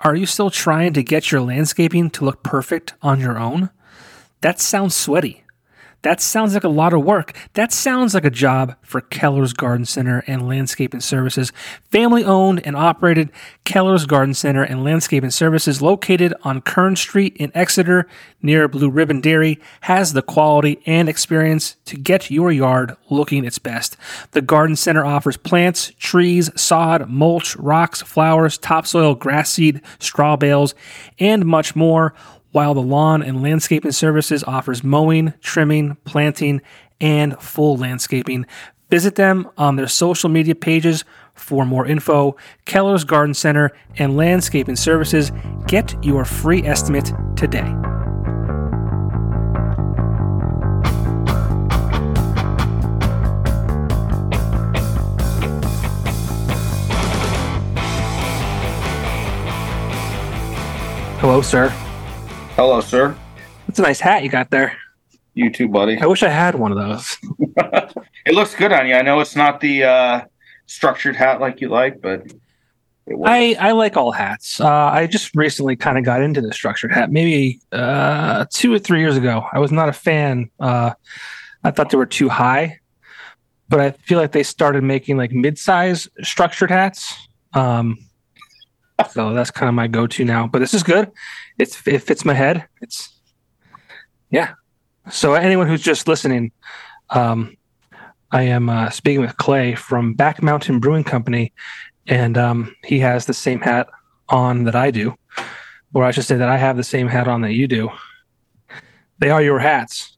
[0.00, 3.70] Are you still trying to get your landscaping to look perfect on your own?
[4.40, 5.43] That sounds sweaty.
[6.04, 7.34] That sounds like a lot of work.
[7.54, 11.50] That sounds like a job for Keller's Garden Center and Landscaping Services.
[11.90, 13.30] Family owned and operated
[13.64, 18.06] Keller's Garden Center and Landscaping Services, located on Kern Street in Exeter
[18.42, 23.58] near Blue Ribbon Dairy, has the quality and experience to get your yard looking its
[23.58, 23.96] best.
[24.32, 30.74] The Garden Center offers plants, trees, sod, mulch, rocks, flowers, topsoil, grass seed, straw bales,
[31.18, 32.12] and much more
[32.54, 36.62] while the lawn and landscaping services offers mowing, trimming, planting,
[37.00, 38.46] and full landscaping.
[38.90, 42.36] Visit them on their social media pages for more info.
[42.64, 45.32] Keller's Garden Center and Landscaping Services.
[45.66, 47.74] Get your free estimate today.
[61.18, 61.74] Hello, sir.
[62.56, 63.16] Hello, sir.
[63.66, 64.76] That's a nice hat you got there.
[65.34, 65.98] You too, buddy.
[65.98, 67.18] I wish I had one of those.
[68.24, 68.94] it looks good on you.
[68.94, 70.20] I know it's not the uh,
[70.66, 72.32] structured hat like you like, but
[73.26, 74.60] I I like all hats.
[74.60, 78.78] Uh, I just recently kind of got into the structured hat, maybe uh, two or
[78.78, 79.44] three years ago.
[79.52, 80.48] I was not a fan.
[80.60, 80.92] Uh,
[81.64, 82.78] I thought they were too high,
[83.68, 87.14] but I feel like they started making like mid-size structured hats.
[87.52, 87.98] Um,
[89.10, 90.46] so that's kind of my go-to now.
[90.46, 91.10] But this is good.
[91.58, 92.66] It's it fits my head.
[92.80, 93.20] It's
[94.30, 94.54] yeah.
[95.10, 96.52] So anyone who's just listening,
[97.10, 97.56] um,
[98.30, 101.52] I am uh, speaking with Clay from Back Mountain Brewing Company,
[102.06, 103.88] and um, he has the same hat
[104.28, 105.14] on that I do,
[105.92, 107.90] or I should say that I have the same hat on that you do.
[109.18, 110.16] They are your hats.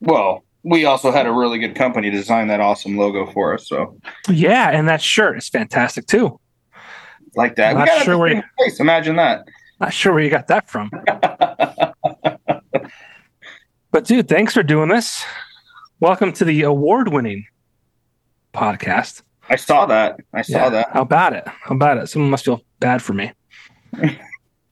[0.00, 3.68] Well, we also had a really good company design that awesome logo for us.
[3.68, 6.38] So yeah, and that shirt is fantastic too
[7.36, 7.76] like that.
[7.76, 8.80] I'm Not sure where you, place.
[8.80, 9.46] Imagine that.
[9.80, 10.90] Not sure where you got that from.
[13.90, 15.24] but dude, thanks for doing this.
[16.00, 17.46] Welcome to the award-winning
[18.52, 19.22] podcast.
[19.48, 20.20] I saw that.
[20.32, 20.70] I saw yeah.
[20.70, 20.90] that.
[20.92, 21.46] How about it?
[21.46, 22.08] How about it?
[22.08, 23.32] Someone must feel bad for me.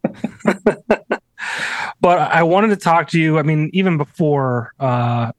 [2.00, 3.39] but I wanted to talk to you.
[3.39, 5.33] I mean, even before uh,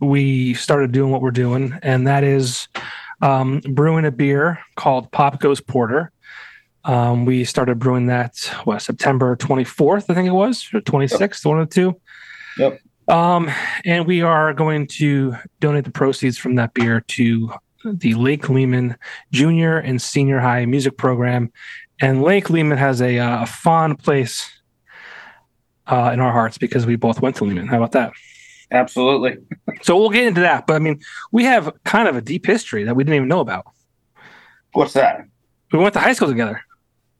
[0.00, 2.68] we started doing what we're doing, and that is
[3.22, 6.12] um, brewing a beer called Popko's Porter.
[6.86, 11.44] Um, we started brewing that what September 24th, I think it was, or 26th, yep.
[11.44, 12.00] one of the two.
[12.58, 12.80] Yep.
[13.08, 13.50] Um,
[13.84, 17.52] and we are going to donate the proceeds from that beer to
[17.84, 18.96] the Lake Lehman
[19.32, 21.52] Junior and Senior High Music Program.
[22.00, 24.50] And Lake Lehman has a, uh, a fond place
[25.88, 27.66] uh, in our hearts because we both went to Lehman.
[27.66, 28.12] How about that?
[28.70, 29.38] Absolutely.
[29.82, 30.66] so we'll get into that.
[30.66, 31.00] But I mean,
[31.32, 33.66] we have kind of a deep history that we didn't even know about.
[34.72, 35.24] What's that?
[35.72, 36.62] We went to high school together.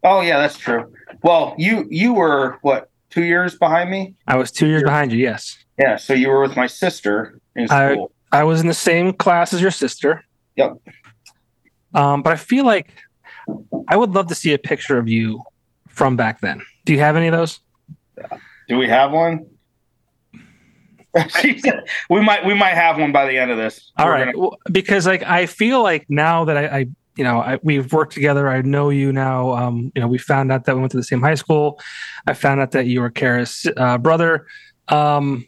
[0.02, 0.92] Oh yeah, that's true.
[1.22, 4.14] Well, you you were what two years behind me?
[4.26, 5.18] I was two years behind you.
[5.18, 5.56] Yes.
[5.78, 5.96] Yeah.
[5.96, 8.12] So you were with my sister in school.
[8.32, 10.24] I, I was in the same class as your sister.
[10.56, 10.78] Yep.
[11.94, 12.92] Um, but I feel like
[13.88, 15.42] I would love to see a picture of you
[15.88, 16.62] from back then.
[16.84, 17.60] Do you have any of those?
[18.68, 19.46] Do we have one?
[22.10, 23.92] we might we might have one by the end of this.
[23.96, 24.38] All right, gonna...
[24.38, 28.12] well, because like I feel like now that I, I you know, I, we've worked
[28.12, 28.48] together.
[28.48, 29.52] I know you now.
[29.52, 31.80] Um, you know, we found out that we went to the same high school.
[32.26, 34.46] I found out that you were Kara's uh, brother.
[34.88, 35.46] Um,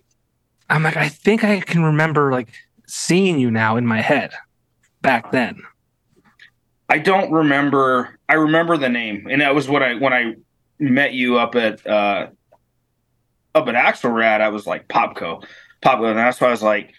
[0.71, 2.49] I'm like, I think I can remember like
[2.87, 4.33] seeing you now in my head
[5.03, 5.62] back then.
[6.89, 8.19] I don't remember.
[8.29, 10.35] I remember the name, and that was what I when I
[10.79, 12.29] met you up at uh,
[13.55, 14.41] up at Axelrad.
[14.41, 15.44] I was like Popko,
[15.82, 16.94] Popko, and that's why I was like,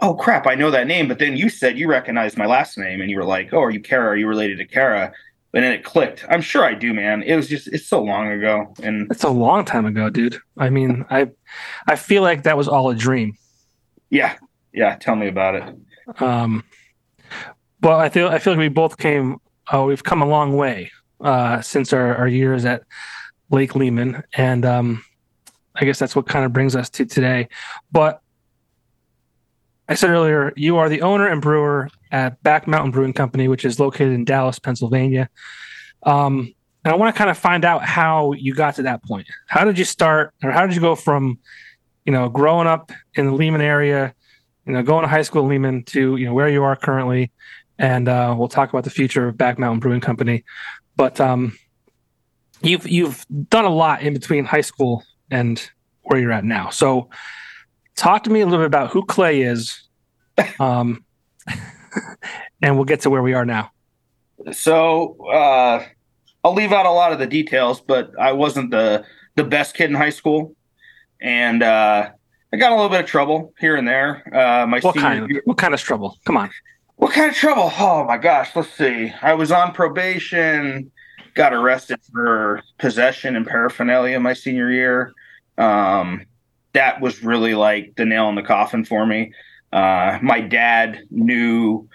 [0.00, 1.08] oh crap, I know that name.
[1.08, 3.70] But then you said you recognized my last name and you were like, oh, are
[3.70, 4.08] you Kara?
[4.08, 5.12] Are you related to Kara?
[5.52, 6.24] And then it clicked.
[6.28, 7.22] I'm sure I do, man.
[7.22, 8.74] It was just it's so long ago.
[8.82, 10.36] And it's a long time ago, dude.
[10.58, 11.30] I mean, I
[11.86, 13.36] I feel like that was all a dream.
[14.10, 14.36] Yeah.
[14.72, 14.96] Yeah.
[14.96, 16.20] Tell me about it.
[16.20, 16.64] Um
[17.80, 19.36] but I feel I feel like we both came
[19.72, 20.90] oh, we've come a long way
[21.20, 22.82] uh since our, our years at
[23.50, 24.24] Lake Lehman.
[24.36, 25.04] And um
[25.76, 27.48] I guess that's what kind of brings us to today.
[27.92, 28.20] But
[29.88, 33.64] I said earlier, you are the owner and brewer at Back Mountain Brewing Company, which
[33.64, 35.28] is located in Dallas, Pennsylvania.
[36.02, 36.54] Um,
[36.84, 39.26] And I want to kind of find out how you got to that point.
[39.46, 41.38] How did you start, or how did you go from,
[42.04, 44.14] you know, growing up in the Lehman area,
[44.66, 47.30] you know, going to high school in Lehman to, you know, where you are currently?
[47.78, 50.44] And uh, we'll talk about the future of Back Mountain Brewing Company.
[50.94, 51.56] But um,
[52.60, 55.70] you've you've done a lot in between high school and
[56.02, 56.68] where you're at now.
[56.68, 57.08] So,
[57.96, 59.88] talk to me a little bit about who Clay is,
[60.60, 61.04] um,
[62.62, 63.70] and we'll get to where we are now.
[64.52, 65.84] So uh,
[66.42, 69.04] I'll leave out a lot of the details, but I wasn't the
[69.36, 70.54] the best kid in high school,
[71.20, 72.10] and uh,
[72.52, 74.22] I got a little bit of trouble here and there.
[74.34, 75.24] Uh, my what kind?
[75.24, 76.18] Of, year, what kind of trouble?
[76.24, 76.50] Come on.
[76.96, 77.72] What kind of trouble?
[77.78, 79.12] Oh my gosh, let's see.
[79.20, 80.92] I was on probation,
[81.34, 85.12] got arrested for possession and paraphernalia my senior year.
[85.58, 86.26] Um,
[86.74, 89.32] that was really like the nail in the coffin for me.
[89.72, 91.88] Uh, my dad knew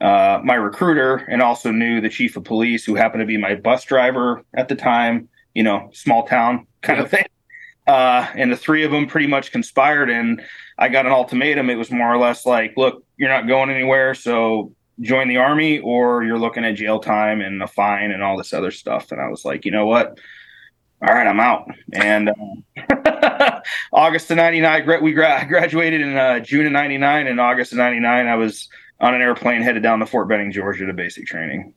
[0.00, 3.54] uh, my recruiter and also knew the chief of police, who happened to be my
[3.54, 5.28] bus driver at the time.
[5.54, 7.24] You know, small town kind of thing.
[7.86, 10.42] Uh, and the three of them pretty much conspired, and
[10.76, 11.70] I got an ultimatum.
[11.70, 15.78] It was more or less like, "Look, you're not going anywhere, so join the army,
[15.78, 19.20] or you're looking at jail time and a fine and all this other stuff." And
[19.20, 20.18] I was like, "You know what?
[21.02, 21.68] all right, I'm out.
[21.92, 22.32] And uh,
[23.92, 27.26] August of 99, we gra- graduated in uh, June of 99.
[27.26, 28.68] In August of 99, I was
[29.00, 31.74] on an airplane headed down to Fort Benning, Georgia to basic training.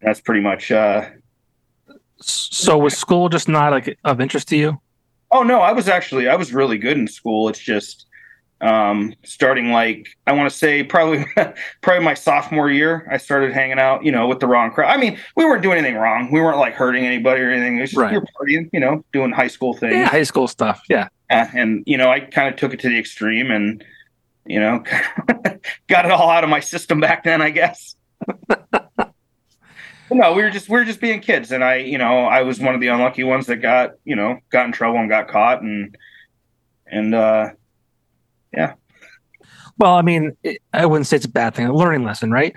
[0.00, 0.70] That's pretty much.
[0.70, 1.08] Uh,
[2.20, 4.80] so was school just not like of interest to you?
[5.30, 7.48] Oh, no, I was actually, I was really good in school.
[7.48, 8.06] It's just,
[8.60, 11.26] um, starting like I want to say probably
[11.82, 14.90] probably my sophomore year, I started hanging out, you know, with the wrong crowd.
[14.90, 16.30] I mean, we weren't doing anything wrong.
[16.30, 17.78] We weren't like hurting anybody or anything.
[17.78, 18.12] It just right.
[18.12, 19.94] we were partying, you know, doing high school things.
[19.94, 20.82] Yeah, high school stuff.
[20.88, 21.08] Yeah.
[21.30, 23.84] Uh, and you know, I kind of took it to the extreme and
[24.46, 24.82] you know,
[25.88, 27.96] got it all out of my system back then, I guess.
[30.10, 32.60] no, we were just we were just being kids, and I, you know, I was
[32.60, 35.62] one of the unlucky ones that got, you know, got in trouble and got caught,
[35.62, 35.96] and
[36.86, 37.50] and uh
[38.56, 38.74] yeah.
[39.78, 41.66] Well, I mean, it, I wouldn't say it's a bad thing.
[41.66, 42.54] A learning lesson, right?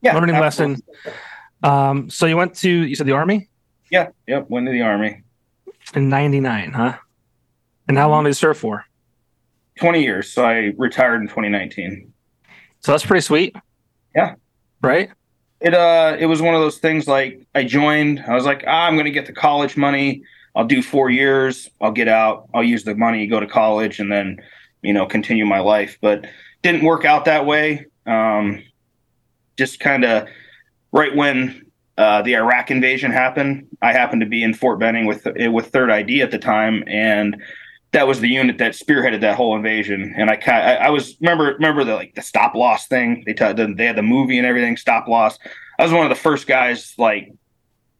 [0.00, 0.14] Yeah.
[0.14, 0.82] Learning absolutely.
[1.04, 1.14] lesson.
[1.62, 3.48] Um, so you went to you said the army?
[3.90, 4.08] Yeah.
[4.26, 4.48] Yep.
[4.48, 5.22] Went to the army.
[5.94, 6.96] In '99, huh?
[7.88, 8.84] And how long did you serve for?
[9.76, 10.30] 20 years.
[10.30, 12.12] So I retired in 2019.
[12.80, 13.56] So that's pretty sweet.
[14.14, 14.34] Yeah.
[14.82, 15.10] Right.
[15.60, 17.06] It uh, it was one of those things.
[17.06, 18.24] Like I joined.
[18.26, 20.22] I was like, ah, I'm going to get the college money.
[20.54, 21.70] I'll do four years.
[21.80, 22.48] I'll get out.
[22.52, 24.38] I'll use the money, go to college, and then
[24.82, 25.98] you know, continue my life.
[26.00, 26.26] But
[26.62, 27.86] didn't work out that way.
[28.06, 28.62] Um,
[29.56, 30.28] just kind of
[30.92, 31.66] right when
[31.98, 35.90] uh, the Iraq invasion happened, I happened to be in Fort Benning with with Third
[35.90, 37.42] ID at the time, and
[37.92, 40.14] that was the unit that spearheaded that whole invasion.
[40.16, 43.22] And I kind I, I, was remember remember the like the stop loss thing.
[43.26, 44.76] They t- they had the movie and everything.
[44.76, 45.38] Stop loss.
[45.78, 47.32] I was one of the first guys like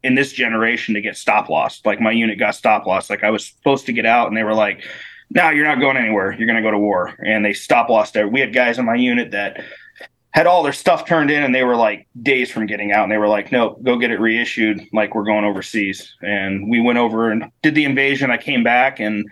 [0.02, 1.82] in this generation to get stop loss.
[1.84, 3.10] Like my unit got stop loss.
[3.10, 4.82] Like I was supposed to get out, and they were like,
[5.34, 6.32] no, you're not going anywhere.
[6.32, 7.14] You're going to go to war.
[7.24, 8.16] And they stop lost.
[8.30, 9.64] We had guys in my unit that
[10.32, 13.02] had all their stuff turned in and they were like days from getting out.
[13.02, 14.82] And they were like, no, go get it reissued.
[14.92, 16.14] Like we're going overseas.
[16.22, 18.30] And we went over and did the invasion.
[18.30, 19.24] I came back and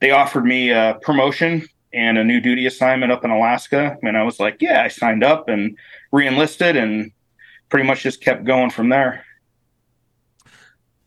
[0.00, 3.96] they offered me a promotion and a new duty assignment up in Alaska.
[4.02, 5.76] And I was like, yeah, I signed up and
[6.12, 7.10] reenlisted and
[7.68, 9.24] pretty much just kept going from there.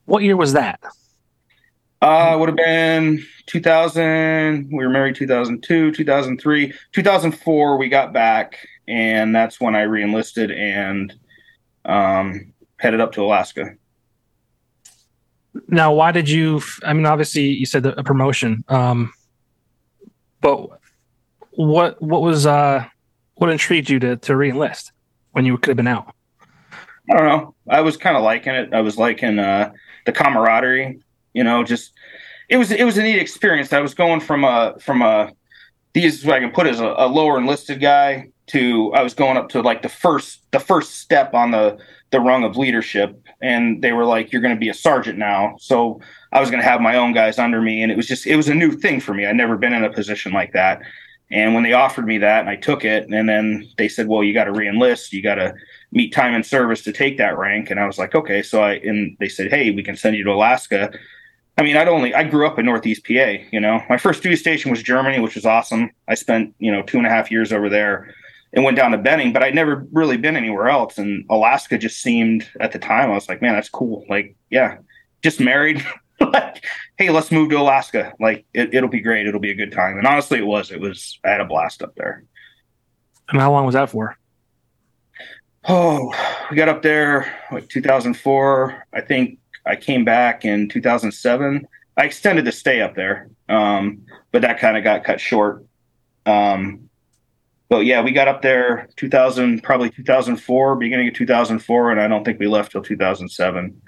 [0.06, 0.82] What year was that?
[2.04, 4.68] Uh, would have been 2000.
[4.70, 7.78] We were married 2002, 2003, 2004.
[7.78, 8.58] We got back,
[8.90, 11.14] and that's when I reenlisted and
[11.86, 13.76] um, headed up to Alaska.
[15.70, 16.62] Now, why did you?
[16.84, 19.14] I mean, obviously, you said a promotion, um,
[20.42, 20.68] but
[21.52, 22.86] what what was uh,
[23.36, 24.92] what intrigued you to to reenlist
[25.32, 26.14] when you could have been out?
[27.10, 27.56] I don't know.
[27.70, 28.74] I was kind of liking it.
[28.74, 29.72] I was liking uh,
[30.06, 31.00] the camaraderie
[31.34, 31.93] you know, just
[32.54, 33.74] it was it was a neat experience.
[33.74, 35.32] I was going from a from a
[35.94, 39.50] these I can put as a, a lower enlisted guy to I was going up
[39.50, 41.80] to like the first the first step on the
[42.12, 43.20] the rung of leadership.
[43.42, 45.56] And they were like you're going to be a sergeant now.
[45.60, 46.00] So
[46.32, 47.82] i was going to have my own guys under me.
[47.82, 49.26] And it was just it was a new thing for me.
[49.26, 50.80] I'd never been in a position like that.
[51.32, 54.24] And when they offered me that and i took it and then they said well
[54.24, 55.12] you got to reenlist.
[55.12, 55.56] You got to
[55.92, 57.72] meet time in service to take that rank.
[57.72, 58.44] And i was like okay.
[58.44, 60.92] So i and they said hey we can send you to alaska
[61.58, 63.34] I mean, I'd only I grew up in Northeast PA.
[63.52, 65.92] You know, my first duty station was Germany, which was awesome.
[66.08, 68.14] I spent you know two and a half years over there,
[68.54, 70.98] and went down to Benning, but I'd never really been anywhere else.
[70.98, 74.06] And Alaska just seemed at the time I was like, man, that's cool.
[74.08, 74.78] Like, yeah,
[75.24, 75.86] just married.
[76.20, 76.64] like,
[76.98, 78.14] hey, let's move to Alaska.
[78.20, 79.26] Like, it, it'll be great.
[79.26, 79.98] It'll be a good time.
[79.98, 80.72] And honestly, it was.
[80.72, 81.20] It was.
[81.26, 82.24] I had a blast up there.
[83.30, 84.18] And how long was that for?
[85.68, 86.14] Oh,
[86.52, 88.88] we got up there like 2004.
[88.94, 91.68] I think I came back in 2007.
[91.98, 94.02] I extended to stay up there, um,
[94.32, 95.66] but that kind of got cut short.
[96.26, 96.90] Um,
[97.70, 102.24] but yeah, we got up there 2000, probably 2004, beginning of 2004, and I don't
[102.24, 103.82] think we left till 2007.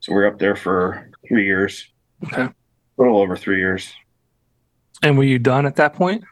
[0.00, 1.88] So we are up there for three years.
[2.24, 2.42] Okay.
[2.42, 2.54] A
[2.98, 3.92] little over three years.
[5.02, 6.24] And were you done at that point?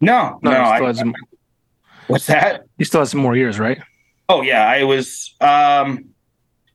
[0.00, 0.50] No, no.
[0.50, 1.14] you I, some,
[2.06, 2.64] what's that?
[2.78, 3.80] you still had some more years, right?
[4.28, 6.06] Oh yeah, I was um,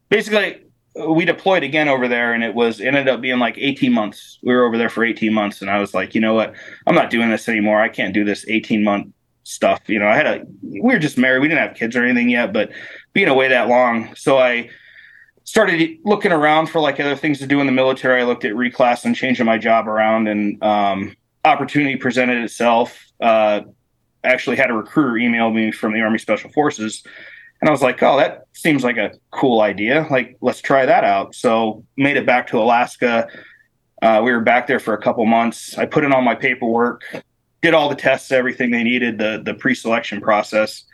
[0.10, 0.64] basically
[0.96, 4.40] we deployed again over there, and it was ended up being like 18 months.
[4.44, 6.54] We were over there for 18 months, and I was like, you know what?
[6.86, 7.82] I'm not doing this anymore.
[7.82, 9.82] I can't do this 18 month stuff.
[9.88, 11.40] You know, I had a we were just married.
[11.40, 12.72] We didn't have kids or anything yet, but
[13.14, 14.70] being away that long, so I
[15.44, 18.22] started looking around for like other things to do in the military.
[18.22, 23.06] I looked at reclass and changing my job around, and um, opportunity presented itself.
[23.20, 23.62] Uh,
[24.24, 27.04] actually had a recruiter email me from the Army Special Forces.
[27.62, 30.08] And I was like, oh, that seems like a cool idea.
[30.10, 31.36] Like, let's try that out.
[31.36, 33.28] So made it back to Alaska.
[34.02, 35.78] Uh, we were back there for a couple months.
[35.78, 37.04] I put in all my paperwork,
[37.62, 40.86] did all the tests, everything they needed, the the pre-selection process,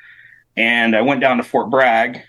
[0.58, 2.20] and I went down to Fort Bragg,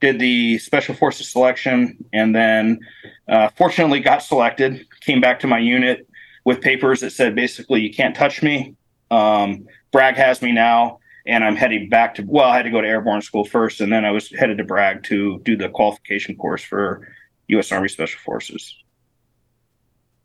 [0.00, 2.80] did the Special Forces selection, and then
[3.28, 4.84] uh, fortunately got selected.
[5.00, 6.06] Came back to my unit
[6.44, 8.74] with papers that said basically you can't touch me.
[9.10, 12.24] Um, Bragg has me now, and I'm heading back to.
[12.26, 14.64] Well, I had to go to airborne school first, and then I was headed to
[14.64, 17.08] Bragg to do the qualification course for
[17.48, 17.70] U.S.
[17.72, 18.74] Army Special Forces.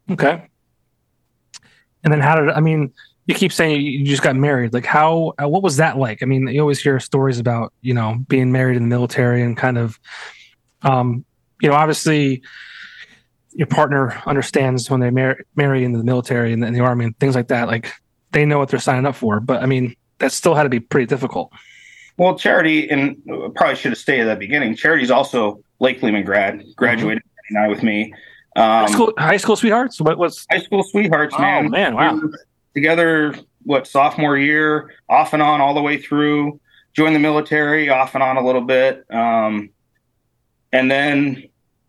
[0.10, 0.44] Okay.
[2.04, 2.94] And then how did I mean?
[3.25, 4.74] You keep saying you just got married.
[4.74, 5.34] Like how?
[5.42, 6.24] uh, What was that like?
[6.24, 9.58] I mean, you always hear stories about you know being married in the military and
[9.58, 10.00] kind of,
[10.84, 11.25] um,
[11.62, 12.42] you know, obviously
[13.51, 17.20] your partner understands when they mar- marry in the military and in the army and
[17.20, 17.68] things like that.
[17.68, 17.92] Like
[18.32, 19.42] they know what they're signing up for.
[19.42, 21.52] But I mean, that still had to be pretty difficult.
[22.18, 23.22] Well, Charity, and
[23.56, 24.76] probably should have stayed at the beginning.
[24.76, 28.14] Charity's also Lake Lehman grad, graduated in '99 with me.
[28.56, 30.02] Um, high school, high school sweethearts.
[30.02, 30.46] What was?
[30.50, 31.70] high school sweethearts, Oh man.
[31.72, 32.16] man, wow.
[32.16, 32.32] We
[32.74, 36.60] Together, what sophomore year, off and on, all the way through.
[36.94, 39.70] Joined the military, off and on a little bit, um,
[40.74, 41.44] and then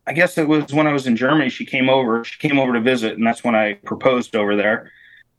[0.06, 1.48] I guess it was when I was in Germany.
[1.48, 2.24] She came over.
[2.24, 4.90] She came over to visit, and that's when I proposed over there.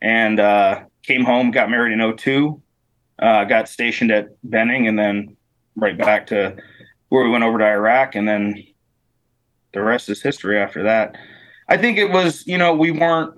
[0.02, 2.60] And uh, came home, got married in 02,
[3.22, 5.36] uh, got stationed at Benning, and then
[5.76, 6.56] right back to
[7.10, 8.64] where we went over to Iraq, and then
[9.74, 11.16] the rest is history after that.
[11.68, 13.34] I think it was, you know, we weren't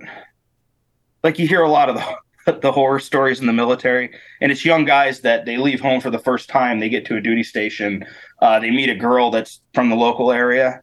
[1.24, 4.66] like you hear a lot of the, the horror stories in the military, and it's
[4.66, 6.80] young guys that they leave home for the first time.
[6.80, 8.06] They get to a duty station,
[8.42, 10.82] uh, they meet a girl that's from the local area,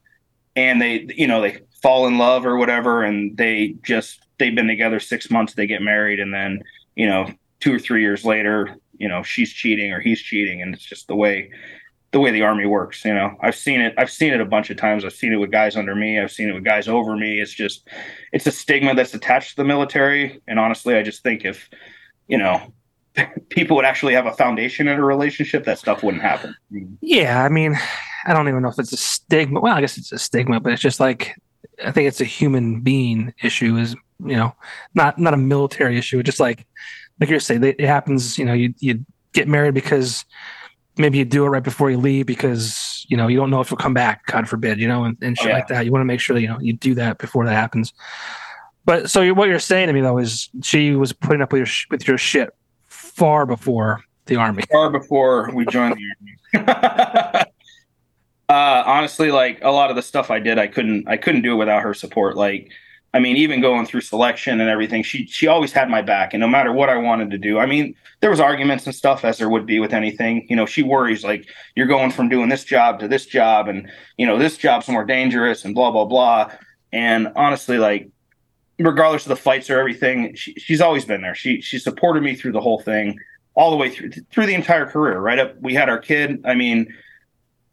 [0.57, 4.69] and they, you know, they fall in love or whatever, and they just they've been
[4.69, 6.63] together six months, they get married, and then
[6.95, 10.75] you know, two or three years later, you know, she's cheating or he's cheating, and
[10.75, 11.51] it's just the way
[12.11, 14.71] the way the army works you know i've seen it i've seen it a bunch
[14.71, 17.15] of times i've seen it with guys under me i've seen it with guys over
[17.15, 17.87] me it's just
[18.33, 21.69] it's a stigma that's attached to the military and honestly i just think if
[22.27, 22.73] you know
[23.51, 26.57] people would actually have a foundation in a relationship that stuff wouldn't happen
[27.01, 27.77] Yeah, I mean,
[28.27, 29.61] I don't even know if it's a stigma.
[29.61, 31.35] Well, I guess it's a stigma, but it's just like
[31.85, 33.77] I think it's a human being issue.
[33.77, 34.55] Is you know,
[34.95, 36.19] not not a military issue.
[36.19, 36.67] It's just like
[37.21, 38.39] like you're saying, it happens.
[38.39, 40.25] You know, you you get married because
[40.97, 43.71] maybe you do it right before you leave because you know you don't know if
[43.71, 44.27] you'll come back.
[44.27, 45.55] God forbid, you know, and, and shit Oh, yeah.
[45.57, 45.85] like that.
[45.85, 47.93] You want to make sure that you know you do that before that happens.
[48.85, 51.67] But so what you're saying to me though is she was putting up with your
[51.67, 52.51] sh- with your shit
[52.87, 54.63] far before the army.
[54.71, 55.97] far before we joined
[56.53, 57.45] the army
[58.49, 61.53] uh honestly like a lot of the stuff i did i couldn't i couldn't do
[61.53, 62.71] it without her support like
[63.15, 66.41] i mean even going through selection and everything she she always had my back and
[66.41, 69.39] no matter what i wanted to do i mean there was arguments and stuff as
[69.39, 70.47] there would be with anything.
[70.49, 73.91] You know she worries like you're going from doing this job to this job and
[74.17, 76.51] you know this job's more dangerous and blah blah blah.
[76.93, 78.11] And honestly like
[78.79, 81.35] regardless of the fights or everything she, she's always been there.
[81.35, 83.19] She she supported me through the whole thing
[83.55, 86.41] all the way through through the entire career right up we had our kid.
[86.45, 86.93] I mean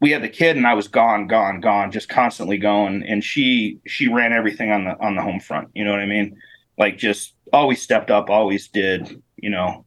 [0.00, 3.78] we had the kid and i was gone gone gone just constantly going and she
[3.86, 6.36] she ran everything on the on the home front you know what i mean
[6.78, 9.84] like just always stepped up always did you know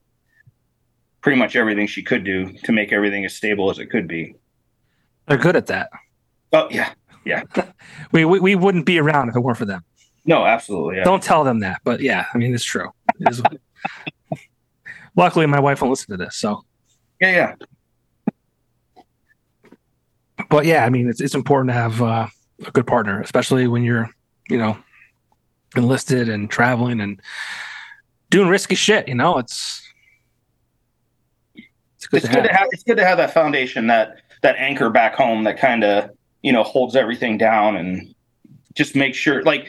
[1.21, 4.33] pretty much everything she could do to make everything as stable as it could be
[5.27, 5.89] They're good at that.
[6.53, 6.93] oh yeah
[7.25, 7.43] Yeah.
[8.11, 9.83] We, we we wouldn't be around if it weren't for them.
[10.25, 11.03] no absolutely yeah.
[11.03, 12.89] Don't tell them that, but yeah, I mean it's true.
[13.19, 13.43] It is-
[15.15, 16.35] Luckily, my wife won't listen to this.
[16.37, 16.63] So,
[17.19, 17.53] yeah yeah
[20.49, 22.27] but yeah, I mean it's it's important to have uh,
[22.65, 24.09] a good partner, especially when you're
[24.49, 24.77] you know
[25.75, 27.21] enlisted and traveling and
[28.29, 29.07] doing risky shit.
[29.07, 29.81] You know, it's
[31.55, 32.51] it's good it's to good have.
[32.51, 35.83] to have it's good to have that foundation that that anchor back home that kind
[35.83, 36.09] of
[36.41, 38.13] you know holds everything down and
[38.75, 39.67] just make sure like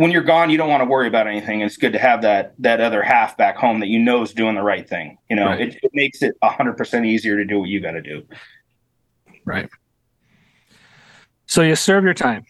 [0.00, 1.60] when you're gone, you don't want to worry about anything.
[1.60, 4.54] It's good to have that that other half back home that you know is doing
[4.54, 5.18] the right thing.
[5.28, 5.60] You know, right.
[5.60, 8.24] it, it makes it hundred percent easier to do what you got to do.
[9.44, 9.68] Right.
[11.50, 12.46] So you serve your time.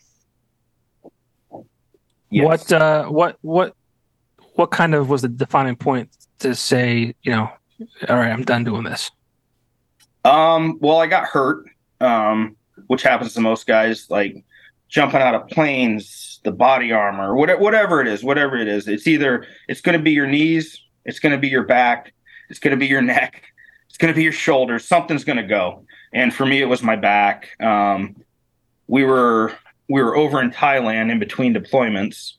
[2.29, 2.45] Yes.
[2.45, 3.75] What uh, what what
[4.57, 7.51] what kind of was the defining point to say, you know,
[8.11, 9.11] all right, I'm done doing this?
[10.27, 11.65] Um, well, I got hurt,
[12.03, 12.57] um,
[12.89, 14.45] which happens to most guys, like
[14.91, 18.87] jumping out of planes, the body armor, whatever, whatever it is, whatever it is.
[18.87, 22.13] It's either it's going to be your knees, it's going to be your back,
[22.51, 23.45] it's going to be your neck,
[23.89, 24.85] it's going to be your shoulders.
[24.85, 25.87] Something's going to go.
[26.13, 27.59] And for me, it was my back.
[27.63, 28.17] Um,
[28.91, 29.53] we were
[29.89, 32.33] we were over in Thailand in between deployments,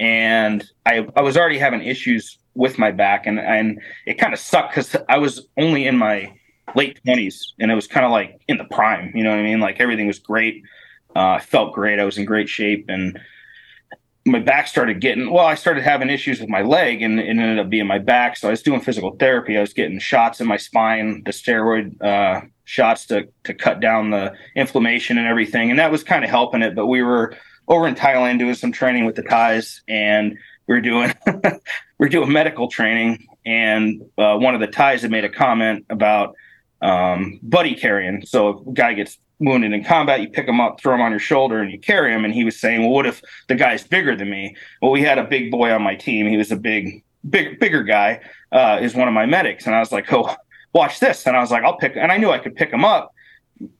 [0.00, 4.40] and I I was already having issues with my back, and and it kind of
[4.40, 6.32] sucked because I was only in my
[6.74, 9.12] late twenties, and it was kind of like in the prime.
[9.14, 9.60] You know what I mean?
[9.60, 10.62] Like everything was great.
[11.14, 12.00] Uh, I felt great.
[12.00, 13.20] I was in great shape, and
[14.26, 15.46] my back started getting well.
[15.46, 18.36] I started having issues with my leg, and it ended up being my back.
[18.36, 19.56] So I was doing physical therapy.
[19.56, 24.10] I was getting shots in my spine, the steroid uh, shots to to cut down
[24.10, 26.74] the inflammation and everything, and that was kind of helping it.
[26.74, 27.36] But we were
[27.68, 30.36] over in Thailand doing some training with the Thais, and
[30.66, 31.12] we are doing
[31.98, 35.86] we are doing medical training, and uh, one of the Thais had made a comment
[35.88, 36.34] about
[36.82, 38.24] um, buddy carrying.
[38.26, 41.18] So a guy gets wounded in combat, you pick him up, throw him on your
[41.18, 42.24] shoulder, and you carry him.
[42.24, 45.18] And he was saying, "Well, what if the guy's bigger than me?" Well, we had
[45.18, 46.28] a big boy on my team.
[46.28, 48.20] He was a big, big, bigger guy.
[48.52, 50.34] Uh, is one of my medics, and I was like, "Oh,
[50.72, 52.84] watch this!" And I was like, "I'll pick," and I knew I could pick him
[52.84, 53.12] up.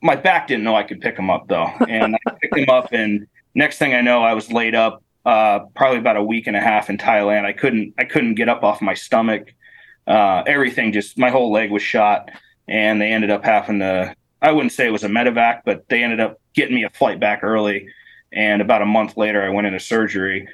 [0.01, 2.91] My back didn't know I could pick him up though, and I picked him up,
[2.91, 6.55] and next thing I know, I was laid up uh, probably about a week and
[6.55, 7.45] a half in Thailand.
[7.45, 9.53] I couldn't, I couldn't get up off my stomach.
[10.07, 12.31] Uh, everything just, my whole leg was shot,
[12.67, 16.03] and they ended up having to I wouldn't say it was a medevac, but they
[16.03, 17.87] ended up getting me a flight back early.
[18.33, 20.47] And about a month later, I went into surgery.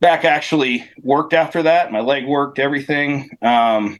[0.00, 1.92] Back actually worked after that.
[1.92, 3.30] My leg worked, everything.
[3.42, 3.98] Um,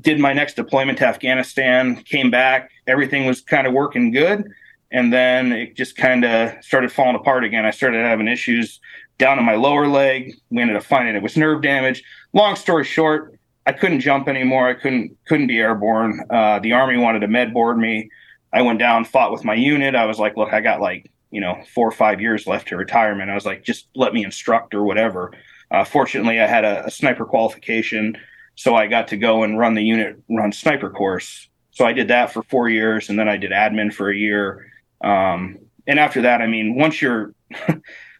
[0.00, 4.44] did my next deployment to Afghanistan, came back, everything was kind of working good.
[4.90, 7.64] And then it just kind of started falling apart again.
[7.64, 8.80] I started having issues
[9.18, 10.34] down in my lower leg.
[10.50, 12.02] We ended up finding it was nerve damage.
[12.32, 13.33] Long story short,
[13.66, 14.68] I couldn't jump anymore.
[14.68, 16.20] I couldn't couldn't be airborne.
[16.30, 18.10] Uh, the army wanted to med board me.
[18.52, 19.94] I went down, fought with my unit.
[19.94, 22.76] I was like, look, I got like you know four or five years left to
[22.76, 23.30] retirement.
[23.30, 25.32] I was like, just let me instruct or whatever.
[25.70, 28.16] Uh, fortunately, I had a, a, sniper qualification,
[28.54, 31.48] so I got to go and run the unit run sniper course.
[31.70, 34.70] So I did that for four years, and then I did admin for a year.
[35.02, 37.34] Um, and after that, I mean, once you're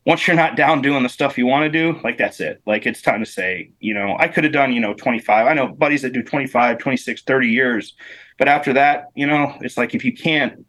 [0.07, 2.61] once you're not down doing the stuff you want to do, like that's it.
[2.67, 5.47] Like it's time to say, you know, I could have done, you know, 25.
[5.47, 7.95] I know buddies that do 25, 26, 30 years.
[8.39, 10.67] But after that, you know, it's like if you can't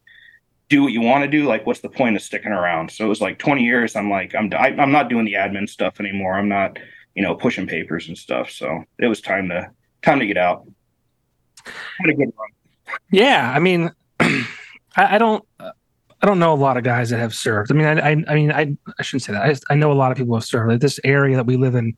[0.70, 2.92] do what you want to do, like what's the point of sticking around?
[2.92, 3.96] So it was like 20 years.
[3.96, 6.36] I'm like, I'm I, am i am not doing the admin stuff anymore.
[6.36, 6.80] I'm not,
[7.14, 8.50] you know, pushing papers and stuff.
[8.50, 9.70] So it was time to
[10.02, 10.66] time to get out.
[11.66, 12.96] Had a good run.
[13.12, 14.46] Yeah, I mean, I,
[14.96, 15.44] I don't.
[16.26, 17.72] I don't know a lot of guys that have served.
[17.72, 19.44] I mean, I, I, I mean, I, I shouldn't say that.
[19.44, 20.72] I, I know a lot of people have served.
[20.72, 21.96] Like this area that we live in,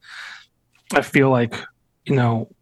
[0.91, 1.55] I feel like,
[2.03, 2.53] you know,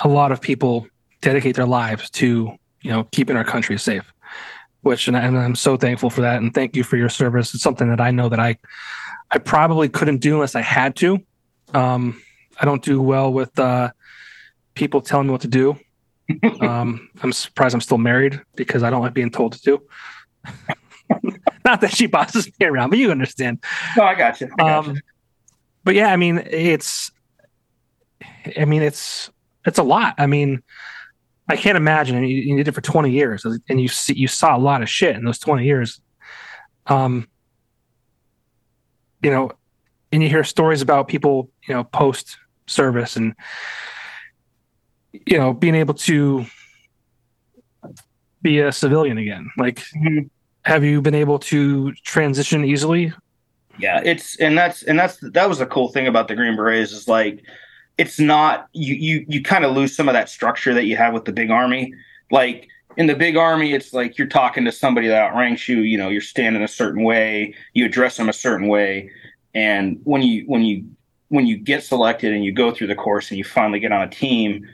[0.00, 0.86] a lot of people
[1.22, 4.12] dedicate their lives to, you know, keeping our country safe.
[4.82, 7.54] Which, and, I, and I'm so thankful for that, and thank you for your service.
[7.54, 8.58] It's something that I know that I,
[9.30, 11.20] I probably couldn't do unless I had to.
[11.72, 12.20] Um,
[12.60, 13.92] I don't do well with uh,
[14.74, 15.74] people telling me what to do.
[16.60, 19.82] um, I'm surprised I'm still married because I don't like being told to do.
[21.64, 23.62] Not that she bosses me around, but you understand.
[23.96, 24.48] No, I got you.
[24.58, 25.00] I got um, you.
[25.84, 27.10] But yeah, I mean, it's,
[28.56, 29.30] I mean, it's,
[29.66, 30.14] it's a lot.
[30.18, 30.62] I mean,
[31.48, 32.16] I can't imagine.
[32.16, 34.58] I mean, you, you did it for 20 years and you see, you saw a
[34.58, 36.00] lot of shit in those 20 years.
[36.86, 37.28] Um,
[39.22, 39.52] you know,
[40.10, 43.34] and you hear stories about people, you know, post service and,
[45.12, 46.44] you know, being able to
[48.40, 49.50] be a civilian again.
[49.56, 50.26] Like, mm-hmm
[50.64, 53.12] have you been able to transition easily?
[53.78, 56.92] Yeah, it's and that's and that's that was the cool thing about the Green Berets
[56.92, 57.42] is like
[57.98, 61.14] it's not you you you kind of lose some of that structure that you have
[61.14, 61.92] with the big army.
[62.30, 65.80] Like in the big army, it's like you're talking to somebody that outranks you.
[65.80, 69.10] You know, you're standing a certain way, you address them a certain way,
[69.54, 70.84] and when you when you
[71.28, 74.02] when you get selected and you go through the course and you finally get on
[74.02, 74.68] a team,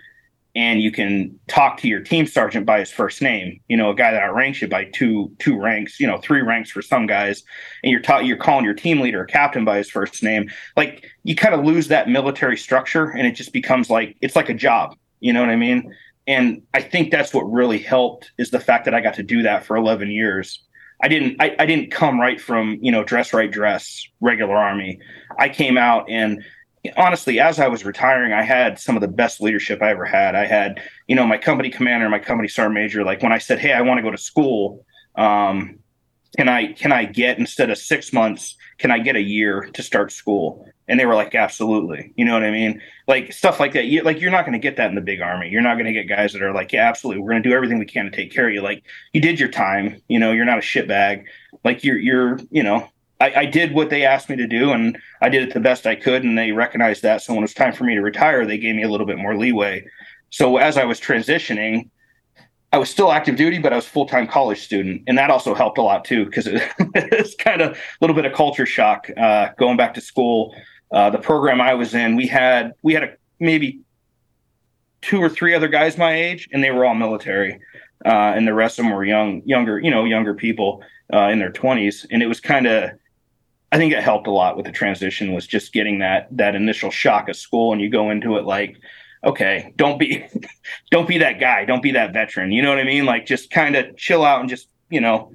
[0.59, 3.61] and you can talk to your team sergeant by his first name.
[3.69, 6.69] You know, a guy that outranks you by two two ranks, you know, three ranks
[6.69, 7.45] for some guys,
[7.85, 10.51] and you're ta- you're calling your team leader a captain by his first name.
[10.77, 14.49] Like you kind of lose that military structure, and it just becomes like it's like
[14.49, 14.97] a job.
[15.21, 15.95] You know what I mean?
[16.27, 19.43] And I think that's what really helped is the fact that I got to do
[19.43, 20.61] that for 11 years.
[21.01, 24.99] I didn't I, I didn't come right from you know dress right dress regular army.
[25.39, 26.43] I came out and
[26.97, 30.35] honestly, as I was retiring, I had some of the best leadership I ever had.
[30.35, 33.05] I had, you know, my company commander, my company sergeant major.
[33.05, 34.85] Like when I said, "Hey, I want to go to school,"
[35.17, 35.79] um,
[36.37, 39.83] can I can I get instead of six months, can I get a year to
[39.83, 40.67] start school?
[40.87, 42.13] And they were like, absolutely.
[42.17, 42.81] You know what I mean?
[43.07, 43.87] Like stuff like that.
[43.87, 45.51] You, like you're not going to get that in the big army.
[45.51, 47.23] You're not going to get guys that are like, yeah, absolutely.
[47.23, 48.63] We're going to do everything we can to take care of you.
[48.63, 50.01] Like you did your time.
[50.09, 51.25] You know, you're not a shitbag.
[51.65, 52.89] Like you're you're you know.
[53.21, 55.87] I, I did what they asked me to do, and I did it the best
[55.87, 57.23] I could, and they recognized that.
[57.23, 59.19] So when it was time for me to retire, they gave me a little bit
[59.19, 59.85] more leeway.
[60.31, 61.91] So as I was transitioning,
[62.73, 65.55] I was still active duty, but I was full time college student, and that also
[65.55, 66.63] helped a lot too because it,
[66.95, 70.55] it's kind of a little bit of culture shock uh, going back to school.
[70.93, 73.81] Uh, the program I was in, we had we had a, maybe
[75.01, 77.59] two or three other guys my age, and they were all military,
[78.05, 81.39] uh, and the rest of them were young, younger, you know, younger people uh, in
[81.39, 82.91] their twenties, and it was kind of.
[83.71, 86.91] I think it helped a lot with the transition was just getting that that initial
[86.91, 88.77] shock of school, and you go into it like,
[89.25, 90.27] okay, don't be
[90.91, 92.53] don't be that guy, don't be that veteran.
[92.53, 93.05] You know what I mean?
[93.05, 95.33] Like just kind of chill out and just, you know,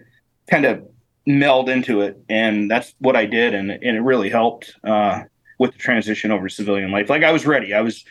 [0.49, 0.87] kind of
[1.25, 2.19] meld into it.
[2.29, 5.23] And that's what I did and, and it really helped uh,
[5.59, 7.09] with the transition over civilian life.
[7.09, 7.73] Like I was ready.
[7.73, 8.03] I was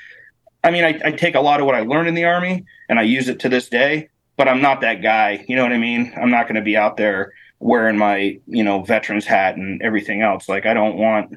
[0.65, 2.99] I mean, I, I take a lot of what I learned in the army and
[2.99, 5.45] I use it to this day, but I'm not that guy.
[5.49, 6.13] You know what I mean?
[6.17, 10.22] I'm not going to be out there wearing my, you know, veterans hat and everything
[10.22, 10.48] else.
[10.48, 11.37] Like I don't want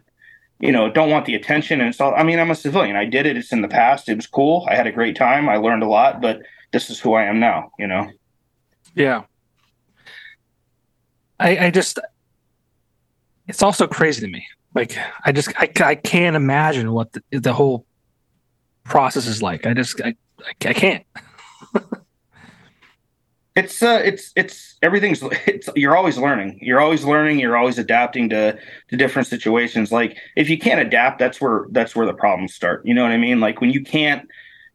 [0.59, 1.81] you know, don't want the attention.
[1.81, 2.95] And so, I mean, I'm a civilian.
[2.95, 3.35] I did it.
[3.35, 4.07] It's in the past.
[4.07, 4.65] It was cool.
[4.69, 5.49] I had a great time.
[5.49, 8.09] I learned a lot, but this is who I am now, you know?
[8.93, 9.23] Yeah.
[11.39, 11.99] I, I just,
[13.47, 14.47] it's also crazy to me.
[14.73, 17.85] Like, I just, I, I can't imagine what the, the whole
[18.85, 19.65] process is like.
[19.65, 20.15] I just, I,
[20.65, 21.05] I can't.
[23.55, 26.59] It's uh it's it's everything's it's you're always learning.
[26.61, 27.39] You're always learning.
[27.39, 28.57] You're always adapting to
[28.89, 29.91] to different situations.
[29.91, 32.85] Like if you can't adapt that's where that's where the problems start.
[32.85, 33.39] You know what i mean?
[33.39, 34.27] Like when you can't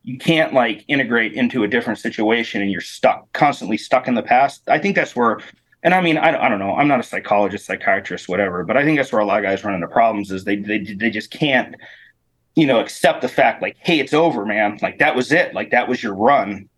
[0.02, 4.22] you can't like integrate into a different situation and you're stuck constantly stuck in the
[4.22, 5.40] past i think that's where
[5.82, 6.74] and i mean i, I don't know.
[6.74, 9.62] I'm not a psychologist psychiatrist whatever but i think that's where a lot of guys
[9.62, 11.74] run into problems is they they, they just can't
[12.56, 14.78] you know accept the fact like hey it's over man.
[14.82, 15.54] Like that was it.
[15.54, 16.68] Like that was your run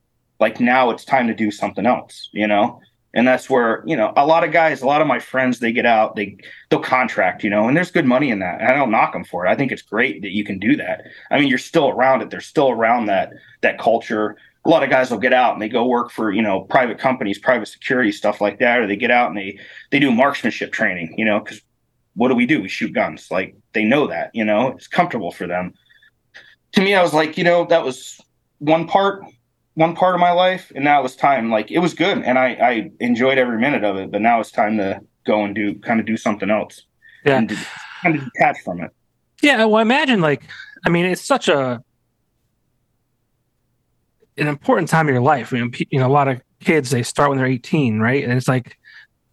[0.42, 2.80] like now it's time to do something else you know?
[3.14, 5.70] And that's where you know a lot of guys a lot of my friends they
[5.70, 8.90] get out they they'll contract you know and there's good money in that i don't
[8.90, 9.50] knock them for it.
[9.50, 11.02] I think it's great that you can do that.
[11.30, 12.30] I mean you're still around it.
[12.30, 14.36] They're still around that that culture.
[14.64, 16.98] A lot of guys will get out and they go work for you know private
[16.98, 19.58] companies private security stuff like that or they get out and they
[19.90, 21.60] they do marksmanship training you know because
[22.14, 22.62] what do we do?
[22.62, 23.30] We shoot guns.
[23.30, 25.74] Like they know that you know it's comfortable for them.
[26.72, 28.18] To me i was like you know that was
[28.62, 29.24] one part
[29.74, 31.50] one part of my life and now it was time.
[31.50, 34.50] Like it was good and I, I enjoyed every minute of it but now it's
[34.50, 36.82] time to go and do kind of do something else.
[37.24, 37.38] Yeah.
[37.38, 37.56] And
[38.02, 38.90] kind of detach from it.
[39.42, 40.44] Yeah well imagine like
[40.86, 41.82] i mean it's such a
[44.36, 45.52] an important time of your life.
[45.52, 48.22] I mean, you know a lot of kids they start when they're 18 right?
[48.22, 48.76] And it's like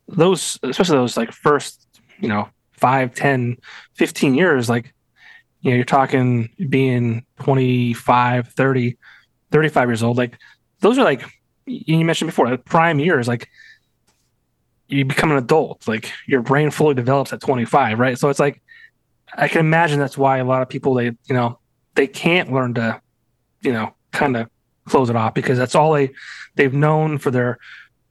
[0.08, 1.88] those especially those like first
[2.20, 3.58] you know 5 10
[3.94, 4.94] 15 years like
[5.62, 8.98] you know you're talking being 25 30
[9.52, 10.38] 35 years old, like
[10.80, 11.24] those are like
[11.66, 13.50] you mentioned before, like prime years, like
[14.88, 18.18] you become an adult, like your brain fully develops at 25, right?
[18.18, 18.62] So it's like
[19.34, 21.60] I can imagine that's why a lot of people they you know
[21.96, 23.02] they can't learn to
[23.62, 24.50] you know kind of
[24.86, 26.10] close it off because that's all they
[26.56, 27.60] they've known for their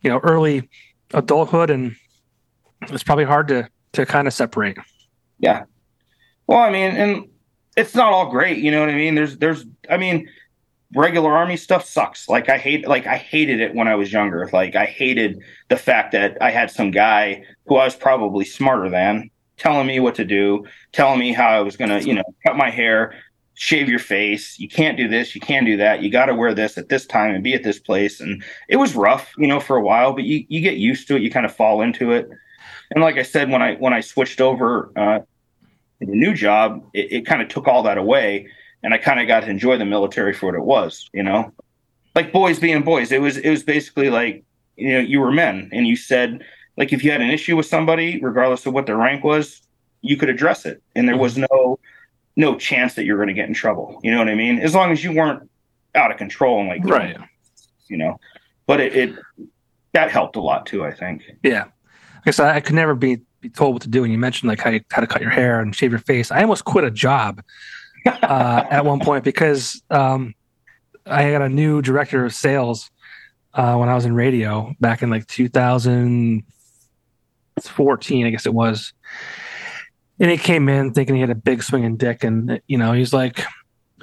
[0.02, 0.68] you know early
[1.12, 1.96] adulthood and
[2.82, 4.78] it's probably hard to to kind of separate.
[5.38, 5.64] Yeah.
[6.46, 7.28] Well, I mean, and
[7.76, 9.14] it's not all great, you know what I mean?
[9.14, 10.28] There's there's I mean,
[10.94, 12.28] regular army stuff sucks.
[12.28, 14.48] Like I hate like I hated it when I was younger.
[14.52, 18.88] Like I hated the fact that I had some guy who I was probably smarter
[18.88, 22.22] than telling me what to do, telling me how I was going to, you know,
[22.46, 23.14] cut my hair,
[23.54, 24.58] shave your face.
[24.58, 26.00] You can't do this, you can't do that.
[26.00, 28.76] You got to wear this at this time and be at this place and it
[28.76, 31.30] was rough, you know, for a while, but you you get used to it, you
[31.30, 32.28] kind of fall into it.
[32.90, 35.20] And like I said when I when I switched over uh
[36.00, 38.48] the new job, it, it kind of took all that away
[38.82, 41.52] and I kind of got to enjoy the military for what it was, you know,
[42.14, 43.12] like boys being boys.
[43.12, 44.44] It was it was basically like
[44.76, 46.44] you know you were men, and you said
[46.76, 49.62] like if you had an issue with somebody, regardless of what their rank was,
[50.00, 51.46] you could address it, and there was mm-hmm.
[51.50, 51.78] no
[52.36, 54.00] no chance that you're going to get in trouble.
[54.02, 54.60] You know what I mean?
[54.60, 55.50] As long as you weren't
[55.94, 57.16] out of control and like right,
[57.88, 58.18] you know.
[58.66, 59.14] But it, it
[59.92, 60.84] that helped a lot too.
[60.84, 61.22] I think.
[61.42, 61.64] Yeah,
[62.16, 64.04] I guess I, I could never be be told what to do.
[64.04, 66.30] And you mentioned like how you, how to cut your hair and shave your face.
[66.30, 67.42] I almost quit a job
[68.22, 70.34] uh, at one point because um,
[71.06, 72.90] I got a new director of sales
[73.54, 78.92] uh, when I was in radio back in like 2014, I guess it was.
[80.20, 83.12] And he came in thinking he had a big swinging dick, and you know he's
[83.12, 83.40] like,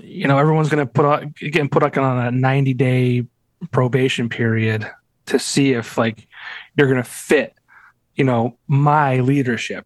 [0.01, 3.25] you know, everyone's gonna put out getting put like on a 90 day
[3.71, 4.89] probation period
[5.27, 6.27] to see if like
[6.77, 7.53] you're gonna fit,
[8.15, 9.85] you know, my leadership.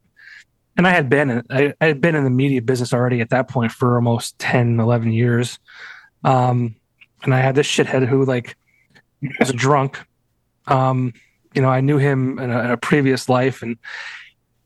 [0.80, 3.50] And I had been I, I had been in the media business already at that
[3.50, 5.60] point for almost 10, 11 years.
[6.24, 6.78] Um,
[7.22, 8.56] and I had this shithead who like
[9.42, 10.00] was a drunk.
[10.68, 11.12] Um,
[11.54, 13.76] you know, I knew him in a, in a previous life, and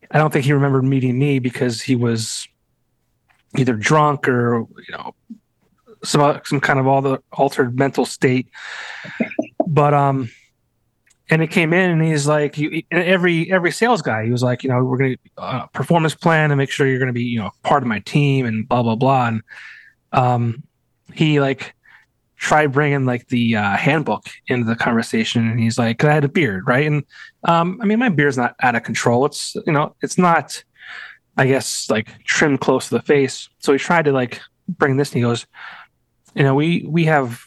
[0.08, 2.46] I don't think he remembered meeting me because he was
[3.56, 5.16] either drunk or you know
[6.04, 8.46] some some kind of all the altered mental state.
[9.66, 10.30] But um,
[11.30, 14.62] and it came in and he's like, you, every every sales guy, he was like,
[14.62, 17.50] you know, we're gonna uh, performance plan and make sure you're gonna be you know
[17.62, 19.28] part of my team and blah blah blah.
[19.28, 19.42] And
[20.12, 20.62] um,
[21.14, 21.74] he like
[22.36, 26.28] tried bringing like the uh, handbook into the conversation and he's like i had a
[26.28, 26.86] beard right?
[26.86, 27.04] And
[27.44, 29.24] um, i mean my beard's not out of control.
[29.24, 30.62] It's you know it's not
[31.36, 35.10] i guess like trimmed close to the face so he tried to like bring this
[35.10, 35.46] and he goes
[36.34, 37.44] you know we we have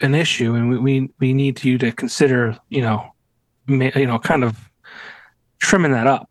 [0.00, 3.12] an issue and we we, we need you to consider you know
[3.66, 4.70] ma- you know kind of
[5.60, 6.28] trimming that up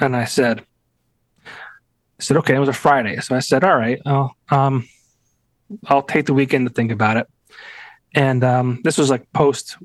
[0.00, 0.64] and i said
[1.46, 1.50] i
[2.22, 4.88] said okay it was a friday so i said all right oh um
[5.86, 7.26] I'll take the weekend to think about it.
[8.14, 9.76] And um, this was like post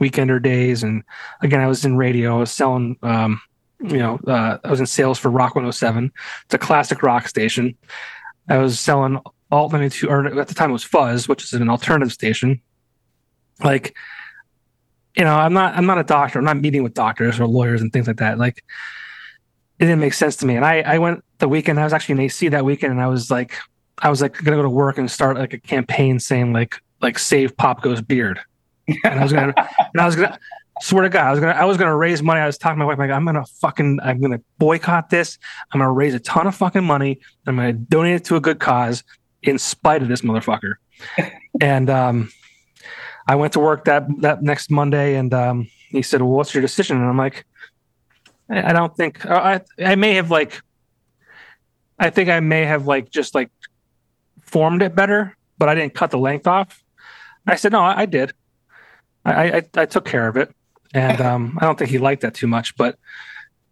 [0.00, 1.02] weekender days, and
[1.40, 2.36] again, I was in radio.
[2.36, 3.40] I was selling, um,
[3.80, 6.12] you know, uh, I was in sales for Rock 107.
[6.44, 7.76] It's a classic rock station.
[8.48, 9.18] I was selling
[9.52, 12.60] Alt 92, or at the time it was Fuzz, which is an alternative station.
[13.62, 13.94] Like,
[15.14, 16.38] you know, I'm not, I'm not a doctor.
[16.38, 18.38] I'm not meeting with doctors or lawyers and things like that.
[18.38, 18.64] Like,
[19.78, 20.56] it didn't make sense to me.
[20.56, 21.78] And I, I went the weekend.
[21.78, 23.56] I was actually in AC that weekend, and I was like,
[23.98, 27.18] I was like gonna go to work and start like a campaign saying like like
[27.18, 28.40] save Popko's beard.
[29.04, 30.38] And I was gonna and I was gonna
[30.80, 32.40] swear to God, I was gonna I was gonna raise money.
[32.40, 35.38] I was talking to my wife, like, I'm gonna fucking I'm gonna boycott this.
[35.72, 37.20] I'm gonna raise a ton of fucking money.
[37.46, 39.04] I'm gonna donate it to a good cause
[39.42, 40.74] in spite of this motherfucker.
[41.60, 42.30] and um
[43.26, 46.62] I went to work that that next Monday and um he said, Well, what's your
[46.62, 46.96] decision?
[46.96, 47.44] And I'm like,
[48.48, 50.60] I, I don't think I I may have like
[51.98, 53.50] I think I may have like just like
[54.42, 56.82] formed it better, but I didn't cut the length off.
[57.46, 58.32] I said, no, I, I did.
[59.24, 60.54] I, I, I, took care of it.
[60.92, 62.98] And um, I don't think he liked that too much, but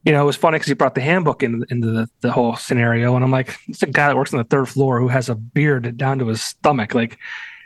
[0.05, 2.57] you know, it was funny because he brought the handbook into, into the, the whole
[2.57, 3.15] scenario.
[3.17, 5.35] And I'm like, it's a guy that works on the third floor who has a
[5.35, 6.95] beard down to his stomach.
[6.95, 7.19] Like,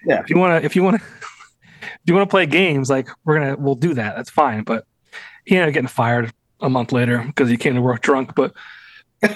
[0.05, 1.07] yeah, if you want to, if you want to,
[1.83, 4.17] if you want to play games, like we're going to, we'll do that.
[4.17, 4.65] That's fine.
[4.65, 4.85] But
[5.45, 8.35] he ended up getting fired a month later because he came to work drunk.
[8.35, 8.53] But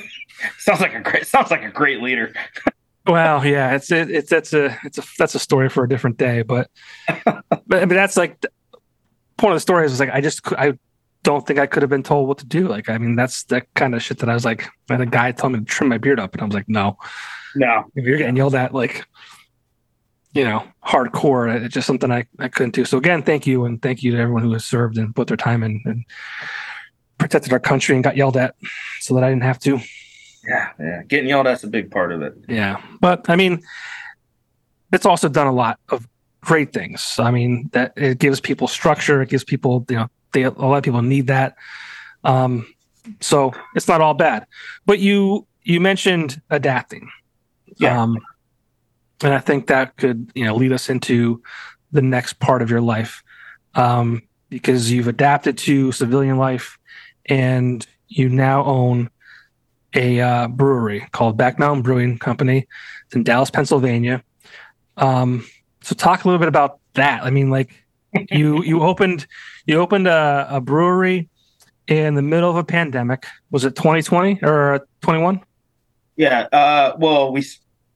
[0.59, 2.35] sounds like a great, sounds like a great leader.
[3.07, 6.19] Well, yeah, it's it, it's that's a it's a that's a story for a different
[6.19, 6.71] day, but
[7.25, 8.51] but I mean that's like the
[9.39, 10.75] point of the story is like I just I
[11.29, 12.69] don't think I could have been told what to do.
[12.69, 14.67] Like I mean that's the kind of shit that I was like.
[14.89, 16.71] I had a guy tell me to trim my beard up, and I was like,
[16.71, 16.97] no,
[17.55, 17.85] no.
[17.95, 19.05] If you're getting yelled at, like
[20.33, 22.87] you know, hardcore, it's just something I I couldn't do.
[22.87, 25.37] So again, thank you, and thank you to everyone who has served and put their
[25.37, 26.05] time in and
[27.19, 28.55] protected our country and got yelled at,
[29.01, 29.79] so that I didn't have to.
[30.49, 31.03] Yeah, yeah.
[31.09, 32.33] Getting yelled at's a big part of it.
[32.49, 32.81] Yeah.
[33.01, 33.61] But I mean,
[34.95, 36.09] it's also done a lot of
[36.41, 37.17] great things.
[37.19, 40.77] I mean, that it gives people structure, it gives people, you know, they, a lot
[40.77, 41.57] of people need that.
[42.25, 42.67] Um,
[43.21, 44.47] so it's not all bad.
[44.87, 47.11] But you you mentioned adapting.
[47.79, 48.03] Yeah.
[48.03, 48.19] Um,
[49.23, 51.43] and I think that could, you know, lead us into
[51.93, 53.23] the next part of your life.
[53.75, 56.79] Um, because you've adapted to civilian life
[57.27, 59.11] and you now own
[59.95, 62.67] a uh, brewery called Back Mountain Brewing Company.
[63.07, 64.23] It's in Dallas, Pennsylvania.
[64.97, 65.47] Um,
[65.83, 67.23] so talk a little bit about that.
[67.23, 67.75] I mean, like
[68.31, 69.27] you you opened
[69.69, 71.29] you opened a, a brewery
[71.87, 73.27] in the middle of a pandemic.
[73.51, 75.41] Was it 2020 or 21?
[76.17, 76.49] Yeah.
[76.53, 77.45] Uh, well, we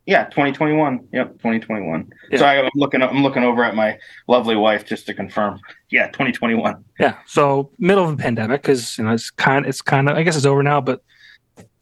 [0.06, 1.08] yeah 2021.
[1.12, 2.12] Yep, 2021.
[2.30, 2.38] Yeah.
[2.38, 5.60] So I'm looking I'm looking over at my lovely wife just to confirm.
[5.90, 6.84] Yeah, 2021.
[7.00, 7.16] Yeah.
[7.26, 10.36] So middle of a pandemic because you know it's kind it's kind of I guess
[10.36, 11.02] it's over now, but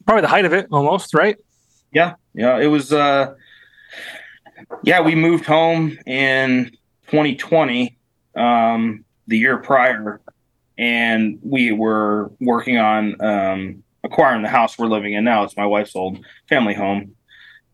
[0.07, 1.37] probably the height of it almost, right?
[1.93, 2.59] Yeah, yeah.
[2.59, 2.93] It was.
[2.93, 3.35] uh
[4.85, 6.71] Yeah, we moved home in
[7.09, 7.99] 2020,
[8.37, 10.21] um, the year prior,
[10.77, 15.45] and we were working on um, acquiring the house we're living in now.
[15.45, 17.15] It's my wife's old family home,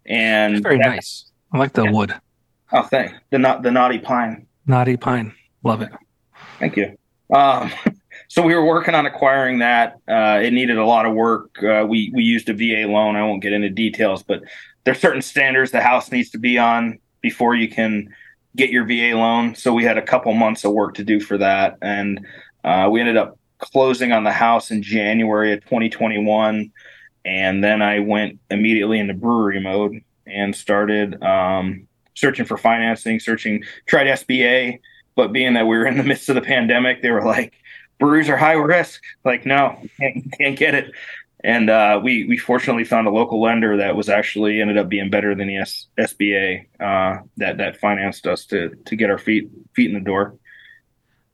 [0.05, 1.31] and very that, nice.
[1.53, 1.91] I like the yeah.
[1.91, 2.15] wood.
[2.73, 4.47] Oh, thank the not the naughty pine.
[4.67, 5.91] Naughty pine, love it.
[6.61, 6.97] Thank you.
[7.35, 7.73] Um,
[8.29, 9.95] so we were working on acquiring that.
[10.07, 11.63] Uh, it needed a lot of work.
[11.63, 13.17] Uh, we we used a VA loan.
[13.17, 14.43] I won't get into details, but
[14.85, 18.15] there's certain standards the house needs to be on before you can
[18.57, 19.55] get your VA loan.
[19.55, 22.27] So we had a couple months of work to do for that, and
[22.65, 26.73] uh, we ended up closing on the house in January of 2021,
[27.25, 33.63] and then I went immediately into brewery mode and started um, searching for financing, searching
[33.87, 34.81] tried SBA,
[35.15, 37.55] but being that we were in the midst of the pandemic, they were like,
[37.99, 39.03] breweries are high risk.
[39.25, 40.93] Like, no, can't, can't get it.
[41.47, 45.11] And uh, we we fortunately found a local lender that was actually ended up being
[45.11, 49.49] better than the S- SBA uh, that that financed us to to get our feet
[49.73, 50.37] feet in the door.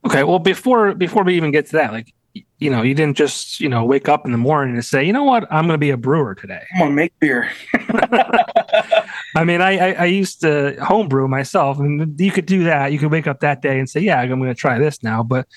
[0.06, 2.12] Okay, well before before we even get to that, like
[2.58, 5.14] you know, you didn't just you know wake up in the morning and say, you
[5.14, 6.62] know what, I'm going to be a brewer today.
[6.74, 7.50] I'm gonna make beer.
[9.34, 12.92] I mean, I, I, I used to homebrew myself, and you could do that.
[12.92, 15.22] You could wake up that day and say, yeah, I'm going to try this now.
[15.22, 15.48] But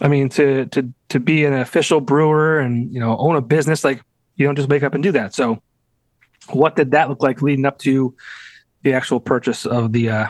[0.00, 3.84] I mean, to to to be an official brewer and you know own a business,
[3.84, 4.02] like
[4.36, 5.34] you don't just wake up and do that.
[5.34, 5.62] So,
[6.50, 8.14] what did that look like leading up to
[8.82, 10.26] the actual purchase of the uh,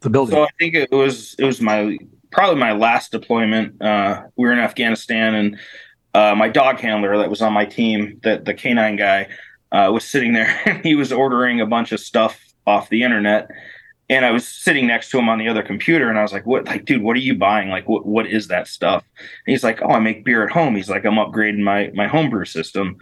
[0.00, 0.34] the building?
[0.34, 1.98] So I think it was it was my
[2.32, 3.80] probably my last deployment.
[3.80, 5.58] Uh, we were in Afghanistan, and
[6.14, 9.28] uh, my dog handler that was on my team, that the canine guy,
[9.72, 13.50] uh, was sitting there and he was ordering a bunch of stuff off the internet.
[14.10, 16.44] And I was sitting next to him on the other computer, and I was like,
[16.44, 17.00] "What, like, dude?
[17.00, 17.68] What are you buying?
[17.68, 20.74] Like, what, what is that stuff?" And he's like, "Oh, I make beer at home."
[20.74, 22.98] He's like, "I'm upgrading my my homebrew system."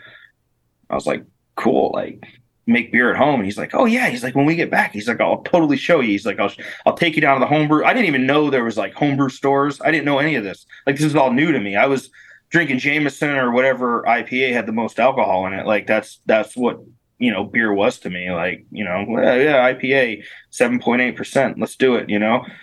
[0.91, 1.25] I was like,
[1.57, 2.23] "Cool, like,
[2.67, 4.93] make beer at home." And he's like, "Oh yeah." He's like, "When we get back,
[4.93, 6.53] he's like, I'll totally show you." He's like, "I'll
[6.85, 9.31] I'll take you down to the homebrew." I didn't even know there was like homebrew
[9.31, 9.81] stores.
[9.81, 10.67] I didn't know any of this.
[10.87, 11.75] Like, this is all new to me.
[11.75, 12.11] I was
[12.51, 15.65] drinking Jameson or whatever IPA had the most alcohol in it.
[15.67, 16.81] Like, that's that's what
[17.19, 22.09] you know beer was to me like you know yeah ipa 7.8% let's do it
[22.09, 22.45] you know?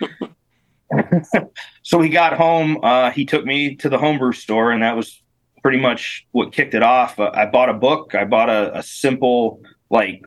[1.82, 5.20] So he got home uh, he took me to the homebrew store and that was
[5.62, 7.18] pretty much what kicked it off.
[7.18, 10.24] Uh, i bought a book i bought a, a simple like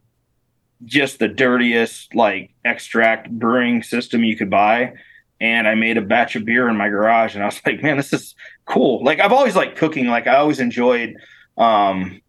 [0.83, 4.93] just the dirtiest like extract brewing system you could buy
[5.39, 7.97] and i made a batch of beer in my garage and i was like man
[7.97, 9.03] this is cool.
[9.03, 11.15] Like i've always liked cooking like i always enjoyed
[11.57, 12.21] um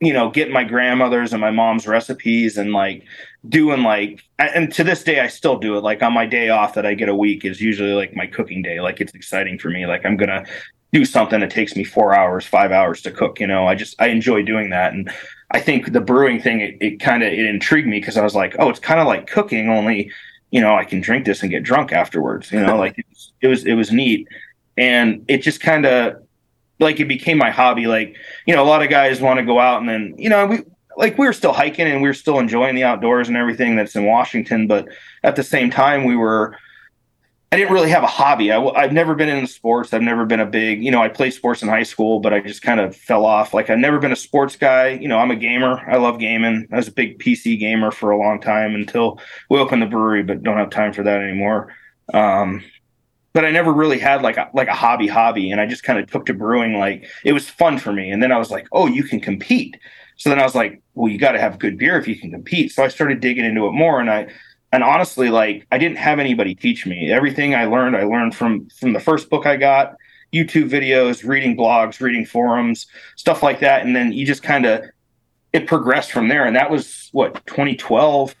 [0.00, 3.04] you know, getting my grandmother's and my mom's recipes and like
[3.48, 5.82] doing like, and to this day, I still do it.
[5.82, 8.62] Like on my day off that I get a week is usually like my cooking
[8.62, 8.80] day.
[8.80, 9.86] Like it's exciting for me.
[9.86, 10.44] Like I'm going to
[10.92, 13.40] do something that takes me four hours, five hours to cook.
[13.40, 14.92] You know, I just, I enjoy doing that.
[14.92, 15.10] And
[15.50, 18.34] I think the brewing thing, it, it kind of, it intrigued me because I was
[18.34, 20.10] like, oh, it's kind of like cooking only,
[20.50, 23.32] you know, I can drink this and get drunk afterwards, you know, like it was,
[23.40, 24.28] it was, it was neat.
[24.76, 26.23] And it just kind of,
[26.80, 27.86] like it became my hobby.
[27.86, 30.46] Like, you know, a lot of guys want to go out and then, you know,
[30.46, 30.58] we
[30.96, 33.96] like we were still hiking and we were still enjoying the outdoors and everything that's
[33.96, 34.88] in Washington, but
[35.22, 36.56] at the same time, we were.
[37.52, 38.50] I didn't really have a hobby.
[38.50, 39.94] I, I've never been into sports.
[39.94, 42.40] I've never been a big, you know, I played sports in high school, but I
[42.40, 43.54] just kind of fell off.
[43.54, 44.88] Like I've never been a sports guy.
[44.88, 45.80] You know, I'm a gamer.
[45.88, 46.66] I love gaming.
[46.72, 50.24] I was a big PC gamer for a long time until we opened the brewery,
[50.24, 51.72] but don't have time for that anymore.
[52.12, 52.64] Um,
[53.34, 55.98] but I never really had like a like a hobby hobby, and I just kind
[55.98, 58.10] of took to brewing like it was fun for me.
[58.10, 59.76] And then I was like, oh, you can compete.
[60.16, 62.30] So then I was like, well, you got to have good beer if you can
[62.30, 62.72] compete.
[62.72, 64.28] So I started digging into it more, and I
[64.72, 67.12] and honestly, like I didn't have anybody teach me.
[67.12, 69.96] Everything I learned, I learned from from the first book I got,
[70.32, 74.84] YouTube videos, reading blogs, reading forums, stuff like that, and then you just kind of
[75.52, 76.44] it progressed from there.
[76.44, 78.32] And that was what 2012,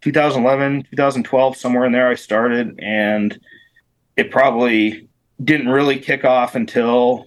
[0.00, 2.08] 2011, 2012, somewhere in there.
[2.08, 3.38] I started and
[4.16, 5.08] it probably
[5.42, 7.26] didn't really kick off until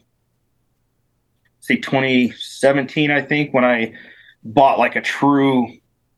[1.59, 3.93] say 2017 i think when i
[4.43, 5.67] bought like a true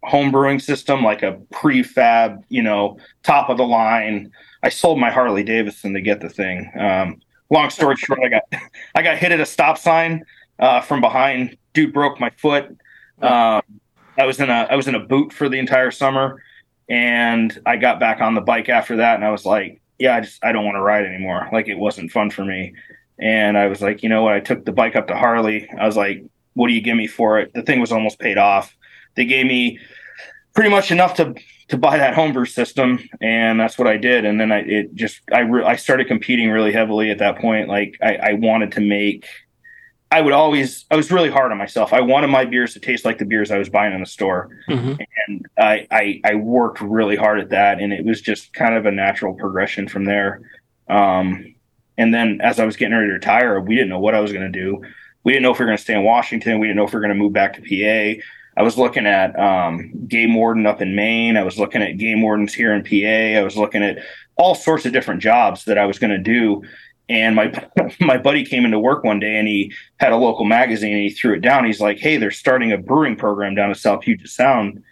[0.04, 4.32] home brewing system like a prefab you know top of the line.
[4.64, 6.72] I sold my harley davidson to get the thing.
[6.78, 8.44] Um, long story short i got
[8.96, 10.26] i got hit at a stop sign
[10.60, 11.58] uh, from behind.
[11.74, 12.66] Dude broke my foot.
[13.22, 13.62] Um,
[14.18, 16.44] i was in a i was in a boot for the entire summer
[16.90, 20.22] and i got back on the bike after that and i was like yeah, I
[20.22, 21.48] just I don't want to ride anymore.
[21.54, 22.74] Like it wasn't fun for me.
[23.20, 24.34] And I was like, you know what?
[24.34, 25.70] I took the bike up to Harley.
[25.80, 27.54] I was like, what do you give me for it?
[27.54, 28.76] The thing was almost paid off.
[29.16, 29.80] They gave me
[30.56, 31.36] pretty much enough to
[31.68, 34.26] to buy that homebrew system, and that's what I did.
[34.26, 37.70] And then I it just I re- I started competing really heavily at that point.
[37.70, 39.28] Like I, I wanted to make
[40.12, 41.94] I would always I was really hard on myself.
[41.94, 44.50] I wanted my beers to taste like the beers I was buying in the store,
[44.68, 45.02] mm-hmm.
[45.28, 48.86] and I, I, I worked really hard at that, and it was just kind of
[48.86, 50.42] a natural progression from there.
[50.90, 51.56] Um,
[51.98, 54.34] and then as I was getting ready to retire, we didn't know what I was
[54.34, 54.84] going to do.
[55.24, 56.60] We didn't know if we were going to stay in Washington.
[56.60, 58.22] We didn't know if we were going to move back to PA.
[58.58, 61.38] I was looking at um, game warden up in Maine.
[61.38, 63.40] I was looking at game wardens here in PA.
[63.40, 64.00] I was looking at
[64.36, 66.64] all sorts of different jobs that I was going to do
[67.12, 67.54] and my
[68.00, 71.10] my buddy came into work one day and he had a local magazine and he
[71.10, 71.66] threw it down.
[71.66, 74.84] He's like, "Hey, they're starting a brewing program down in South Puget Sound."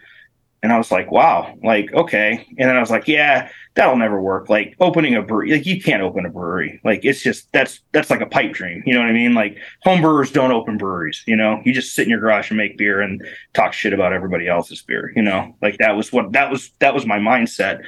[0.61, 2.45] And I was like, wow, like, okay.
[2.57, 4.49] And then I was like, yeah, that'll never work.
[4.49, 6.81] Like opening a brewery, like you can't open a brewery.
[6.83, 8.83] Like it's just that's that's like a pipe dream.
[8.85, 9.33] You know what I mean?
[9.33, 11.61] Like home brewers don't open breweries, you know.
[11.63, 14.81] You just sit in your garage and make beer and talk shit about everybody else's
[14.81, 15.55] beer, you know.
[15.61, 17.81] Like that was what that was that was my mindset.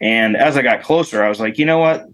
[0.00, 2.06] And as I got closer, I was like, you know what?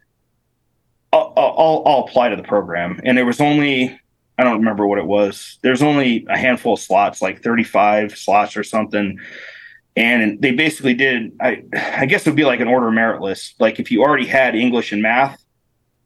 [1.12, 3.00] I'll, I'll apply to the program.
[3.04, 3.98] And there was only
[4.38, 5.58] I don't remember what it was.
[5.62, 9.18] There's only a handful of slots, like 35 slots or something
[9.96, 13.54] and they basically did I I guess it would be like an order merit list.
[13.60, 15.42] Like if you already had English and math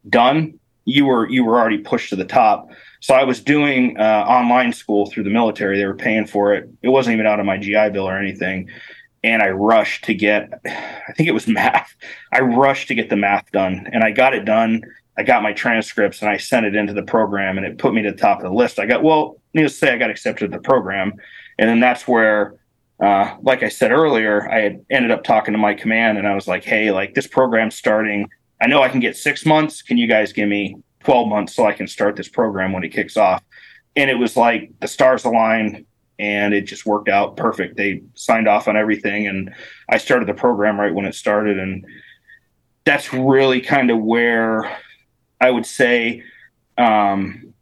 [0.08, 2.68] done, you were you were already pushed to the top.
[3.00, 5.78] So I was doing uh, online school through the military.
[5.78, 6.68] They were paying for it.
[6.82, 8.68] It wasn't even out of my GI Bill or anything.
[9.26, 11.94] And I rushed to get, I think it was math.
[12.32, 14.82] I rushed to get the math done, and I got it done.
[15.18, 18.02] I got my transcripts and I sent it into the program, and it put me
[18.02, 18.78] to the top of the list.
[18.78, 21.14] I got well, needless to say, I got accepted to the program,
[21.58, 22.54] and then that's where
[23.00, 26.34] uh, like I said earlier, I had ended up talking to my command and I
[26.34, 28.28] was like, hey, like this program's starting.
[28.60, 29.82] I know I can get six months.
[29.82, 32.88] Can you guys give me 12 months so I can start this program when it
[32.90, 33.42] kicks off?
[33.96, 35.84] And it was like the stars aligned
[36.18, 37.76] and it just worked out perfect.
[37.76, 39.54] They signed off on everything and
[39.88, 41.58] I started the program right when it started.
[41.58, 41.86] And
[42.84, 44.78] that's really kind of where
[45.40, 46.22] I would say,
[46.78, 47.52] um,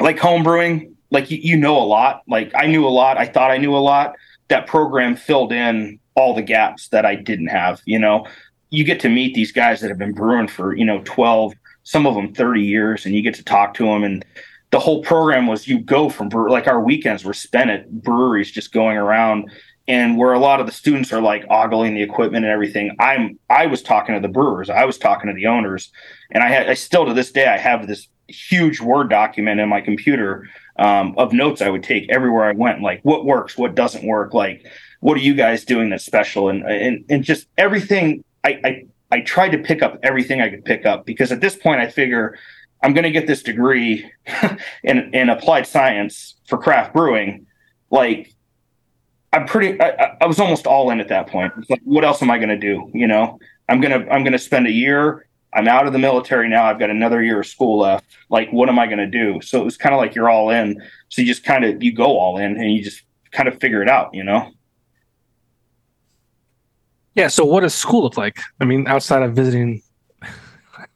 [0.00, 2.22] like home brewing, like you, you know a lot.
[2.26, 3.18] Like I knew a lot.
[3.18, 4.16] I thought I knew a lot
[4.48, 7.80] that program filled in all the gaps that I didn't have.
[7.84, 8.26] You know,
[8.70, 12.06] you get to meet these guys that have been brewing for, you know, 12, some
[12.06, 14.04] of them 30 years, and you get to talk to them.
[14.04, 14.24] And
[14.72, 18.72] the whole program was you go from like our weekends were spent at breweries just
[18.72, 19.50] going around
[19.88, 23.38] and where a lot of the students are like ogling the equipment and everything i'm
[23.48, 25.90] i was talking to the brewers i was talking to the owners
[26.30, 29.68] and i had i still to this day i have this huge word document in
[29.68, 33.74] my computer um, of notes I would take everywhere I went, like what works, what
[33.74, 34.66] doesn't work, like
[35.00, 38.24] what are you guys doing that's special, and and and just everything.
[38.44, 41.56] I I, I tried to pick up everything I could pick up because at this
[41.56, 42.36] point I figure
[42.82, 44.10] I'm going to get this degree
[44.84, 47.46] in in applied science for craft brewing,
[47.90, 48.34] like.
[49.34, 49.80] I'm pretty.
[49.80, 51.54] I, I was almost all in at that point.
[51.70, 52.90] Like, what else am I going to do?
[52.92, 55.24] You know, I'm gonna I'm gonna spend a year
[55.54, 56.64] I'm out of the military now.
[56.64, 58.06] I've got another year of school left.
[58.30, 59.40] Like, what am I going to do?
[59.42, 60.82] So it was kind of like you're all in.
[61.08, 63.02] So you just kind of you go all in and you just
[63.32, 64.50] kind of figure it out, you know.
[67.14, 67.28] Yeah.
[67.28, 68.40] So what does school look like?
[68.60, 69.82] I mean, outside of visiting.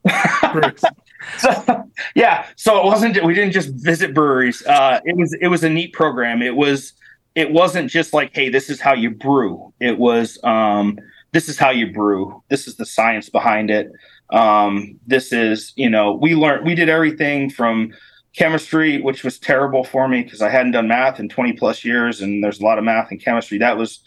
[1.38, 2.46] so, yeah.
[2.56, 3.24] So it wasn't.
[3.24, 4.64] We didn't just visit breweries.
[4.66, 5.36] Uh, it was.
[5.40, 6.42] It was a neat program.
[6.42, 6.92] It was.
[7.34, 9.72] It wasn't just like, hey, this is how you brew.
[9.80, 10.38] It was.
[10.42, 10.98] Um,
[11.32, 12.42] this is how you brew.
[12.48, 13.92] This is the science behind it.
[14.30, 17.92] Um, this is, you know, we learned, we did everything from
[18.34, 22.20] chemistry, which was terrible for me because I hadn't done math in 20 plus years,
[22.20, 23.58] and there's a lot of math and chemistry.
[23.58, 24.00] That was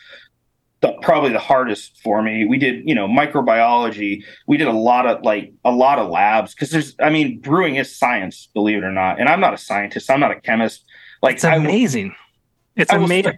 [0.81, 2.45] the, probably the hardest for me.
[2.45, 4.23] We did, you know, microbiology.
[4.47, 7.75] We did a lot of like a lot of labs because there's, I mean, brewing
[7.75, 9.19] is science, believe it or not.
[9.19, 10.09] And I'm not a scientist.
[10.09, 10.85] I'm not a chemist.
[11.21, 12.11] Like it's amazing.
[12.11, 13.37] I, it's amazing.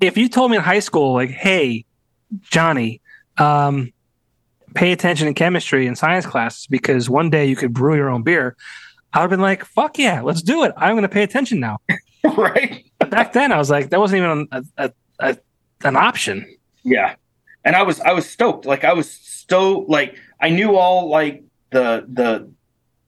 [0.00, 1.84] If you told me in high school, like, hey,
[2.42, 3.00] Johnny,
[3.38, 3.92] um,
[4.74, 8.22] pay attention in chemistry and science classes because one day you could brew your own
[8.22, 8.56] beer,
[9.12, 10.72] I would have been like, fuck yeah, let's do it.
[10.76, 11.78] I'm going to pay attention now.
[12.36, 12.84] right.
[12.98, 15.36] Back then, I was like, that wasn't even a, a, a,
[15.84, 16.56] an option.
[16.82, 17.14] Yeah.
[17.64, 18.66] And I was, I was stoked.
[18.66, 19.88] Like, I was stoked.
[19.88, 22.50] Like, I knew all like the, the,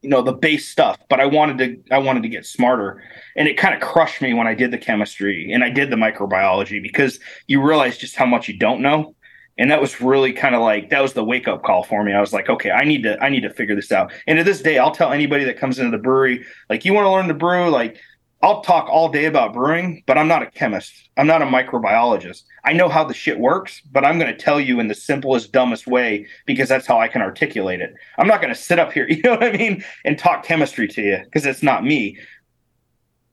[0.03, 3.03] you know, the base stuff, but I wanted to, I wanted to get smarter.
[3.35, 5.97] And it kind of crushed me when I did the chemistry and I did the
[5.97, 9.17] microbiology because you realize just how much you don't know
[9.59, 12.13] and that was really kind of like that was the wake up call for me.
[12.13, 14.13] I was like, okay, I need to I need to figure this out.
[14.27, 17.07] And to this day, I'll tell anybody that comes into the brewery, like, you want
[17.07, 17.99] to learn to brew, like
[18.43, 21.09] I'll talk all day about brewing, but I'm not a chemist.
[21.17, 22.43] I'm not a microbiologist.
[22.65, 25.53] I know how the shit works, but I'm going to tell you in the simplest,
[25.53, 27.95] dumbest way because that's how I can articulate it.
[28.19, 30.87] I'm not going to sit up here, you know what I mean, and talk chemistry
[30.89, 32.19] to you because it's not me.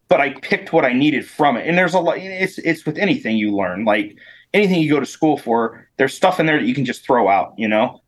[0.07, 1.67] But I picked what I needed from it.
[1.67, 3.83] And there's a lot it's it's with anything you learn.
[3.83, 4.15] Like
[4.53, 7.27] anything you go to school for, there's stuff in there that you can just throw
[7.27, 8.01] out, you know?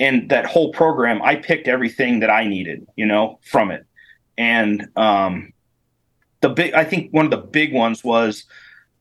[0.00, 3.84] And that whole program, I picked everything that I needed, you know, from it.
[4.36, 5.52] And um,
[6.40, 8.44] the big, I think one of the big ones was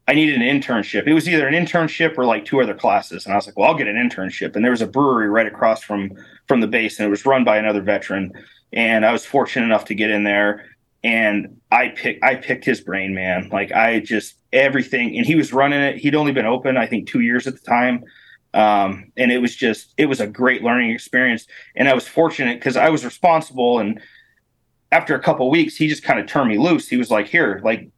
[0.08, 1.06] I needed an internship.
[1.06, 3.26] It was either an internship or like two other classes.
[3.26, 4.56] And I was like, well, I'll get an internship.
[4.56, 6.12] And there was a brewery right across from
[6.48, 8.32] from the base, and it was run by another veteran.
[8.72, 10.66] And I was fortunate enough to get in there
[11.04, 13.50] and I picked I picked his brain, man.
[13.52, 15.98] Like I just everything, and he was running it.
[15.98, 18.04] He'd only been open, I think, two years at the time,
[18.54, 21.46] um, and it was just it was a great learning experience.
[21.76, 23.80] And I was fortunate because I was responsible.
[23.80, 24.02] And
[24.92, 26.88] after a couple weeks, he just kind of turned me loose.
[26.88, 27.90] He was like, "Here, like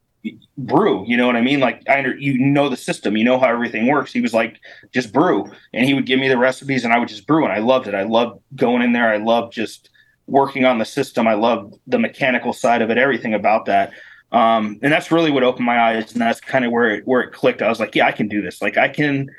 [0.57, 1.05] brew.
[1.07, 1.59] You know what I mean?
[1.59, 4.11] Like I you know the system, you know how everything works.
[4.11, 4.59] He was like,
[4.91, 7.53] just brew, and he would give me the recipes, and I would just brew, and
[7.53, 7.95] I loved it.
[7.95, 9.09] I loved going in there.
[9.09, 9.89] I loved just
[10.27, 11.27] working on the system.
[11.27, 13.93] I loved the mechanical side of it, everything about that.
[14.31, 17.21] Um, and that's really what opened my eyes, and that's kind of where it where
[17.21, 17.61] it clicked.
[17.61, 18.61] I was like, yeah, I can do this.
[18.61, 19.29] Like I can,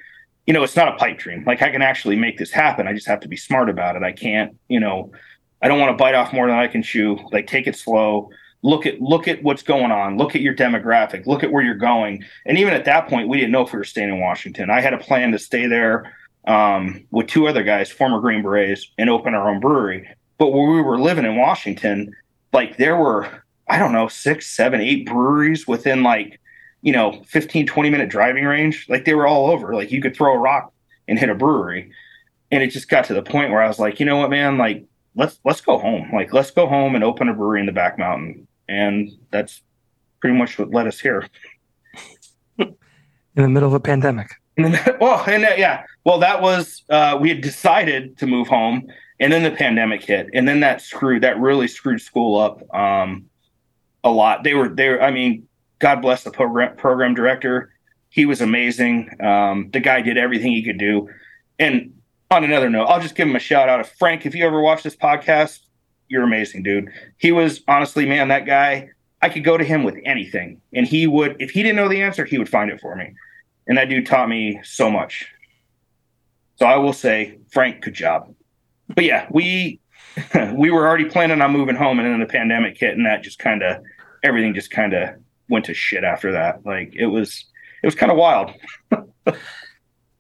[0.47, 1.45] you know, it's not a pipe dream.
[1.47, 2.89] Like I can actually make this happen.
[2.89, 4.03] I just have to be smart about it.
[4.03, 5.13] I can't, you know,
[5.63, 7.19] I don't want to bite off more than I can chew.
[7.33, 8.31] Like take it slow.
[8.63, 10.17] Look at look at what's going on.
[10.17, 11.27] Look at your demographic.
[11.27, 12.25] Look at where you're going.
[12.47, 14.71] And even at that point we didn't know if we were staying in washington.
[14.71, 16.15] I had a plan to stay there
[16.47, 20.09] um, with two other guys former green berets and open our own brewery.
[20.39, 22.15] But where we were living in washington
[22.53, 23.29] like there were
[23.69, 26.41] i don't know six seven eight breweries within like
[26.83, 28.87] you know 15 20 minute driving range.
[28.89, 29.75] Like they were all over.
[29.75, 30.73] Like you could throw a rock
[31.09, 31.93] and hit a brewery.
[32.51, 34.59] And it just got to the point where i was like you know what man?
[34.59, 34.85] Like
[35.17, 37.99] let's let's go home like let's go home and open a brewery in the back
[37.99, 39.63] mountain and that's
[40.21, 41.27] pretty much what led us here.
[42.59, 44.31] In the middle of a pandemic.
[44.59, 48.87] well, and uh, yeah, well, that was uh, we had decided to move home,
[49.19, 53.27] and then the pandemic hit, and then that screwed that really screwed school up um,
[54.05, 54.45] a lot.
[54.45, 55.03] They were there.
[55.03, 55.47] I mean,
[55.79, 57.73] God bless the program program director.
[58.11, 59.11] He was amazing.
[59.23, 61.09] Um, the guy did everything he could do.
[61.59, 61.95] And
[62.31, 63.85] on another note, I'll just give him a shout out.
[63.87, 65.61] Frank, if you ever watch this podcast,
[66.09, 66.91] you're amazing, dude.
[67.19, 68.91] He was honestly, man, that guy.
[69.23, 71.37] I could go to him with anything, and he would.
[71.41, 73.13] If he didn't know the answer, he would find it for me.
[73.67, 75.29] And that dude taught me so much.
[76.57, 78.35] So I will say, Frank, good job.
[78.89, 79.81] But yeah, we
[80.55, 83.39] we were already planning on moving home, and then the pandemic hit, and that just
[83.39, 83.83] kind of
[84.23, 85.11] everything just kind of
[85.49, 86.65] went to shit after that.
[86.65, 87.45] Like it was
[87.83, 88.53] it was kind of wild.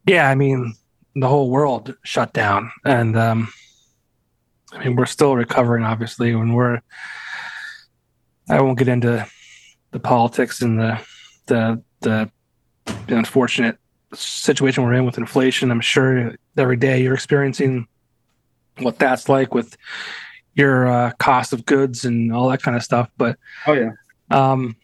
[0.06, 0.74] yeah, I mean,
[1.14, 3.48] the whole world shut down, and um,
[4.72, 6.80] I mean, we're still recovering, obviously, when we're.
[8.48, 9.26] I won't get into
[9.92, 11.00] the politics and the
[11.46, 12.30] the the
[13.08, 13.78] unfortunate
[14.14, 15.70] situation we're in with inflation.
[15.70, 17.86] I'm sure every day you're experiencing
[18.78, 19.76] what that's like with
[20.54, 23.08] your uh, cost of goods and all that kind of stuff.
[23.16, 23.90] But oh yeah,
[24.30, 24.76] um,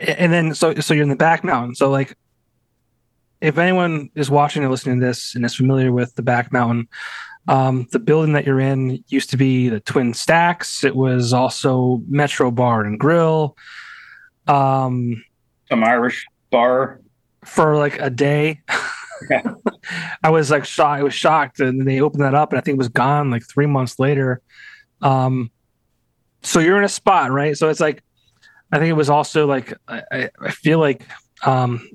[0.00, 1.74] and then so so you're in the back mountain.
[1.74, 2.16] So like,
[3.42, 6.88] if anyone is watching or listening to this and is familiar with the back mountain,
[7.48, 10.84] um, the building that you're in used to be the Twin Stacks.
[10.84, 13.56] It was also Metro Bar and Grill.
[14.46, 15.24] Um,
[15.68, 17.00] Some Irish bar
[17.44, 18.60] for like a day.
[20.22, 21.00] I was like shocked.
[21.00, 23.42] I was shocked, and they opened that up, and I think it was gone like
[23.48, 24.40] three months later.
[25.00, 25.50] Um,
[26.42, 27.56] so you're in a spot, right?
[27.56, 28.04] So it's like,
[28.70, 31.06] I think it was also like I, I feel like
[31.44, 31.88] um,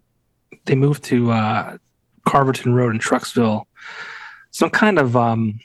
[0.68, 1.78] they moved to uh,
[2.26, 3.66] Carverton Road in Trucksville
[4.58, 5.60] some kind of um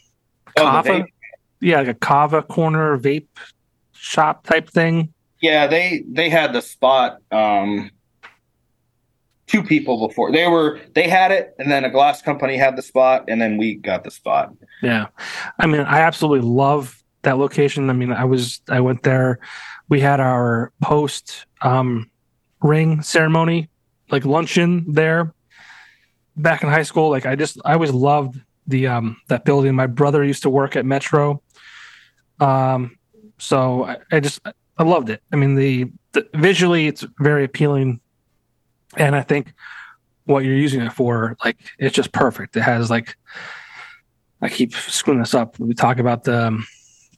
[0.59, 1.07] oh, kava,
[1.61, 3.29] yeah, like a kava corner vape
[3.93, 5.13] shop type thing.
[5.41, 7.19] Yeah, they they had the spot.
[7.31, 7.91] Um,
[9.47, 12.83] two people before they were they had it, and then a glass company had the
[12.83, 14.53] spot, and then we got the spot.
[14.83, 15.07] Yeah,
[15.59, 17.89] I mean, I absolutely love that location.
[17.89, 19.39] I mean, I was I went there.
[19.89, 22.11] We had our post um,
[22.61, 23.71] ring ceremony,
[24.13, 25.35] like luncheon there
[26.37, 27.11] back in high school.
[27.11, 29.75] Like I just I always loved the um that building.
[29.75, 31.43] My brother used to work at Metro.
[32.39, 32.99] Um,
[33.39, 34.41] so I, I just
[34.79, 35.23] I loved it.
[35.33, 38.01] I mean, the, the visually it's very appealing,
[38.97, 39.53] and I think
[40.25, 42.57] what you're using it for, like, it's just perfect.
[42.57, 43.17] It has like
[44.41, 45.59] I keep screwing this up.
[45.59, 46.67] We talk about the um,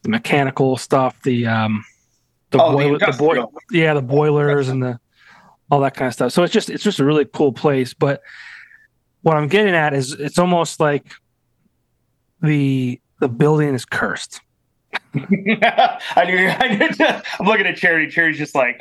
[0.03, 1.85] the mechanical stuff, the um
[2.51, 5.01] the, oh, boiler, the, the boy, yeah, the boilers and the
[5.75, 6.33] all that kind of stuff.
[6.33, 7.95] So it's just it's just a really cool place.
[7.95, 8.23] But
[9.23, 11.13] what I'm getting at is it's almost like
[12.41, 14.41] the the building is cursed.
[15.15, 16.49] I knew.
[16.49, 16.89] I knew
[17.41, 18.11] I'm looking at Charity.
[18.11, 18.81] Charity's just like,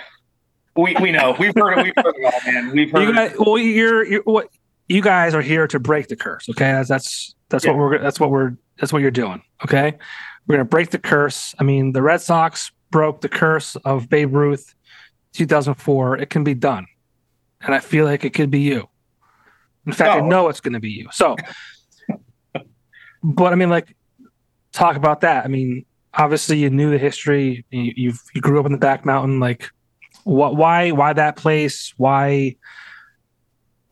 [0.75, 1.35] we we know.
[1.39, 1.83] We've heard it.
[1.83, 2.71] We've heard it all, man.
[2.71, 3.07] We've heard.
[3.07, 4.49] You guys, well, you're, you're what
[4.87, 6.47] you guys are here to break the curse.
[6.49, 7.71] Okay, that's that's that's yeah.
[7.71, 9.41] what we're that's what we're that's what you're doing.
[9.63, 9.97] Okay,
[10.45, 11.55] we're gonna break the curse.
[11.59, 14.75] I mean, the Red Sox broke the curse of Babe Ruth,
[15.33, 16.17] 2004.
[16.17, 16.87] It can be done,
[17.61, 18.89] and I feel like it could be you.
[19.85, 20.23] In fact, no.
[20.23, 20.27] I oh.
[20.27, 21.09] know it's going to be you.
[21.11, 21.35] So
[23.23, 23.95] but I mean, like,
[24.73, 25.45] talk about that.
[25.45, 27.65] I mean, obviously, you knew the history.
[27.71, 29.39] You, you've you grew up in the back mountain.
[29.39, 29.69] Like,
[30.25, 30.55] what?
[30.55, 30.91] Why?
[30.91, 31.93] Why that place?
[31.97, 32.57] Why?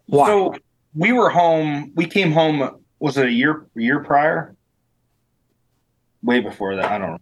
[0.08, 0.28] Why?
[0.28, 0.56] So
[0.94, 1.94] we were home.
[1.96, 2.84] We came home.
[3.00, 3.66] Was it a year?
[3.76, 4.56] Year prior?
[6.22, 6.86] Way before that.
[6.86, 7.18] I don't know.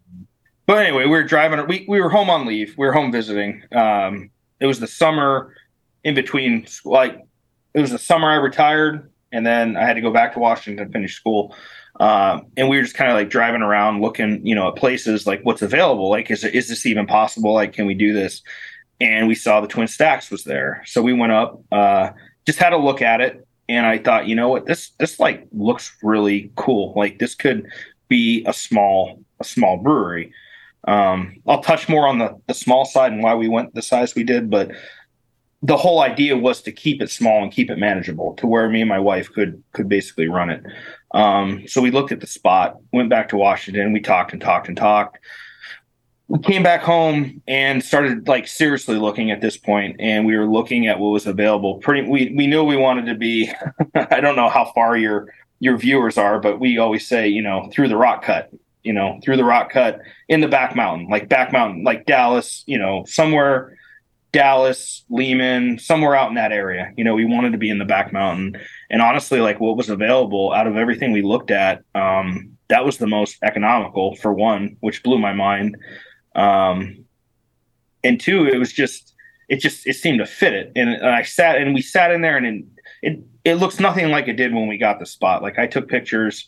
[0.70, 1.65] But anyway, we were driving.
[1.67, 2.76] We we were home on leave.
[2.78, 3.63] We were home visiting.
[3.72, 5.55] Um, it was the summer
[6.03, 6.67] in between.
[6.86, 7.26] Like,
[7.74, 10.86] it was the summer I retired, and then I had to go back to Washington
[10.86, 11.55] to finish school.
[11.99, 15.26] Um, and we were just kind of like driving around looking, you know, at places
[15.26, 16.07] like what's available.
[16.07, 17.51] Like, is is this even possible?
[17.51, 18.43] Like, can we do this?
[19.01, 20.84] and we saw the Twin Stacks was there.
[20.86, 22.11] So we went up, uh,
[22.45, 25.47] just had a look at it, and I thought, you know what, this this like
[25.51, 26.93] looks really cool.
[26.95, 27.67] Like this could
[28.07, 30.34] be a small a small brewery.
[30.88, 34.16] Um, I'll touch more on the the small side and why we went the size
[34.16, 34.72] we did, but
[35.62, 38.82] the whole idea was to keep it small and keep it manageable to where me
[38.82, 40.64] and my wife could could basically run it.
[41.12, 44.68] Um, so we looked at the spot, went back to Washington, we talked and talked
[44.68, 45.20] and talked.
[46.28, 50.46] We came back home and started like seriously looking at this point, and we were
[50.46, 51.80] looking at what was available.
[51.80, 53.52] Pretty, we we knew we wanted to be.
[53.96, 57.70] I don't know how far your your viewers are, but we always say, you know,
[57.74, 58.50] through the rock cut,
[58.84, 62.64] you know, through the rock cut in the back mountain, like back mountain, like Dallas,
[62.66, 63.78] you know, somewhere
[64.32, 66.94] Dallas, Lehman, somewhere out in that area.
[66.96, 68.60] You know, we wanted to be in the back mountain.
[68.90, 72.98] And honestly, like what was available out of everything we looked at, um, that was
[72.98, 75.78] the most economical for one, which blew my mind.
[76.36, 77.06] Um,
[78.04, 79.16] and two, it was just,
[79.50, 80.72] it just, it seemed to fit it.
[80.76, 82.66] And, and I sat and we sat in there and it,
[83.02, 85.42] it, it looks nothing like it did when we got the spot.
[85.42, 86.48] Like I took pictures,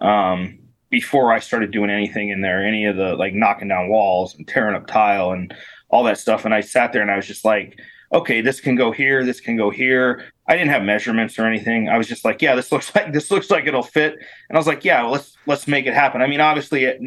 [0.00, 0.58] um,
[0.92, 4.46] before I started doing anything in there, any of the like knocking down walls and
[4.46, 5.52] tearing up tile and
[5.88, 6.44] all that stuff.
[6.44, 7.78] And I sat there and I was just like,
[8.12, 10.30] okay, this can go here, this can go here.
[10.46, 11.88] I didn't have measurements or anything.
[11.88, 14.12] I was just like, yeah, this looks like this looks like it'll fit.
[14.12, 16.20] And I was like, yeah, well, let's let's make it happen.
[16.20, 17.00] I mean, obviously, it,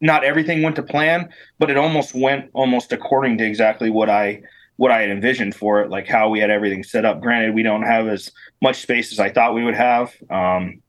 [0.00, 1.28] not everything went to plan,
[1.58, 4.40] but it almost went almost according to exactly what I
[4.76, 7.20] what I had envisioned for it, like how we had everything set up.
[7.20, 8.32] Granted, we don't have as
[8.62, 10.14] much space as I thought we would have.
[10.30, 10.82] Um,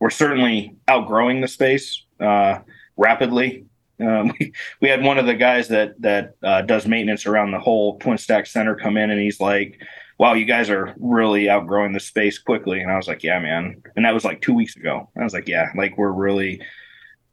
[0.00, 2.60] we're certainly outgrowing the space uh,
[2.96, 3.64] rapidly.
[4.00, 7.60] Um, we, we had one of the guys that that uh, does maintenance around the
[7.60, 9.80] whole Twin Stack Center come in, and he's like,
[10.18, 13.82] "Wow, you guys are really outgrowing the space quickly." And I was like, "Yeah, man."
[13.96, 15.08] And that was like two weeks ago.
[15.18, 16.62] I was like, "Yeah, like we're really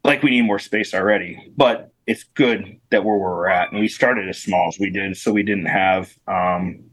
[0.03, 3.79] like we need more space already." But it's good that we're where we're at, and
[3.79, 6.84] we started as small as we did, so we didn't have um,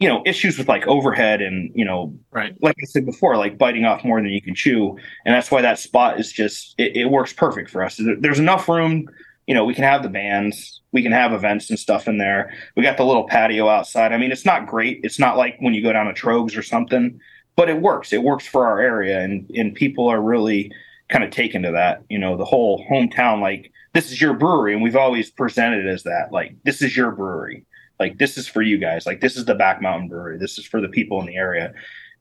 [0.00, 2.56] you know issues with like overhead and you know right.
[2.62, 4.96] like i said before like biting off more than you can chew.
[5.24, 8.00] And that's why that spot is just it, it, works perfect for us.
[8.18, 9.08] There's enough room
[9.46, 12.52] you know we can have the bands we can have events and stuff in there.
[12.76, 14.12] We got the little patio outside.
[14.12, 15.00] I mean it's not great.
[15.04, 17.20] It's not like when you go down to Troegs or something
[17.56, 18.12] but it works.
[18.12, 20.72] It works for our area and and people are really
[21.10, 24.72] kind of taken to that you know the whole hometown like this is your brewery
[24.72, 27.66] and we've always presented it as that like this is your brewery
[28.00, 29.06] like this is for you guys.
[29.06, 30.38] Like this is the Back Mountain Brewery.
[30.38, 31.74] This is for the people in the area,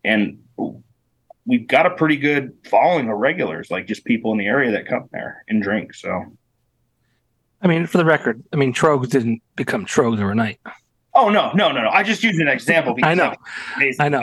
[0.04, 0.40] and
[1.46, 4.86] we've got a pretty good following of regulars, like just people in the area that
[4.86, 5.96] come there and drink.
[5.96, 6.26] So,
[7.62, 10.60] I mean, for the record, I mean, Troegs didn't become Troegs overnight.
[11.16, 11.90] Oh no, no, no, no!
[11.90, 12.96] I just used an example.
[13.04, 13.34] I know,
[14.00, 14.22] I know.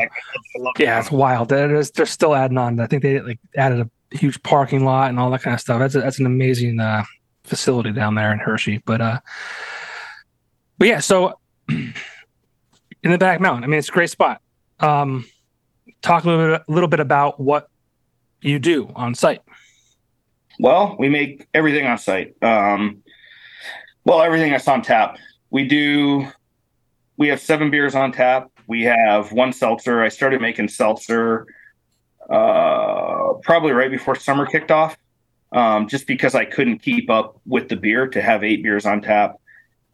[0.79, 1.49] yeah, it's wild.
[1.49, 2.79] They're, they're still adding on.
[2.79, 5.79] I think they like added a huge parking lot and all that kind of stuff.
[5.79, 7.05] That's a, that's an amazing uh,
[7.45, 8.83] facility down there in Hershey.
[8.85, 9.21] But uh,
[10.79, 11.39] but yeah, so
[11.69, 11.95] in
[13.03, 13.65] the back mountain.
[13.65, 14.41] I mean, it's a great spot.
[14.81, 15.27] Um,
[16.03, 17.69] talk a little bit, a little bit about what
[18.41, 19.43] you do on site.
[20.59, 22.35] Well, we make everything on site.
[22.43, 23.03] Um,
[24.05, 25.19] well, everything that's on tap.
[25.51, 26.27] We do.
[27.19, 28.51] We have seven beers on tap.
[28.67, 30.03] We have one seltzer.
[30.03, 31.47] I started making seltzer
[32.29, 34.97] uh, probably right before summer kicked off,
[35.53, 39.01] um, just because I couldn't keep up with the beer to have eight beers on
[39.01, 39.37] tap.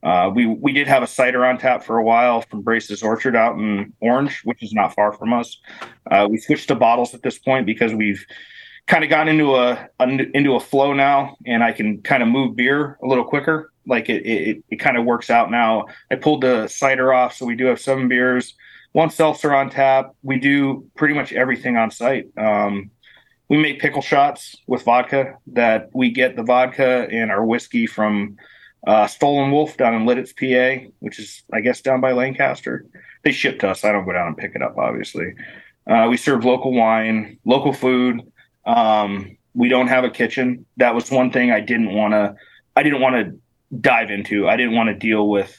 [0.03, 3.37] Uh, we we did have a cider on tap for a while from Brace's Orchard
[3.37, 5.61] out in Orange, which is not far from us.
[6.11, 8.25] Uh, we switched to bottles at this point because we've
[8.87, 12.29] kind of gotten into a, a, into a flow now, and I can kind of
[12.29, 13.73] move beer a little quicker.
[13.87, 15.87] Like it it, it kind of works out now.
[16.11, 18.55] I pulled the cider off, so we do have seven beers,
[18.93, 20.15] one seltzer on tap.
[20.23, 22.27] We do pretty much everything on site.
[22.37, 22.91] Um,
[23.49, 28.37] we make pickle shots with vodka that we get the vodka and our whiskey from
[28.87, 32.85] uh, Stoll & Wolfe down in Lititz, PA, which is, I guess, down by Lancaster.
[33.23, 33.85] They ship to us.
[33.85, 35.35] I don't go down and pick it up, obviously.
[35.87, 38.21] Uh, we serve local wine, local food.
[38.67, 40.67] Um, we don't have a kitchen.
[40.77, 42.35] That was one thing I didn't want to.
[42.75, 43.39] I didn't want to
[43.81, 44.49] dive into.
[44.49, 45.57] I didn't want to deal with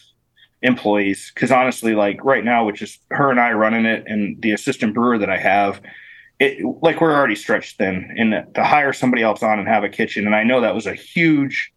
[0.61, 4.51] employees because honestly, like right now, which is her and I running it, and the
[4.51, 5.81] assistant brewer that I have,
[6.39, 8.13] it like we're already stretched thin.
[8.17, 10.87] And to hire somebody else on and have a kitchen, and I know that was
[10.87, 11.71] a huge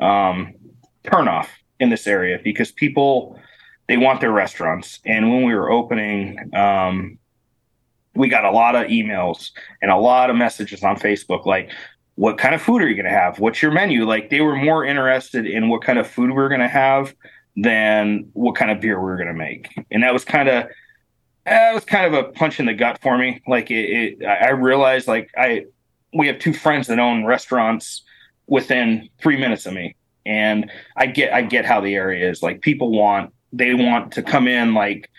[0.00, 0.54] um,
[1.10, 1.48] turnoff
[1.80, 3.38] in this area because people
[3.88, 5.00] they want their restaurants.
[5.04, 7.18] And when we were opening, um,
[8.14, 9.50] we got a lot of emails
[9.80, 11.70] and a lot of messages on Facebook like,
[12.14, 13.38] what kind of food are you going to have?
[13.38, 14.04] What's your menu?
[14.04, 17.14] Like they were more interested in what kind of food we were going to have
[17.56, 19.68] than what kind of beer we were going to make.
[19.90, 20.66] And that was kind of,
[21.46, 23.40] that was kind of a punch in the gut for me.
[23.46, 25.66] Like it, it I realized like I,
[26.12, 28.02] we have two friends that own restaurants
[28.48, 29.94] within three minutes of me
[30.28, 32.42] And I get I get how the area is.
[32.42, 35.10] Like people want they want to come in like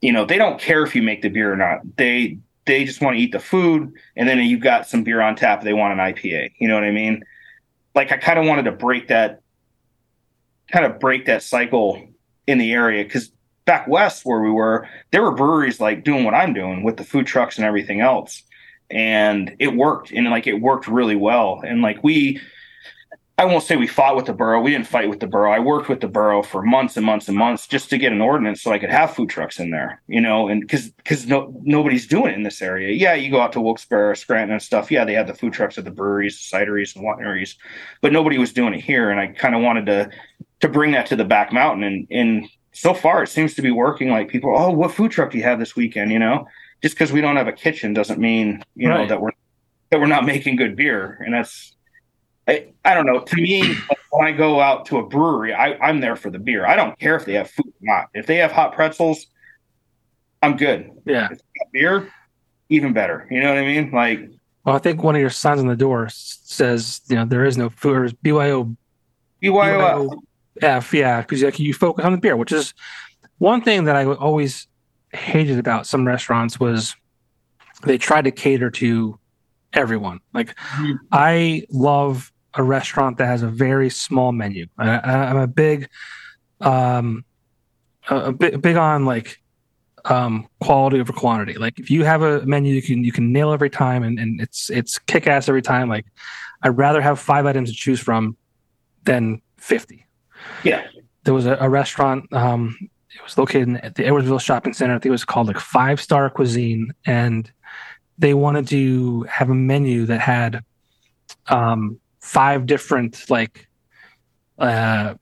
[0.00, 1.80] you know, they don't care if you make the beer or not.
[1.96, 5.34] They they just want to eat the food and then you've got some beer on
[5.34, 6.52] tap they want an IPA.
[6.58, 7.24] You know what I mean?
[7.96, 9.40] Like I kind of wanted to break that
[10.70, 12.06] kind of break that cycle
[12.46, 13.32] in the area cuz
[13.64, 17.04] back west where we were, there were breweries like doing what I'm doing with the
[17.04, 18.44] food trucks and everything else.
[18.90, 21.60] And it worked and like it worked really well.
[21.66, 22.40] And like we
[23.38, 24.62] I won't say we fought with the borough.
[24.62, 25.52] We didn't fight with the borough.
[25.52, 28.22] I worked with the borough for months and months and months just to get an
[28.22, 31.54] ordinance so I could have food trucks in there, you know, and because because no
[31.62, 32.94] nobody's doing it in this area.
[32.94, 34.90] Yeah, you go out to Wilkes-Barre, Scranton, and stuff.
[34.90, 37.56] Yeah, they have the food trucks at the breweries, cideries, and wineries,
[38.00, 39.10] but nobody was doing it here.
[39.10, 40.10] And I kind of wanted to
[40.60, 41.84] to bring that to the back mountain.
[41.84, 44.08] And and so far, it seems to be working.
[44.08, 46.10] Like people, oh, what food truck do you have this weekend?
[46.10, 46.48] You know,
[46.82, 49.02] just because we don't have a kitchen doesn't mean you right.
[49.02, 49.32] know that we're
[49.90, 51.75] that we're not making good beer, and that's
[52.48, 53.20] I, I don't know.
[53.20, 53.74] To me,
[54.10, 56.66] when I go out to a brewery, I, I'm there for the beer.
[56.66, 58.08] I don't care if they have food or not.
[58.14, 59.26] If they have hot pretzels,
[60.42, 60.90] I'm good.
[61.04, 61.28] Yeah.
[61.72, 62.12] beer,
[62.68, 63.26] even better.
[63.30, 63.90] You know what I mean?
[63.90, 64.30] Like,
[64.64, 67.56] well, I think one of your signs on the door says, you know, there is
[67.56, 67.96] no food.
[67.96, 68.76] Or BYO.
[69.40, 70.10] BYO.
[70.62, 72.72] F, yeah, because like you focus on the beer, which is
[73.38, 74.66] one thing that I always
[75.12, 76.96] hated about some restaurants was
[77.84, 79.18] they tried to cater to
[79.72, 80.20] everyone.
[80.32, 80.92] Like, mm-hmm.
[81.12, 84.66] I love a restaurant that has a very small menu.
[84.78, 85.88] I, am a big,
[86.60, 87.24] um,
[88.08, 89.38] a, big, big on like
[90.06, 91.54] um, quality over quantity.
[91.54, 94.40] Like if you have a menu you can you can nail every time and, and
[94.40, 95.88] it's it's kick ass every time.
[95.88, 96.06] Like
[96.62, 98.36] I'd rather have five items to choose from
[99.04, 100.06] than fifty.
[100.64, 100.86] Yeah.
[101.24, 102.32] There was a, a restaurant.
[102.32, 102.76] Um,
[103.14, 104.94] it was located at the Edwardsville Shopping Center.
[104.94, 107.50] I think it was called like Five Star Cuisine, and
[108.18, 110.62] they wanted to have a menu that had
[111.48, 113.68] um, five different like
[114.58, 115.14] uh,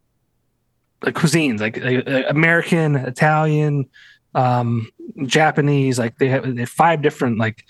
[1.02, 3.88] like cuisines, like uh, American, Italian,
[4.34, 4.88] um,
[5.26, 5.98] Japanese.
[5.98, 7.64] Like they have, they have five different like.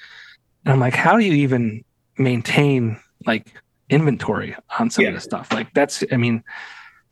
[0.65, 1.85] And I'm like, how do you even
[2.17, 3.53] maintain like
[3.91, 5.09] inventory on some yeah.
[5.09, 5.53] of this stuff?
[5.53, 6.43] Like that's, I mean,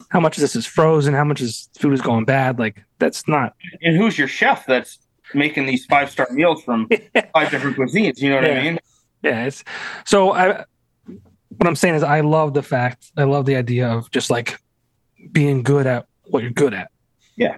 [0.09, 1.13] how much of this is frozen?
[1.13, 2.59] How much is food is going bad?
[2.59, 3.55] Like that's not.
[3.83, 4.99] And who's your chef that's
[5.35, 6.89] making these five star meals from
[7.35, 8.21] five different cuisines?
[8.21, 8.59] You know what yeah.
[8.59, 8.79] I mean?
[9.23, 9.45] Yeah.
[9.45, 9.65] It's
[10.07, 10.65] so I
[11.63, 14.59] what I'm saying is I love the fact I love the idea of just like
[15.31, 16.91] being good at what you're good at.
[17.37, 17.57] Yeah.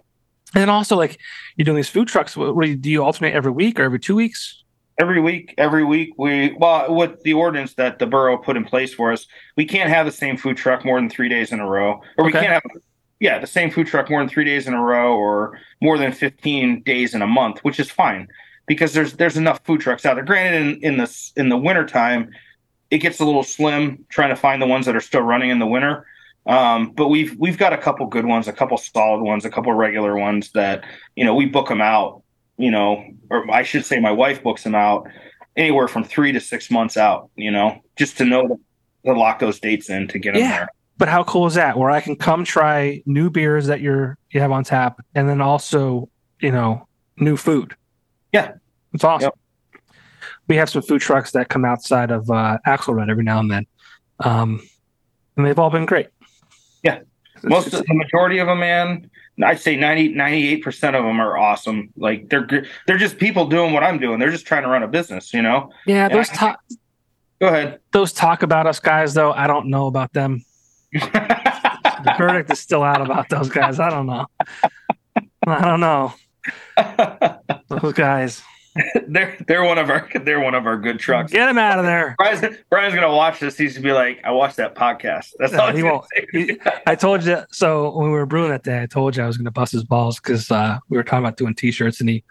[0.54, 1.18] And also like
[1.56, 2.36] you're doing these food trucks.
[2.36, 4.62] What, what, do you alternate every week or every two weeks?
[5.00, 8.92] Every week, every week we well with the ordinance that the borough put in place
[8.92, 9.26] for us,
[9.56, 12.26] we can't have the same food truck more than three days in a row, or
[12.26, 12.62] we can't have
[13.20, 16.12] yeah the same food truck more than three days in a row, or more than
[16.12, 18.28] fifteen days in a month, which is fine
[18.66, 20.24] because there's there's enough food trucks out there.
[20.24, 22.30] Granted, in in the in the wintertime,
[22.94, 25.58] it gets a little slim trying to find the ones that are still running in
[25.58, 26.06] the winter.
[26.46, 29.72] Um, but we've we've got a couple good ones, a couple solid ones, a couple
[29.72, 30.84] regular ones that
[31.16, 32.22] you know we book them out.
[32.56, 35.08] You know, or I should say, my wife books them out
[35.56, 37.30] anywhere from three to six months out.
[37.34, 38.60] You know, just to know
[39.04, 40.58] to lock those dates in to get them yeah.
[40.58, 40.68] there.
[40.96, 41.76] But how cool is that?
[41.76, 45.40] Where I can come try new beers that you're you have on tap, and then
[45.40, 46.86] also you know
[47.16, 47.74] new food.
[48.32, 48.52] Yeah,
[48.92, 49.32] it's awesome.
[49.34, 49.38] Yep
[50.48, 53.66] we have some food trucks that come outside of uh, Axelrad every now and then,
[54.20, 54.60] um,
[55.36, 56.08] and they've all been great.
[56.82, 57.00] Yeah,
[57.42, 59.10] most of the majority of them, man.
[59.42, 61.90] I'd say 90, 98 percent of them are awesome.
[61.96, 64.20] Like they're they're just people doing what I'm doing.
[64.20, 65.70] They're just trying to run a business, you know.
[65.86, 66.60] Yeah, those talk.
[67.40, 67.80] Go ahead.
[67.92, 69.32] Those talk about us guys, though.
[69.32, 70.44] I don't know about them.
[70.92, 73.80] the verdict is still out about those guys.
[73.80, 74.26] I don't know.
[75.46, 76.14] I don't know.
[77.68, 78.42] Those guys.
[79.06, 81.32] they're they're one of our they're one of our good trucks.
[81.32, 82.16] Get him out of there.
[82.18, 83.56] Brian's, Brian's gonna watch this.
[83.56, 85.30] He's gonna be like, I watched that podcast.
[85.38, 86.04] That's no, all he won't.
[86.32, 87.42] He, I told you.
[87.52, 89.84] So when we were brewing that day, I told you I was gonna bust his
[89.84, 92.24] balls because uh, we were talking about doing t-shirts, and he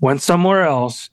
[0.00, 1.10] went somewhere else.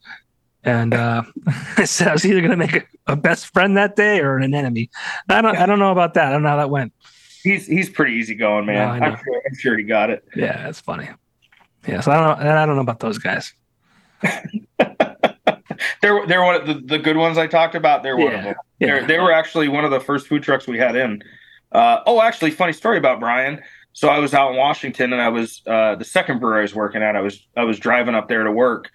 [0.62, 1.24] And uh,
[1.76, 4.54] I said I was either gonna make a, a, best friend that day or an
[4.54, 4.88] enemy.
[5.28, 6.28] I don't I don't know about that.
[6.28, 6.94] I don't know how that went.
[7.42, 8.98] He's he's pretty easy going, man.
[8.98, 10.24] No, I'm sure I'm sure he got it.
[10.34, 11.10] Yeah, that's funny.
[11.86, 12.50] Yeah, so I don't know.
[12.50, 13.52] I don't know about those guys.
[16.02, 18.02] they're they're one of the, the good ones I talked about.
[18.02, 18.54] They're yeah, one of them.
[18.78, 19.06] Yeah.
[19.06, 21.22] they were actually one of the first food trucks we had in.
[21.72, 23.60] Uh, oh, actually, funny story about Brian.
[23.92, 26.74] So I was out in Washington, and I was uh, the second brewery I was
[26.74, 27.16] working at.
[27.16, 28.90] I was I was driving up there to work,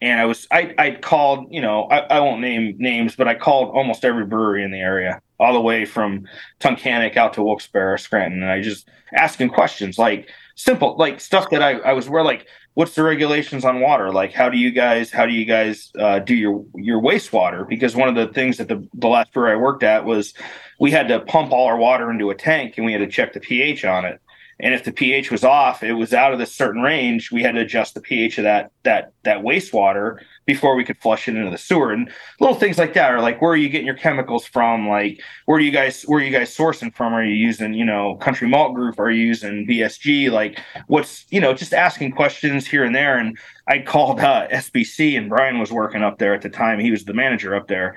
[0.00, 3.34] and I was I I called you know I, I won't name names, but I
[3.34, 6.26] called almost every brewery in the area, all the way from
[6.60, 11.62] Tunkhannock out to Wilkes-Barre, Scranton, and I just asking questions like simple, like stuff that
[11.62, 14.12] I, I was where like, what's the regulations on water?
[14.12, 17.66] Like, how do you guys, how do you guys uh, do your your wastewater?
[17.66, 20.34] Because one of the things that the the last brewery I worked at was
[20.78, 23.32] we had to pump all our water into a tank and we had to check
[23.32, 24.20] the pH on it.
[24.60, 27.56] And if the pH was off, it was out of this certain range, we had
[27.56, 31.50] to adjust the pH of that that that wastewater before we could flush it into
[31.50, 31.92] the sewer.
[31.92, 34.88] And little things like that are like where are you getting your chemicals from?
[34.88, 37.14] Like where are you guys where are you guys sourcing from?
[37.14, 38.98] Are you using, you know, country malt group?
[38.98, 40.30] Are you using BSG?
[40.30, 43.18] Like what's you know, just asking questions here and there.
[43.18, 46.78] And I called uh, SBC and Brian was working up there at the time.
[46.78, 47.96] He was the manager up there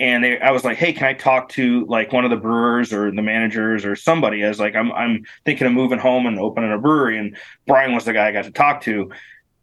[0.00, 2.92] and they, I was like, "Hey, can I talk to like one of the brewers
[2.92, 6.38] or the managers or somebody?" I was like, "I'm I'm thinking of moving home and
[6.38, 7.36] opening a brewery." And
[7.66, 9.10] Brian was the guy I got to talk to.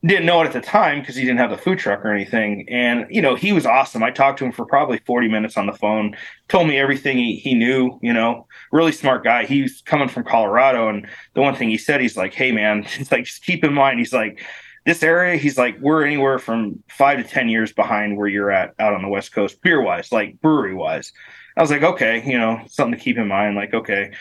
[0.05, 2.67] Didn't know it at the time because he didn't have the food truck or anything.
[2.69, 4.03] And you know, he was awesome.
[4.03, 6.15] I talked to him for probably 40 minutes on the phone.
[6.47, 7.97] Told me everything he he knew.
[8.01, 9.45] You know, really smart guy.
[9.45, 13.11] He's coming from Colorado, and the one thing he said, he's like, "Hey, man, it's
[13.11, 14.43] like just keep in mind." He's like
[14.85, 18.75] this area, he's like, we're anywhere from five to 10 years behind where you're at
[18.77, 21.11] out on the West Coast, beer wise, like brewery wise.
[21.57, 23.55] I was like, okay, you know, something to keep in mind.
[23.55, 24.11] Like, okay.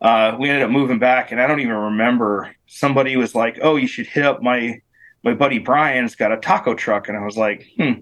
[0.00, 2.54] Uh, we ended up moving back, and I don't even remember.
[2.66, 4.80] Somebody was like, oh, you should hit up my
[5.24, 7.08] my buddy Brian's got a taco truck.
[7.08, 7.92] And I was like, hmm.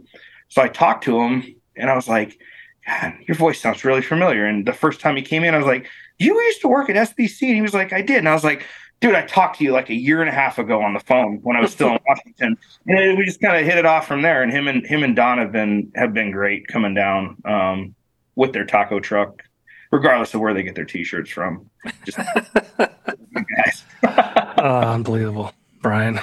[0.48, 2.38] So I talked to him, and I was like,
[2.86, 4.44] God, your voice sounds really familiar.
[4.44, 5.86] And the first time he came in, I was like,
[6.18, 7.46] you used to work at SBC?
[7.46, 8.18] And he was like, I did.
[8.18, 8.66] And I was like,
[9.00, 11.38] dude, I talked to you like a year and a half ago on the phone
[11.42, 12.56] when I was still in Washington.
[12.86, 14.42] And we just kind of hit it off from there.
[14.42, 17.94] And him and him and Don have been have been great coming down um,
[18.34, 19.42] with their taco truck,
[19.90, 21.70] regardless of where they get their t-shirts from.
[22.04, 22.18] Just
[22.78, 23.84] guys.
[24.04, 26.20] uh, unbelievable, Brian.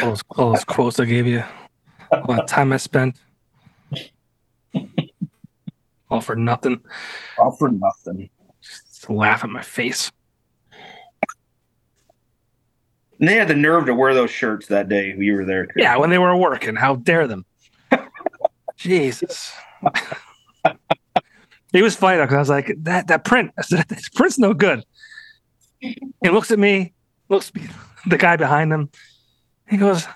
[0.00, 1.44] All those, all those quotes I gave you,
[2.10, 3.16] all the time I spent.
[6.10, 6.80] All for nothing.
[7.38, 8.28] All for nothing.
[8.60, 10.12] Just laugh at my face.
[13.18, 15.66] And they had the nerve to wear those shirts that day you were there.
[15.66, 15.74] Too.
[15.76, 16.74] Yeah, when they were working.
[16.76, 17.44] How dare them?
[18.76, 19.52] Jesus.
[21.72, 23.52] he was funny because I was like, that that print.
[23.56, 24.84] I said, this print's no good.
[25.78, 26.92] He looks at me,
[27.28, 27.62] looks at
[28.06, 28.90] the guy behind him.
[29.68, 30.06] He goes,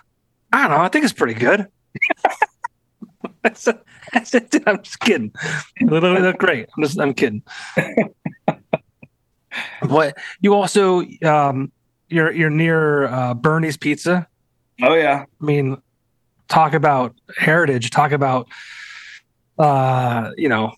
[0.53, 0.83] I don't know.
[0.83, 1.67] I think it's pretty good.
[3.45, 3.81] I said,
[4.13, 5.33] I said, I'm just kidding.
[5.81, 6.69] Look great.
[6.77, 7.43] I'm just, I'm kidding.
[9.89, 11.73] but you also, um,
[12.09, 14.27] you're you're near uh, Bernie's Pizza.
[14.83, 15.25] Oh yeah.
[15.41, 15.79] I mean,
[16.49, 17.91] talk about heritage.
[17.91, 18.49] Talk about
[19.59, 20.73] uh, you know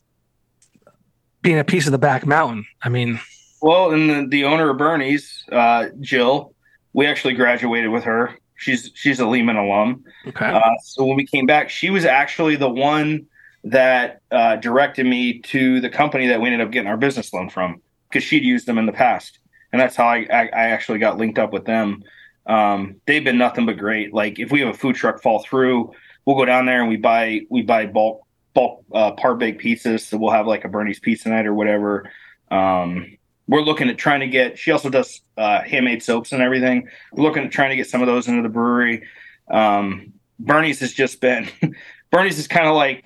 [1.43, 2.67] being a piece of the back mountain.
[2.83, 3.21] I mean,
[3.61, 6.55] well, and the, the owner of Bernie's, uh, Jill,
[6.93, 8.37] we actually graduated with her.
[8.59, 10.05] She's she's a Lehman alum.
[10.27, 10.47] Okay.
[10.47, 13.27] Uh, so when we came back, she was actually the one
[13.65, 17.49] that uh, directed me to the company that we ended up getting our business loan
[17.49, 19.39] from because she'd used them in the past
[19.73, 22.03] and that's how I, I, I actually got linked up with them.
[22.47, 24.15] Um, they've been nothing but great.
[24.15, 25.93] Like if we have a food truck fall through,
[26.25, 30.01] we'll go down there and we buy we buy bulk bulk uh, par baked pizzas.
[30.01, 32.11] So we'll have like a Bernie's pizza night or whatever.
[32.51, 33.18] Um,
[33.49, 34.59] we're looking at trying to get.
[34.59, 36.89] She also does uh, handmade soaps and everything.
[37.13, 39.05] We're looking at trying to get some of those into the brewery.
[39.51, 41.49] Um, Bernie's has just been.
[42.11, 43.05] Bernie's is kind of like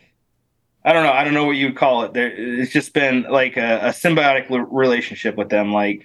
[0.85, 1.13] I don't know.
[1.13, 2.13] I don't know what you would call it.
[2.13, 5.73] There, it's just been like a, a symbiotic relationship with them.
[5.73, 6.05] Like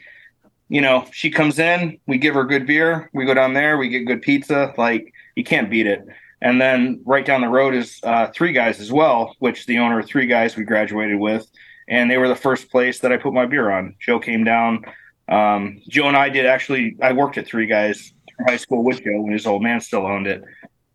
[0.69, 3.89] you know, she comes in, we give her good beer, we go down there, we
[3.89, 4.73] get good pizza.
[4.77, 6.05] Like you can't beat it.
[6.41, 9.99] And then right down the road is uh, Three Guys as well, which the owner
[9.99, 11.47] of Three Guys we graduated with,
[11.87, 13.95] and they were the first place that I put my beer on.
[13.99, 14.83] Joe came down.
[15.29, 16.95] Um, Joe and I did actually.
[17.01, 18.13] I worked at Three Guys
[18.47, 20.43] high school with Joe when his old man still owned it,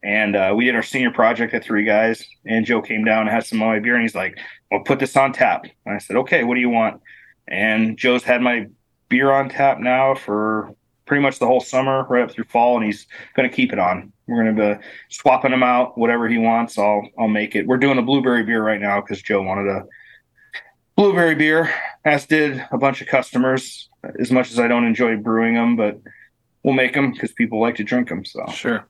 [0.03, 2.25] and uh, we did our senior project at Three Guys.
[2.47, 4.39] And Joe came down and had some of my beer, and he's like,
[4.71, 7.01] "Well, put this on tap." And I said, "Okay, what do you want?"
[7.49, 8.67] And Joe's had my
[9.09, 10.75] beer on tap now for
[11.05, 13.79] pretty much the whole summer, right up through fall, and he's going to keep it
[13.79, 14.13] on.
[14.27, 16.79] We're going to be swapping him out, whatever he wants.
[16.79, 17.67] I'll I'll make it.
[17.67, 19.85] We're doing a blueberry beer right now because Joe wanted a
[20.97, 21.73] blueberry beer,
[22.05, 23.89] as did a bunch of customers.
[24.19, 26.01] As much as I don't enjoy brewing them, but
[26.63, 28.25] we'll make them because people like to drink them.
[28.25, 28.89] So sure.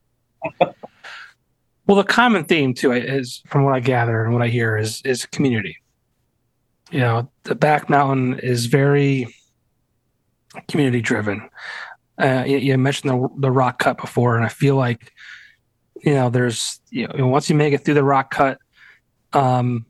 [0.60, 5.02] well, the common theme too is, from what I gather and what I hear, is
[5.04, 5.76] is community.
[6.90, 9.34] You know, the back mountain is very
[10.68, 11.48] community driven.
[12.18, 15.12] Uh, you, you, mentioned the the rock cut before, and I feel like
[16.02, 18.58] you know there's you know once you make it through the rock cut,
[19.32, 19.86] um,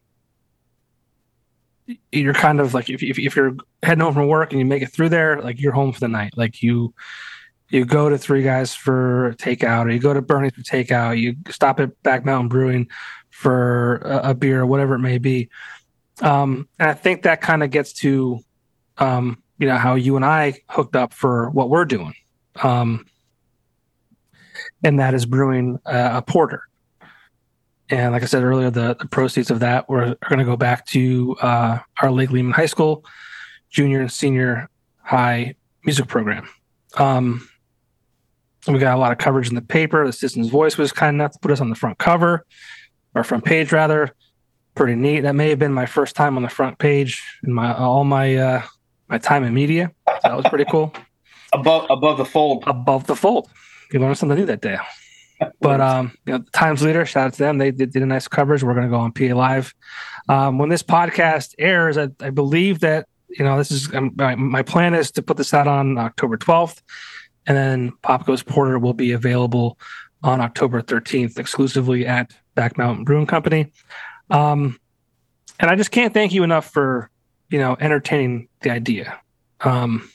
[2.11, 4.83] you're kind of like if, if if you're heading home from work and you make
[4.83, 6.35] it through there, like you're home for the night.
[6.37, 6.95] Like you
[7.69, 11.19] you go to Three Guys for takeout, or you go to Bernie's for takeout.
[11.19, 12.89] You stop at Back Mountain Brewing
[13.31, 15.49] for a, a beer, or whatever it may be.
[16.21, 18.41] Um, and I think that kind of gets to,
[18.99, 22.15] um, you know, how you and I hooked up for what we're doing.
[22.63, 23.07] Um,
[24.85, 26.69] and that is brewing uh, a porter.
[27.91, 30.57] And like I said earlier, the, the proceeds of that were, are going to go
[30.57, 33.05] back to uh, our Lake Lehman High School
[33.71, 34.69] junior and senior
[35.03, 35.55] high
[35.85, 36.49] music program.
[36.97, 37.49] Um,
[38.69, 40.07] we got a lot of coverage in the paper.
[40.07, 42.47] The Citizen's Voice was kind enough to put us on the front cover,
[43.15, 44.15] or front page rather.
[44.75, 45.21] Pretty neat.
[45.21, 48.37] That may have been my first time on the front page in my all my
[48.37, 48.63] uh,
[49.09, 49.91] my time in media.
[50.07, 50.95] So that was pretty cool.
[51.53, 52.65] above above the fold.
[52.67, 53.51] Above the fold,
[53.93, 54.79] you learned something new that day.
[55.61, 57.59] But um, you know, Times Leader, shout out to them.
[57.59, 58.63] They did, did a nice coverage.
[58.63, 59.75] We're going to go on PA Live.
[60.29, 64.35] Um, when this podcast airs, I, I believe that you know this is um, my,
[64.35, 66.83] my plan is to put this out on October 12th,
[67.47, 69.79] and then Popko's Porter will be available
[70.23, 73.73] on October 13th exclusively at Back Mountain Brewing Company.
[74.31, 74.79] Um,
[75.59, 77.11] and I just can't thank you enough for
[77.51, 79.19] you know entertaining the idea.
[79.61, 80.09] Um,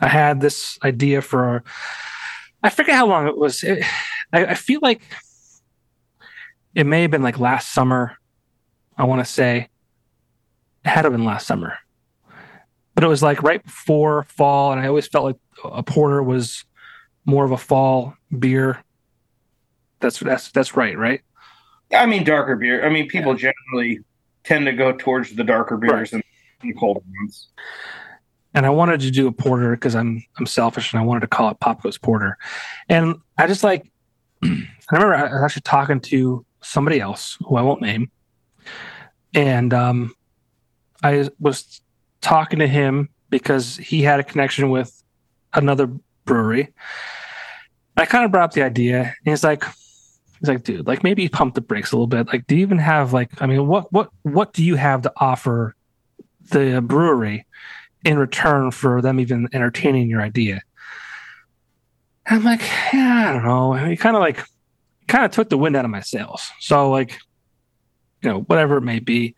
[0.00, 1.64] I had this idea for
[2.62, 3.62] I forget how long it was.
[3.62, 3.84] It,
[4.32, 5.02] I, I feel like
[6.74, 8.16] it may have been like last summer.
[8.96, 9.68] I want to say
[10.84, 11.78] it had to have been last summer,
[12.94, 16.64] but it was like right before fall, and I always felt like a porter was
[17.24, 18.82] more of a fall beer.
[20.00, 21.20] That's that's that's right, right?
[21.92, 22.84] I mean, darker beer.
[22.84, 24.00] I mean, people generally
[24.44, 26.22] tend to go towards the darker beers and
[26.60, 27.48] the colder ones.
[28.54, 31.28] and I wanted to do a porter because I'm I'm selfish and I wanted to
[31.28, 32.36] call it Popko's Porter,
[32.88, 33.90] and I just like
[34.42, 38.10] I remember I was actually talking to somebody else who I won't name,
[39.34, 40.14] and um,
[41.02, 41.80] I was
[42.20, 45.02] talking to him because he had a connection with
[45.54, 45.90] another
[46.24, 46.72] brewery.
[47.96, 49.64] I kind of brought up the idea, and he's like,
[50.40, 52.28] he's like, dude, like maybe pump the brakes a little bit.
[52.28, 55.12] Like, do you even have like, I mean, what what what do you have to
[55.16, 55.74] offer
[56.50, 57.44] the brewery?
[58.04, 60.62] in return for them even entertaining your idea.
[62.28, 62.60] I'm like,
[62.92, 63.72] yeah, I don't know.
[63.72, 64.44] He kind of like,
[65.06, 66.46] kind of took the wind out of my sails.
[66.60, 67.18] So like,
[68.22, 69.34] you know, whatever it may be.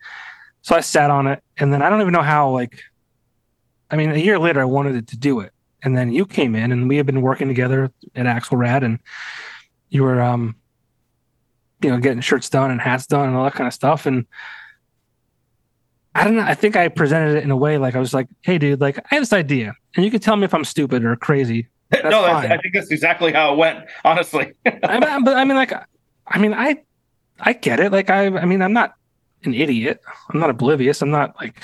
[0.61, 2.51] So I sat on it, and then I don't even know how.
[2.51, 2.83] Like,
[3.89, 5.51] I mean, a year later, I wanted to do it,
[5.83, 8.99] and then you came in, and we had been working together at Axelrad, and
[9.89, 10.55] you were, um,
[11.81, 14.25] you know, getting shirts done and hats done and all that kind of stuff, and
[16.13, 16.43] I don't know.
[16.43, 18.99] I think I presented it in a way like I was like, "Hey, dude, like
[18.99, 22.09] I have this idea, and you can tell me if I'm stupid or crazy." That's
[22.09, 23.85] no, I think that's exactly how it went.
[24.05, 25.73] Honestly, I but I mean, like,
[26.25, 26.77] I mean, I,
[27.39, 27.91] I get it.
[27.91, 28.93] Like, I, I mean, I'm not
[29.43, 30.01] an idiot.
[30.29, 31.01] I'm not oblivious.
[31.01, 31.61] I'm not like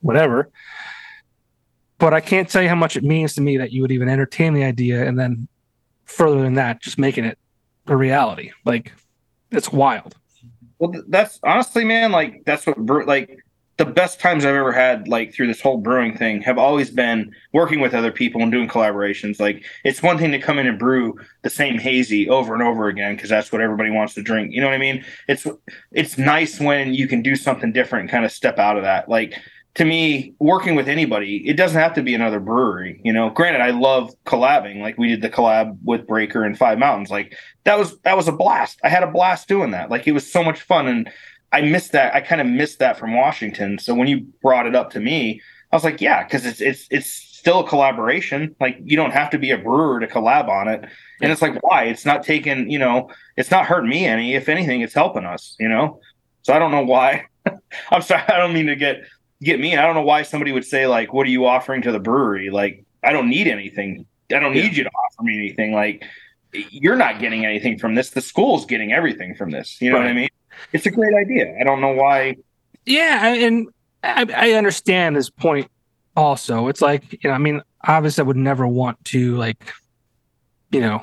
[0.00, 0.50] whatever.
[1.98, 4.08] But I can't tell you how much it means to me that you would even
[4.08, 5.48] entertain the idea, and then
[6.04, 7.36] further than that, just making it
[7.88, 8.52] a reality.
[8.64, 8.92] Like,
[9.50, 10.14] it's wild.
[10.78, 13.44] Well, that's honestly, man, like that's what like
[13.80, 17.34] the best times I've ever had, like through this whole brewing thing, have always been
[17.54, 19.40] working with other people and doing collaborations.
[19.40, 22.88] Like it's one thing to come in and brew the same hazy over and over
[22.88, 24.52] again because that's what everybody wants to drink.
[24.52, 25.02] You know what I mean?
[25.28, 25.46] It's
[25.92, 29.08] it's nice when you can do something different and kind of step out of that.
[29.08, 29.40] Like
[29.76, 33.00] to me, working with anybody, it doesn't have to be another brewery.
[33.02, 34.82] You know, granted, I love collabing.
[34.82, 37.08] Like we did the collab with Breaker and Five Mountains.
[37.08, 38.78] Like that was that was a blast.
[38.84, 39.88] I had a blast doing that.
[39.88, 41.10] Like it was so much fun, and
[41.52, 42.14] I missed that.
[42.14, 43.78] I kind of missed that from Washington.
[43.78, 45.40] So when you brought it up to me,
[45.72, 48.54] I was like, yeah, because it's it's it's still a collaboration.
[48.60, 50.84] Like you don't have to be a brewer to collab on it.
[51.22, 51.84] And it's like, why?
[51.84, 52.70] It's not taking.
[52.70, 54.34] You know, it's not hurting me any.
[54.34, 55.56] If anything, it's helping us.
[55.58, 56.00] You know.
[56.42, 57.26] So I don't know why.
[57.90, 58.22] I'm sorry.
[58.28, 59.02] I don't mean to get
[59.42, 59.76] get me.
[59.76, 62.50] I don't know why somebody would say like, "What are you offering to the brewery?"
[62.50, 64.06] Like, I don't need anything.
[64.32, 64.78] I don't need yeah.
[64.78, 65.72] you to offer me anything.
[65.72, 66.04] Like,
[66.52, 68.10] you're not getting anything from this.
[68.10, 69.80] The school's getting everything from this.
[69.80, 70.04] You know right.
[70.04, 70.28] what I mean?
[70.72, 71.56] It's a great idea.
[71.60, 72.36] I don't know why.
[72.86, 73.68] Yeah, and
[74.02, 75.70] I, I understand this point.
[76.16, 79.72] Also, it's like you know, I mean, obviously, I would never want to like,
[80.70, 81.02] you know,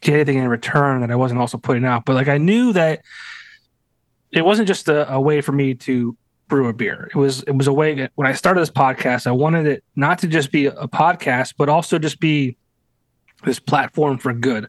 [0.00, 2.04] get anything in return that I wasn't also putting out.
[2.04, 3.02] But like, I knew that
[4.30, 6.16] it wasn't just a, a way for me to
[6.48, 7.08] brew a beer.
[7.12, 9.84] It was it was a way that when I started this podcast, I wanted it
[9.96, 12.56] not to just be a podcast, but also just be
[13.44, 14.68] this platform for good,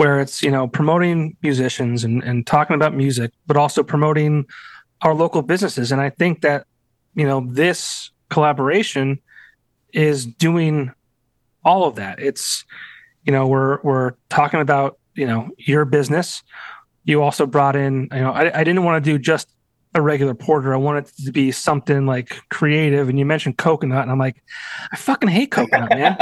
[0.00, 4.46] where it's you know promoting musicians and and talking about music, but also promoting
[5.02, 5.92] our local businesses.
[5.92, 6.66] And I think that
[7.14, 9.20] you know this collaboration
[9.92, 10.90] is doing
[11.66, 12.18] all of that.
[12.18, 12.64] It's
[13.26, 16.42] you know we're we're talking about you know your business.
[17.04, 19.48] You also brought in you know I, I didn't want to do just
[19.94, 20.72] a regular porter.
[20.72, 23.08] I want it to be something like creative.
[23.08, 24.42] And you mentioned coconut, and I'm like,
[24.92, 26.16] I fucking hate coconut, man.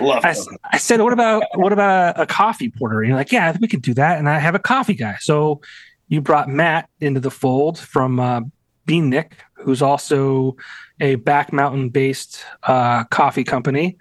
[0.00, 0.24] Love.
[0.24, 0.36] I,
[0.72, 3.00] I, said, what about what about a, a, coffee porter?
[3.00, 4.18] And you're like, yeah, we can do that.
[4.18, 5.60] And I have a coffee guy, so
[6.08, 8.42] you brought Matt into the fold from uh,
[8.86, 10.56] BeanNik, who's also
[11.00, 13.96] a back mountain based uh, coffee company.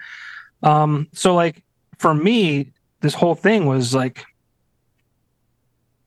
[0.62, 1.64] Um, so, like,
[1.98, 2.72] for me,
[3.02, 4.26] this whole thing was like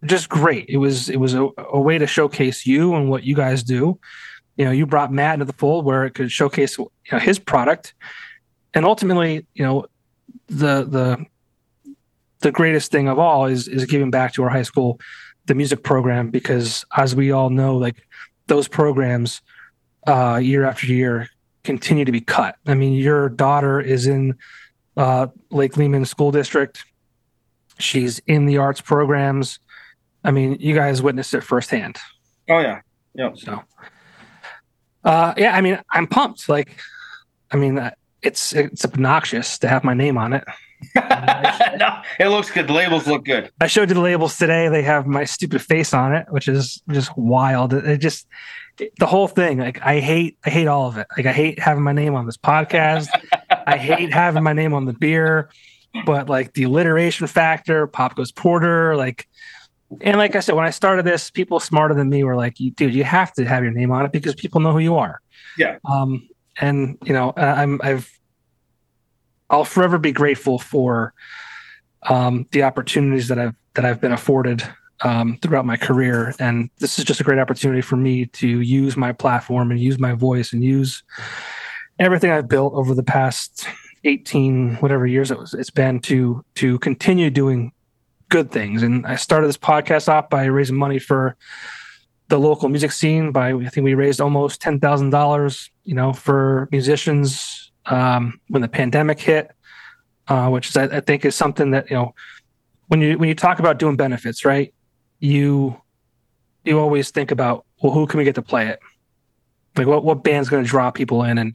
[0.05, 0.67] just great.
[0.69, 3.99] It was it was a, a way to showcase you and what you guys do.
[4.57, 7.39] You know, you brought Matt into the fold where it could showcase you know, his
[7.39, 7.95] product,
[8.75, 9.87] and ultimately, you know,
[10.49, 11.27] the the
[12.41, 15.01] the greatest thing of all is is giving back to our high school
[15.47, 18.07] the music program because as we all know like
[18.47, 19.41] those programs
[20.07, 21.29] uh, year after year
[21.65, 24.35] continue to be cut i mean your daughter is in
[24.97, 26.85] uh, lake lehman school district
[27.79, 29.59] she's in the arts programs
[30.25, 31.99] i mean you guys witnessed it firsthand
[32.49, 32.81] oh yeah
[33.15, 33.63] yeah so
[35.05, 36.79] uh, yeah i mean i'm pumped like
[37.51, 37.91] i mean
[38.23, 40.45] it's it's obnoxious to have my name on it
[40.95, 42.69] no, it looks good.
[42.69, 43.51] The labels look good.
[43.61, 44.69] I showed you the labels today.
[44.69, 47.75] They have my stupid face on it, which is just wild.
[47.75, 48.27] It just
[48.79, 49.59] it, the whole thing.
[49.59, 51.07] Like I hate, I hate all of it.
[51.17, 53.09] Like I hate having my name on this podcast.
[53.67, 55.51] I hate having my name on the beer.
[56.07, 59.27] But like the alliteration factor, Popko's Porter, like,
[60.01, 62.95] and like I said, when I started this, people smarter than me were like, "Dude,
[62.95, 65.21] you have to have your name on it because people know who you are."
[65.57, 65.79] Yeah.
[65.85, 66.29] Um,
[66.61, 68.11] and you know, I'm I've
[69.51, 71.15] I'll forever be grateful for
[72.09, 74.63] um, the opportunities that I've that I've been afforded
[75.03, 78.97] um, throughout my career, and this is just a great opportunity for me to use
[78.97, 81.03] my platform and use my voice and use
[81.99, 83.67] everything I've built over the past
[84.05, 87.73] 18 whatever years it was it's been to to continue doing
[88.29, 91.37] good things and i started this podcast off by raising money for
[92.29, 97.69] the local music scene by i think we raised almost $10000 you know for musicians
[97.89, 99.51] um, when the pandemic hit,
[100.29, 102.15] uh, which is, I, I, think is something that you know
[102.89, 104.73] when you when you talk about doing benefits, right?
[105.21, 105.81] You
[106.65, 108.79] you always think about well, who can we get to play it?
[109.77, 111.55] Like what what band's going to draw people in and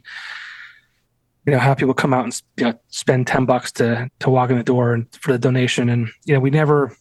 [1.46, 4.50] you know have people come out and you know, spend 10 bucks to to walk
[4.50, 6.96] in the door and for the donation and you know we never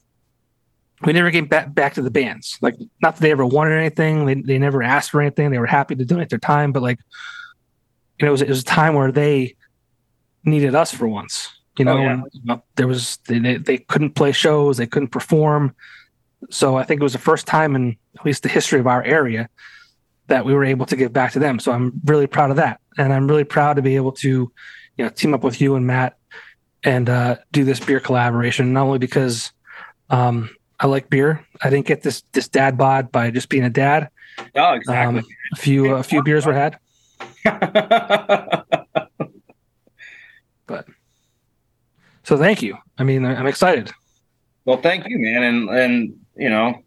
[1.04, 4.26] we never came back back to the bands like not that they ever wanted anything
[4.26, 6.98] they, they never asked for anything they were happy to donate their time but like
[8.22, 9.56] you know, it was, it was a time where they
[10.44, 11.48] needed us for once.
[11.76, 12.58] You know, oh, yeah.
[12.76, 15.74] there was they, they couldn't play shows, they couldn't perform.
[16.50, 19.02] So I think it was the first time in at least the history of our
[19.02, 19.48] area
[20.28, 21.58] that we were able to give back to them.
[21.58, 24.52] So I'm really proud of that, and I'm really proud to be able to,
[24.96, 26.16] you know, team up with you and Matt
[26.84, 28.72] and uh, do this beer collaboration.
[28.72, 29.52] Not only because
[30.10, 33.70] um, I like beer, I didn't get this this dad bod by just being a
[33.70, 34.08] dad.
[34.54, 35.20] Oh, exactly.
[35.20, 36.78] Um, a few a few beers were had.
[40.66, 40.86] but
[42.24, 42.76] so thank you.
[42.98, 43.90] I mean, I'm excited.
[44.64, 46.82] Well, thank you, man, and and you know,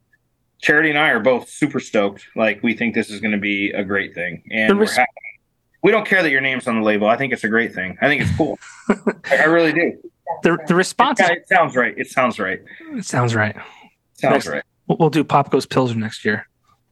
[0.61, 2.27] Charity and I are both super stoked.
[2.35, 5.11] Like we think this is going to be a great thing, and res- we're happy.
[5.83, 7.07] We don't care that your name's on the label.
[7.07, 7.97] I think it's a great thing.
[8.01, 8.57] I think it's cool.
[9.31, 9.99] I really do.
[10.43, 11.19] The the response.
[11.19, 11.93] It, it, sounds right.
[11.97, 12.61] It sounds right.
[12.93, 13.55] It sounds right.
[14.13, 14.63] Sounds next, right.
[14.87, 16.47] We'll do Popko's Pilsner next year.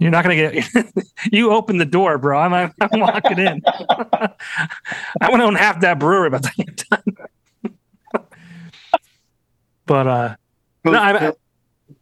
[0.00, 0.66] You're not gonna get.
[1.32, 2.38] you open the door, bro.
[2.38, 3.62] I'm I'm walking in.
[3.66, 6.50] I want to own half that brewery by the
[6.90, 7.02] time
[8.10, 8.26] done.
[9.86, 10.36] but uh,
[10.92, 11.32] no, I'm,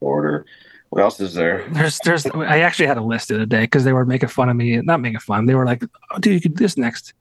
[0.01, 0.47] order.
[0.91, 1.67] What else is there?
[1.73, 2.27] There's there's.
[2.27, 4.77] I actually had a list the other day because they were making fun of me.
[4.81, 5.47] Not making fun.
[5.47, 5.83] They were like,
[6.13, 7.15] "Oh, dude, you could do this next."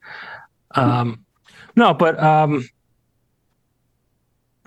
[0.76, 1.26] Um,
[1.76, 2.70] no, but um,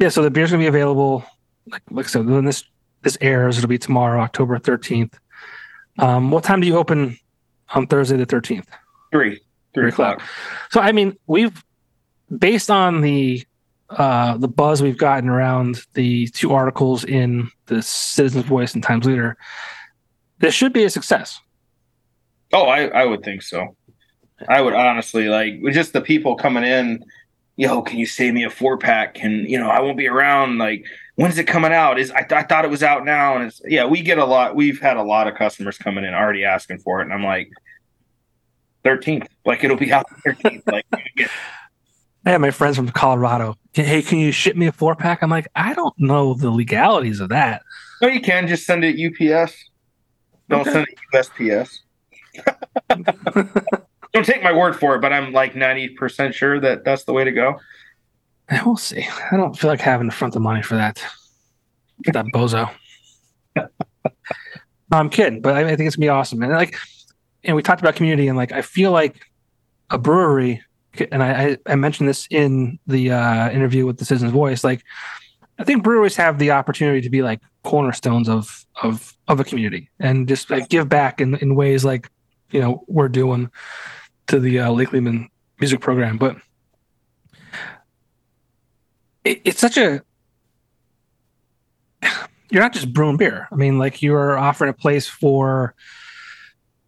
[0.01, 0.09] yeah.
[0.09, 1.25] So the beer's gonna be available.
[1.67, 2.65] Like like so when this
[3.03, 5.17] this airs, it'll be tomorrow, October thirteenth.
[5.99, 7.19] Um, what time do you open
[7.75, 8.67] on Thursday the 13th?
[9.13, 9.41] Three.
[9.75, 10.23] Three o'clock.
[10.71, 11.65] So, I mean, we've,
[12.37, 13.45] based on the,
[13.91, 19.07] uh, the buzz we've gotten around the two articles in the Citizens Voice and Times
[19.07, 19.37] Leader,
[20.39, 21.41] this should be a success.
[22.53, 23.77] Oh, I, I would think so.
[24.49, 27.05] I would honestly like just the people coming in,
[27.57, 29.23] yo, can you save me a four pack?
[29.23, 30.59] And you know, I won't be around.
[30.59, 30.85] Like,
[31.17, 31.99] when's it coming out?
[31.99, 33.85] Is I, th- I thought it was out now, and it's yeah.
[33.87, 34.55] We get a lot.
[34.55, 37.51] We've had a lot of customers coming in already asking for it, and I'm like,
[38.85, 40.67] thirteenth, like it'll be out thirteenth.
[40.67, 40.87] like,
[42.27, 43.57] I have my friends from Colorado.
[43.73, 45.23] Hey, can you ship me a four pack?
[45.23, 47.63] I'm like, I don't know the legalities of that.
[48.03, 49.55] No, you can just send it UPS.
[50.49, 50.73] Don't okay.
[50.73, 51.79] send it USPS.
[54.13, 57.23] don't take my word for it, but I'm like 90% sure that that's the way
[57.23, 57.61] to go.
[58.65, 59.07] We'll see.
[59.31, 61.01] I don't feel like having to front the money for that.
[62.07, 62.69] That bozo.
[63.57, 63.69] no,
[64.91, 66.43] I'm kidding, but I, I think it's gonna be awesome.
[66.43, 66.77] And like,
[67.45, 69.17] and we talked about community, and like, I feel like
[69.91, 70.63] a brewery,
[71.01, 74.65] and I, I mentioned this in the uh, interview with the Citizens Voice.
[74.65, 74.85] Like,
[75.59, 79.91] I think breweries have the opportunity to be like cornerstones of of of a community
[79.99, 82.11] and just like give back in in ways like
[82.51, 83.51] you know we're doing
[84.29, 85.29] to the uh, Lake Lehman
[85.59, 86.37] music program, but
[89.25, 90.03] it, it's such a
[92.51, 93.49] you're not just brewing beer.
[93.51, 95.75] I mean, like you're offering a place for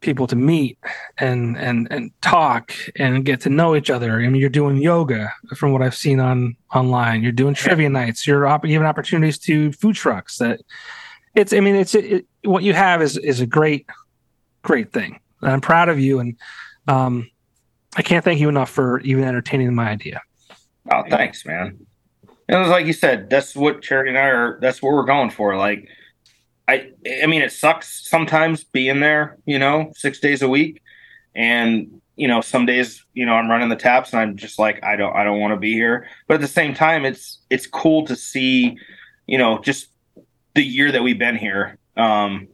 [0.01, 0.79] people to meet
[1.19, 4.21] and and and talk and get to know each other.
[4.21, 7.23] I mean, you're doing yoga from what I've seen on online.
[7.23, 8.27] You're doing trivia nights.
[8.27, 10.39] You're op- giving opportunities to food trucks.
[10.39, 10.61] That
[11.35, 11.53] it's.
[11.53, 13.87] I mean, it's it, what you have is is a great
[14.63, 15.21] great thing.
[15.43, 16.37] And I'm proud of you, and
[16.89, 17.31] um,
[17.97, 20.21] I can't thank you enough for even entertaining my idea.
[20.93, 21.87] Oh, thanks, man.
[22.49, 24.59] It was like you said, that's what Charity and I are.
[24.61, 25.57] That's what we're going for.
[25.57, 25.87] Like,
[26.69, 26.93] I,
[27.23, 29.39] I mean, it sucks sometimes being there.
[29.47, 30.83] You know, six days a week,
[31.35, 34.83] and you know, some days, you know, I'm running the taps, and I'm just like,
[34.83, 36.09] I don't, I don't want to be here.
[36.27, 38.77] But at the same time, it's, it's cool to see,
[39.29, 39.87] you know, just
[40.55, 41.79] the year that we've been here.
[41.97, 42.49] Um,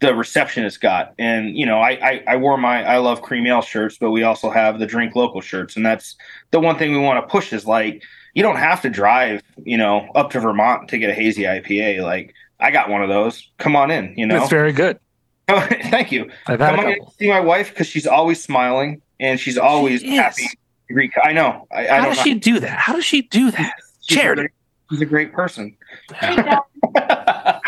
[0.00, 1.14] the reception it's got.
[1.18, 4.22] And you know, I, I, I wore my I love cream ale shirts, but we
[4.22, 6.16] also have the drink local shirts, and that's
[6.50, 8.02] the one thing we want to push is like
[8.34, 12.02] you don't have to drive, you know, up to Vermont to get a hazy IPA.
[12.02, 13.50] Like I got one of those.
[13.58, 14.38] Come on in, you know.
[14.38, 14.98] That's very good.
[15.48, 16.30] Thank you.
[16.46, 17.10] I've had Come on in couple.
[17.12, 20.46] to see my wife because she's always smiling and she's always She happy.
[20.90, 21.12] Greek.
[21.22, 21.66] I know.
[21.72, 22.22] I, I How don't does know.
[22.24, 22.78] she do that?
[22.78, 23.74] How does she do that?
[24.02, 24.40] She's a Charity.
[24.42, 24.50] great-
[24.90, 25.76] She's a great person.
[26.14, 26.62] How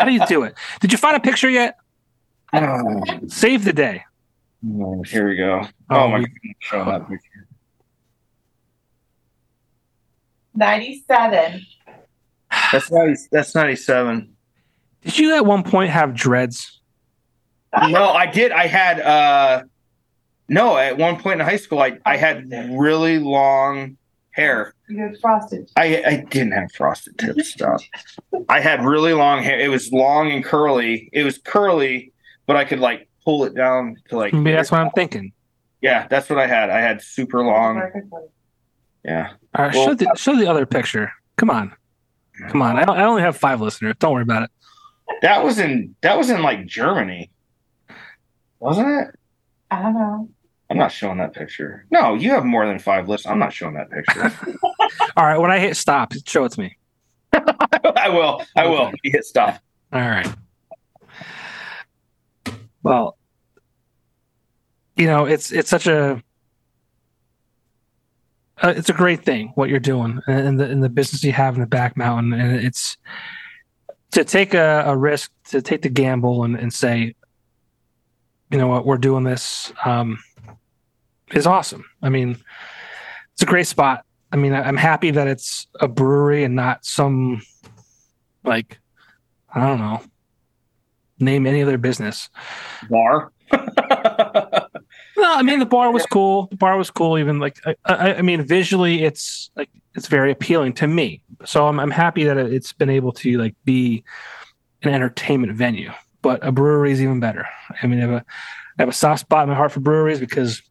[0.05, 0.55] do you do it?
[0.81, 1.77] Did you find a picture yet?
[2.53, 4.05] oh, Save the day.
[4.81, 5.63] Oh, here we go.
[5.91, 6.33] Oh, Oh, my we- God.
[6.61, 7.47] Show that picture.
[10.55, 11.67] 97.
[12.73, 14.35] That's 90, that's 97.
[15.05, 16.81] Did you at one point have dreads?
[17.89, 18.51] No, I did.
[18.53, 19.65] I had uh
[20.49, 23.97] no, at one point in high school I, I had really long
[24.31, 24.75] hair.
[24.89, 25.71] You had frosted.
[25.77, 27.83] I I didn't have frosted tips stuff.
[28.49, 29.59] I had really long hair.
[29.61, 31.11] It was long and curly.
[31.13, 32.13] It was curly,
[32.47, 35.33] but I could like pull it down to like Maybe that's what I'm thinking.
[35.83, 36.71] Yeah, that's what I had.
[36.71, 37.83] I had super long.
[39.05, 39.33] Yeah.
[39.55, 41.13] All right, Well- show the show the other picture.
[41.37, 41.73] Come on,
[42.49, 42.77] come on.
[42.77, 43.95] I, I only have five listeners.
[44.01, 44.51] Don't worry about it.
[45.23, 47.31] That was in that was in like Germany.
[48.61, 49.09] Wasn't it?
[49.71, 50.29] I don't know.
[50.71, 51.87] I'm not showing that picture.
[51.91, 53.27] No, you have more than five lists.
[53.27, 54.33] I'm not showing that picture.
[55.17, 56.77] All right, when I hit stop, show it to me.
[57.33, 58.43] I will.
[58.57, 58.93] I will.
[59.03, 59.61] You hit stop.
[59.93, 60.29] All right.
[62.83, 63.17] Well,
[64.97, 66.23] you know, it's it's such a
[68.63, 71.55] uh, it's a great thing what you're doing and the and the business you have
[71.55, 72.97] in the back mountain, and it's
[74.13, 77.15] to take a, a risk, to take the gamble, and, and say,
[78.51, 80.19] you know what, we're doing this um,
[81.33, 81.85] is awesome.
[82.03, 82.37] I mean,
[83.33, 84.05] it's a great spot.
[84.33, 87.43] I mean, I'm happy that it's a brewery and not some
[88.45, 88.79] like
[89.53, 90.03] I don't know.
[91.19, 92.29] Name any other business.
[92.91, 93.33] Bar.
[95.19, 96.47] No, I mean the bar was cool.
[96.47, 97.19] The bar was cool.
[97.19, 99.69] Even like I, I, I mean visually, it's like
[99.99, 101.23] it's very appealing to me.
[101.45, 104.05] So I'm I'm happy that it's been able to like be
[104.83, 105.93] an entertainment venue.
[106.23, 107.47] But a brewery is even better.
[107.83, 108.25] I mean, I have a
[108.79, 110.63] I have a soft spot in my heart for breweries because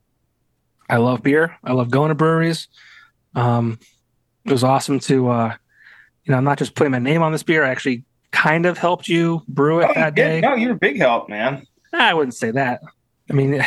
[0.90, 1.56] I love beer.
[1.64, 2.68] I love going to breweries.
[3.36, 3.80] Um,
[4.46, 5.56] it was awesome to uh,
[6.24, 7.64] you know, I'm not just putting my name on this beer.
[7.64, 10.42] I actually kind of helped you brew it Oh, that day.
[10.42, 11.66] No, you're a big help, man.
[11.94, 12.82] I wouldn't say that.
[13.30, 13.64] I mean,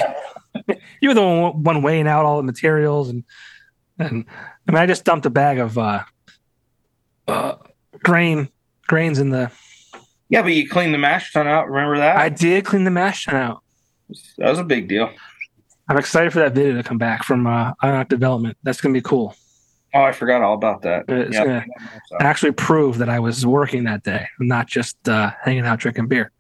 [1.01, 3.25] you were the one, one weighing out all the materials, and
[3.99, 4.25] and
[4.71, 6.05] I mean, I just dumped a bag of uh,
[7.27, 7.57] uh,
[8.05, 8.49] grain
[8.87, 9.51] grains in the.
[10.29, 11.69] Yeah, but you cleaned the mash tun out.
[11.69, 12.17] Remember that?
[12.17, 13.63] I did clean the mash tun out.
[14.39, 15.11] that was a big deal.
[15.89, 18.57] I'm excited for that video to come back from uh, Ionic Development.
[18.63, 19.35] That's gonna be cool.
[19.93, 21.07] Oh, I forgot all about that.
[21.09, 21.45] It's Yeah.
[21.45, 21.65] gonna
[22.21, 26.31] actually prove that I was working that day, not just uh, hanging out drinking beer.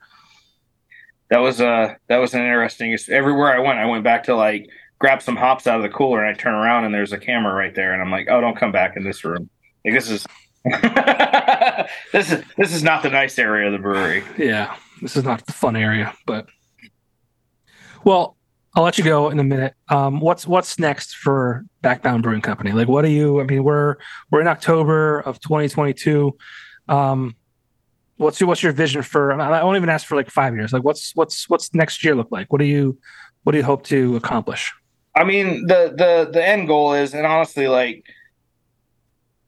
[1.30, 2.96] That was uh that was an interesting.
[3.08, 4.68] Everywhere I went, I went back to like
[5.00, 7.52] grab some hops out of the cooler, and I turn around and there's a camera
[7.52, 9.50] right there, and I'm like, oh, don't come back in this room.
[9.84, 10.26] Like this is
[12.12, 14.22] this is this is not the nice area of the brewery.
[14.38, 16.46] Yeah, this is not the fun area, but
[18.04, 18.36] well,
[18.74, 19.74] I'll let you go in a minute.
[19.88, 22.72] Um, what's what's next for Back Mountain Brewing Company?
[22.72, 23.40] Like, what do you?
[23.40, 23.96] I mean, we're
[24.30, 26.36] we're in October of 2022.
[26.88, 27.36] Um,
[28.18, 29.32] what's your what's your vision for?
[29.32, 30.74] I won't even ask for like five years.
[30.74, 32.52] Like, what's what's what's next year look like?
[32.52, 32.98] What do you
[33.44, 34.72] what do you hope to accomplish?
[35.14, 38.04] I mean, the the the end goal is, and honestly, like,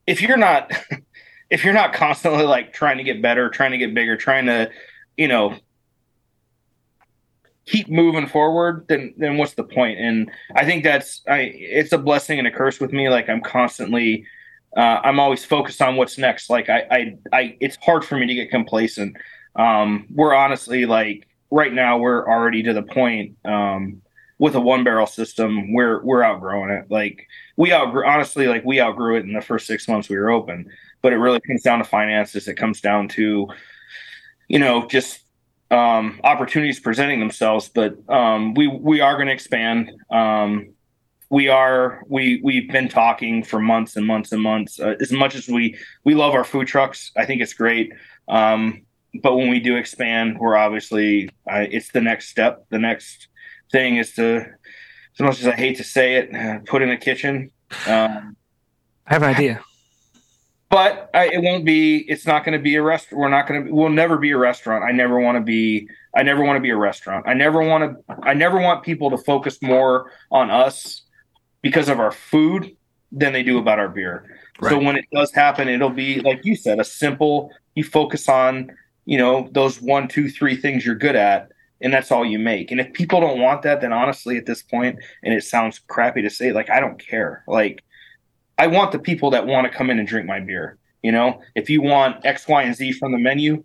[0.06, 0.72] if you're not,
[1.50, 4.70] if you're not constantly like trying to get better, trying to get bigger, trying to,
[5.16, 5.56] you know,
[7.66, 9.98] keep moving forward, then then what's the point?
[9.98, 13.08] And I think that's I it's a blessing and a curse with me.
[13.08, 14.26] Like I'm constantly
[14.76, 16.48] uh, I'm always focused on what's next.
[16.48, 19.16] Like I, I, I, it's hard for me to get complacent.
[19.54, 24.00] Um, we're honestly like right now we're already to the point um,
[24.38, 25.72] with a one barrel system.
[25.72, 26.86] We're we're outgrowing it.
[26.90, 27.26] Like
[27.56, 30.70] we outgrew honestly, like we outgrew it in the first six months we were open.
[31.00, 32.48] But it really comes down to finances.
[32.48, 33.48] It comes down to,
[34.48, 35.20] you know, just
[35.70, 37.68] um, opportunities presenting themselves.
[37.68, 39.92] But um, we we are going to expand.
[40.10, 40.74] Um,
[41.30, 44.78] we are we we've been talking for months and months and months.
[44.78, 47.92] Uh, as much as we we love our food trucks, I think it's great.
[48.28, 48.82] Um,
[49.22, 52.66] but when we do expand, we're obviously uh, it's the next step.
[52.70, 53.28] The next
[53.72, 54.44] thing is to,
[55.14, 57.50] as much as I hate to say it, uh, put in a kitchen.
[57.86, 58.36] Um,
[59.06, 59.60] I have an idea.
[60.70, 61.98] but I, it won't be.
[62.08, 63.20] It's not going to be a restaurant.
[63.20, 63.72] We're not going to.
[63.72, 64.84] We'll never be a restaurant.
[64.84, 65.88] I never want to be.
[66.14, 67.26] I never want to be a restaurant.
[67.26, 68.14] I never want to.
[68.22, 71.02] I never want people to focus more on us
[71.62, 72.76] because of our food
[73.10, 74.38] than they do about our beer.
[74.68, 77.50] So when it does happen, it'll be like you said, a simple.
[77.74, 78.70] You focus on
[79.06, 81.50] you know those one, two, three things you're good at,
[81.82, 82.70] and that's all you make.
[82.70, 86.22] And if people don't want that, then honestly, at this point, and it sounds crappy
[86.22, 87.44] to say, like I don't care.
[87.46, 87.82] Like
[88.58, 90.78] I want the people that want to come in and drink my beer.
[91.02, 93.64] You know, if you want X, Y, and Z from the menu,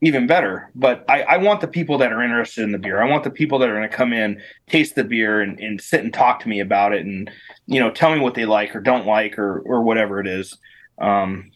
[0.00, 0.70] even better.
[0.74, 3.00] But I, I want the people that are interested in the beer.
[3.00, 5.80] I want the people that are going to come in, taste the beer, and, and
[5.80, 7.30] sit and talk to me about it, and
[7.66, 10.58] you know, tell me what they like or don't like or or whatever it is.
[10.98, 11.52] Um,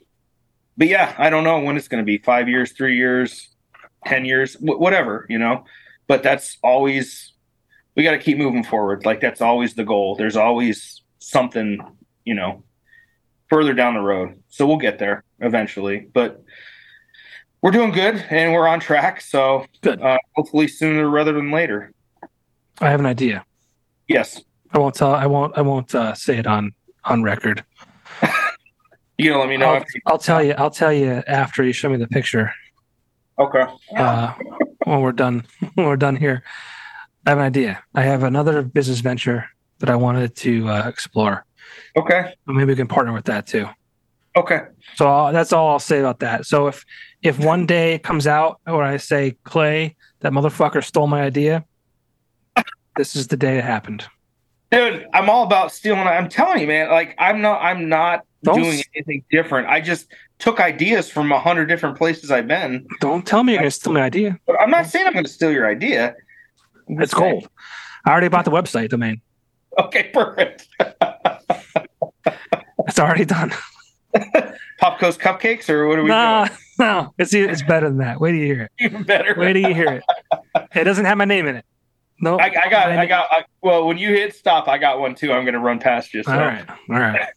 [0.76, 2.18] but yeah, I don't know when it's going to be.
[2.18, 3.48] Five years, three years,
[4.04, 5.26] ten years, wh- whatever.
[5.28, 5.64] You know,
[6.08, 7.32] but that's always
[7.96, 9.04] we got to keep moving forward.
[9.06, 10.16] Like that's always the goal.
[10.16, 11.78] There's always something,
[12.24, 12.62] you know,
[13.48, 14.42] further down the road.
[14.48, 16.08] So we'll get there eventually.
[16.12, 16.42] But
[17.62, 19.20] we're doing good and we're on track.
[19.22, 20.00] So Good.
[20.02, 21.92] Uh, hopefully sooner rather than later.
[22.80, 23.44] I have an idea.
[24.08, 24.42] Yes.
[24.72, 25.14] I won't tell.
[25.14, 25.56] I won't.
[25.56, 26.72] I won't uh, say it on
[27.04, 27.64] on record.
[29.18, 29.68] You gonna let me know?
[29.70, 30.52] I'll, After you- I'll tell you.
[30.58, 32.52] I'll tell you after you show me the picture.
[33.38, 33.64] okay.
[33.96, 34.34] Uh,
[34.86, 35.44] when we're done.
[35.74, 36.42] When we're done here,
[37.26, 37.82] I have an idea.
[37.94, 39.44] I have another business venture
[39.80, 41.44] that I wanted to uh, explore.
[41.96, 42.32] Okay.
[42.46, 43.68] Maybe we can partner with that too.
[44.36, 44.60] Okay.
[44.94, 46.46] So I'll, that's all I'll say about that.
[46.46, 46.84] So if
[47.22, 51.64] if one day it comes out where I say Clay, that motherfucker stole my idea,
[52.96, 54.06] this is the day it happened.
[54.70, 56.00] Dude, I'm all about stealing.
[56.00, 56.90] I'm telling you, man.
[56.90, 57.60] Like I'm not.
[57.62, 59.68] I'm not Don't doing anything different.
[59.68, 60.06] I just
[60.38, 62.86] took ideas from a hundred different places I've been.
[63.00, 64.38] Don't tell me you're gonna steal my idea.
[64.46, 66.14] But I'm not saying I'm going to steal your idea.
[66.88, 67.48] I'm It's saying- gold.
[68.04, 69.20] I already bought the website domain.
[69.78, 70.68] Okay, perfect.
[72.88, 73.52] It's already done.
[74.80, 76.46] Popko's cupcakes, or what are we No,
[76.78, 78.20] no, it's it's better than that.
[78.20, 78.70] Wait till you hear it.
[78.84, 79.34] Even better.
[79.36, 80.04] Wait till you hear it.
[80.74, 81.64] It doesn't have my name in it.
[82.20, 82.38] No.
[82.38, 83.28] I, I got, I got.
[83.30, 85.32] I, well, when you hit stop, I got one too.
[85.32, 86.22] I'm going to run past you.
[86.22, 86.32] So.
[86.32, 86.64] All right.
[86.70, 87.28] All right.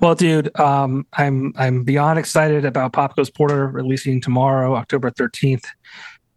[0.00, 5.64] Well, dude, um, I'm I'm beyond excited about Popko's Porter releasing tomorrow, October 13th,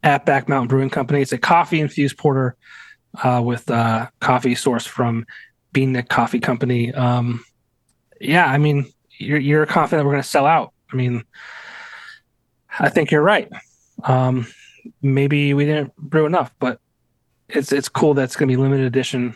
[0.04, 1.22] at Back Mountain Brewing Company.
[1.22, 2.56] It's a coffee infused porter
[3.22, 5.26] uh, with uh, coffee sourced from
[5.74, 6.94] BeanNik Coffee Company.
[6.94, 7.44] Um,
[8.22, 10.74] yeah, I mean, you're you're confident we're going to sell out.
[10.92, 11.26] I mean,
[12.80, 13.50] I think you're right.
[14.04, 14.48] Um,
[15.02, 16.80] maybe we didn't brew enough, but
[17.50, 19.36] it's it's cool that it's going to be limited edition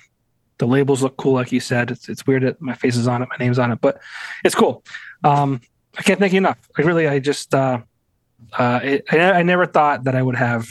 [0.63, 1.91] the labels look cool, like you said.
[1.91, 3.99] It's it's weird that my face is on it, my name's on it, but
[4.45, 4.81] it's cool.
[5.25, 5.59] Um,
[5.97, 6.57] I can't thank you enough.
[6.77, 7.81] I really, I just, uh,
[8.57, 10.69] uh, it, I, I never thought that I would have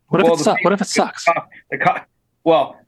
[0.08, 0.64] What if it sucks?
[0.64, 1.26] What if it sucks?
[1.70, 2.02] The co-
[2.44, 2.80] well,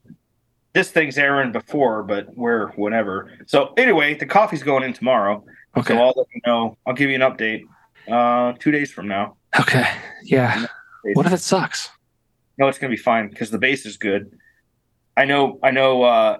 [0.74, 3.32] this thing's airing before, but we're whenever.
[3.46, 5.44] So anyway, the coffee's going in tomorrow.
[5.78, 5.94] Okay.
[5.94, 6.78] So I'll let you know.
[6.88, 7.64] I'll give you an update
[8.12, 9.36] uh, two days from now.
[9.60, 9.86] okay.
[10.24, 10.66] Yeah.
[11.14, 11.90] What if it sucks?
[12.58, 14.38] No, it's gonna be fine because the base is good.
[15.18, 16.38] I know, I know, uh,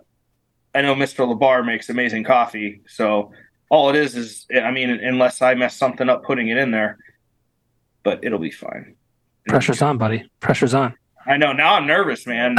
[0.74, 0.96] I know.
[0.96, 1.28] Mr.
[1.28, 2.82] Labar makes amazing coffee.
[2.88, 3.32] So
[3.72, 6.98] all it is is, I mean, unless I mess something up putting it in there,
[8.04, 8.96] but it'll be fine.
[9.48, 10.30] Pressure's on, buddy.
[10.42, 10.94] Pressure's on.
[11.26, 11.54] I know.
[11.54, 12.56] Now I'm nervous, man.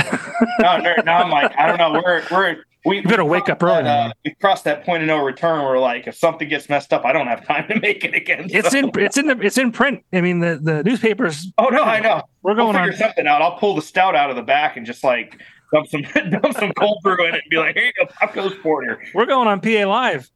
[0.58, 2.00] now, I'm ner- now I'm like, I don't know.
[2.04, 5.06] We're we're we You better wake up early, that, uh, we crossed that point of
[5.06, 5.64] no return.
[5.64, 8.46] Where like, if something gets messed up, I don't have time to make it again.
[8.50, 10.02] It's So- in it's in the it's in print.
[10.12, 11.52] I mean the the newspapers.
[11.58, 12.22] Oh no, I know.
[12.42, 12.96] We're going figure on.
[12.96, 13.42] something out.
[13.42, 15.38] I'll pull the stout out of the back and just like
[15.72, 18.56] dump some dump some cold brew in it and be like, here you go, Popko's
[18.62, 19.02] Porter.
[19.14, 20.30] We're going on PA Live.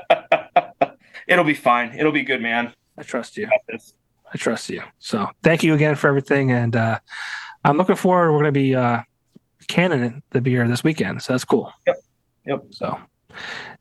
[1.28, 1.94] It'll be fine.
[1.98, 2.72] It'll be good, man.
[2.98, 3.48] I trust you.
[4.32, 4.82] I trust you.
[4.98, 6.98] So thank you again for everything, and uh,
[7.64, 8.32] I'm looking forward.
[8.32, 9.02] We're going to be uh,
[9.68, 11.72] canning the beer this weekend, so that's cool.
[11.86, 11.96] Yep.
[12.46, 12.64] Yep.
[12.70, 12.98] So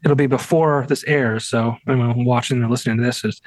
[0.03, 1.45] it'll be before this airs.
[1.45, 3.41] So anyone watching or listening to this is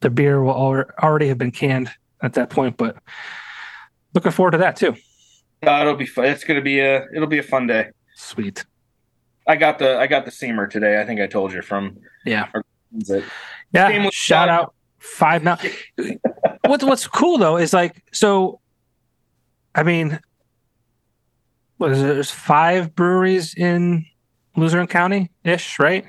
[0.00, 1.90] the beer will al- already have been canned
[2.22, 2.96] at that point, but
[4.14, 4.94] looking forward to that too.
[5.66, 6.26] Uh, it'll be fun.
[6.26, 7.90] It's gonna be a it'll be a fun day.
[8.14, 8.64] Sweet.
[9.46, 11.00] I got the I got the seamer today.
[11.00, 12.48] I think I told you from Yeah.
[13.72, 14.10] Yeah.
[14.10, 15.72] Shout Five out Five Mountain.
[16.66, 18.60] what's what's cool though is like so.
[19.74, 20.20] I mean,
[21.78, 22.06] what is it?
[22.06, 24.04] There's five breweries in
[24.54, 26.04] Luzerne County ish, right?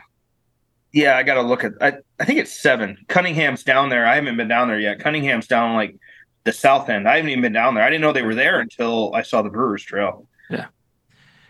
[0.92, 1.72] Yeah, I got to look at.
[1.82, 2.98] I, I think it's seven.
[3.08, 4.06] Cunningham's down there.
[4.06, 5.00] I haven't been down there yet.
[5.00, 5.96] Cunningham's down like
[6.44, 7.08] the south end.
[7.08, 7.84] I haven't even been down there.
[7.84, 10.28] I didn't know they were there until I saw the Brewers Trail.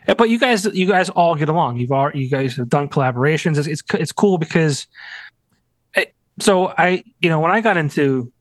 [0.06, 1.78] But you guys, you guys all get along.
[1.78, 3.58] You've all, you guys have done collaborations.
[3.58, 4.88] It's it's, it's cool because,
[5.96, 8.32] it, so I, you know, when I got into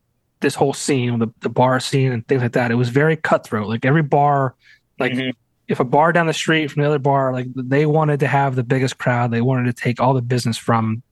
[0.40, 3.68] this whole scene, the the bar scene and things like that, it was very cutthroat.
[3.68, 4.55] Like every bar,
[4.98, 5.32] like Mhm.
[5.68, 8.56] if a bar down the street from the other bar, like they wanted to have
[8.56, 11.02] the biggest crowd, they wanted to take all the business from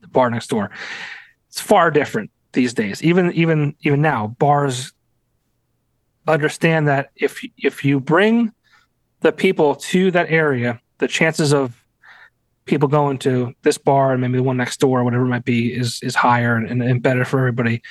[0.00, 0.70] the bar next door.
[1.48, 3.02] It's far different these days.
[3.02, 4.92] Even even even now, bars
[6.26, 8.52] understand that if if you bring
[9.22, 11.82] the people to that area, the chances of
[12.64, 15.44] people going to this bar and maybe the one next door, or whatever it might
[15.44, 17.82] be, is is higher and, and better for everybody.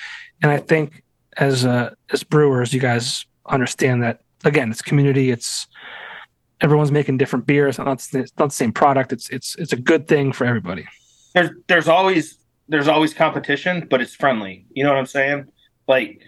[0.41, 1.03] And I think
[1.37, 5.31] as uh, as brewers, you guys understand that again, it's community.
[5.31, 5.67] It's
[6.61, 7.77] everyone's making different beers.
[7.77, 9.13] Not it's not the same product.
[9.13, 10.87] It's it's it's a good thing for everybody.
[11.33, 12.37] There's there's always
[12.67, 14.65] there's always competition, but it's friendly.
[14.71, 15.45] You know what I'm saying?
[15.87, 16.21] Like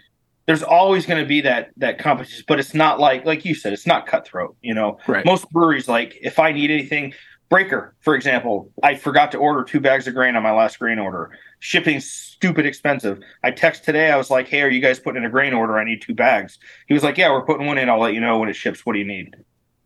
[0.46, 3.72] there's always going to be that that competition, but it's not like like you said,
[3.72, 4.56] it's not cutthroat.
[4.60, 5.24] You know, Right.
[5.24, 7.14] most breweries like if I need anything,
[7.50, 10.98] Breaker, for example, I forgot to order two bags of grain on my last grain
[10.98, 11.30] order.
[11.60, 13.20] Shipping's stupid expensive.
[13.42, 14.10] I text today.
[14.10, 15.78] I was like, "Hey, are you guys putting in a grain order?
[15.78, 16.58] I need two bags."
[16.88, 17.88] He was like, "Yeah, we're putting one in.
[17.88, 18.84] I'll let you know when it ships.
[18.84, 19.34] What do you need?"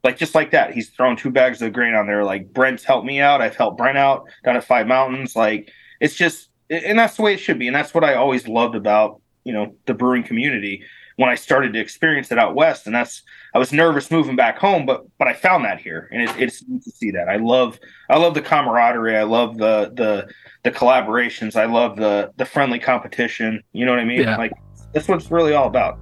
[0.04, 2.24] Like just like that, he's thrown two bags of grain on there.
[2.24, 3.42] Like Brent's helped me out.
[3.42, 5.34] I've helped Brent out down at Five Mountains.
[5.36, 5.70] Like
[6.00, 7.66] it's just, and that's the way it should be.
[7.66, 10.84] And that's what I always loved about you know the brewing community
[11.16, 12.86] when I started to experience it out west.
[12.86, 16.22] And that's I was nervous moving back home, but but I found that here, and
[16.22, 17.28] it, it's neat to see that.
[17.28, 17.78] I love
[18.08, 19.16] I love the camaraderie.
[19.16, 20.28] I love the the
[20.62, 21.56] the collaborations.
[21.56, 23.62] I love the the friendly competition.
[23.72, 24.22] You know what I mean?
[24.22, 24.36] Yeah.
[24.36, 24.52] Like
[24.92, 25.98] that's what it's really all about.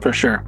[0.00, 0.42] for sure.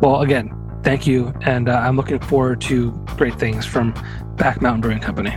[0.00, 0.50] Well, again,
[0.82, 3.94] thank you, and uh, I'm looking forward to great things from
[4.36, 5.36] Back Mountain Brewing Company.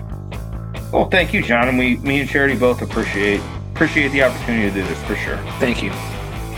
[0.92, 3.42] Well, thank you, John, and we me and Charity both appreciate
[3.78, 5.38] appreciate the opportunity to do this for sure.
[5.60, 5.92] Thank you.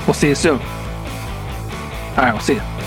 [0.07, 0.61] We'll see you soon.
[0.61, 2.78] All right, we'll see you.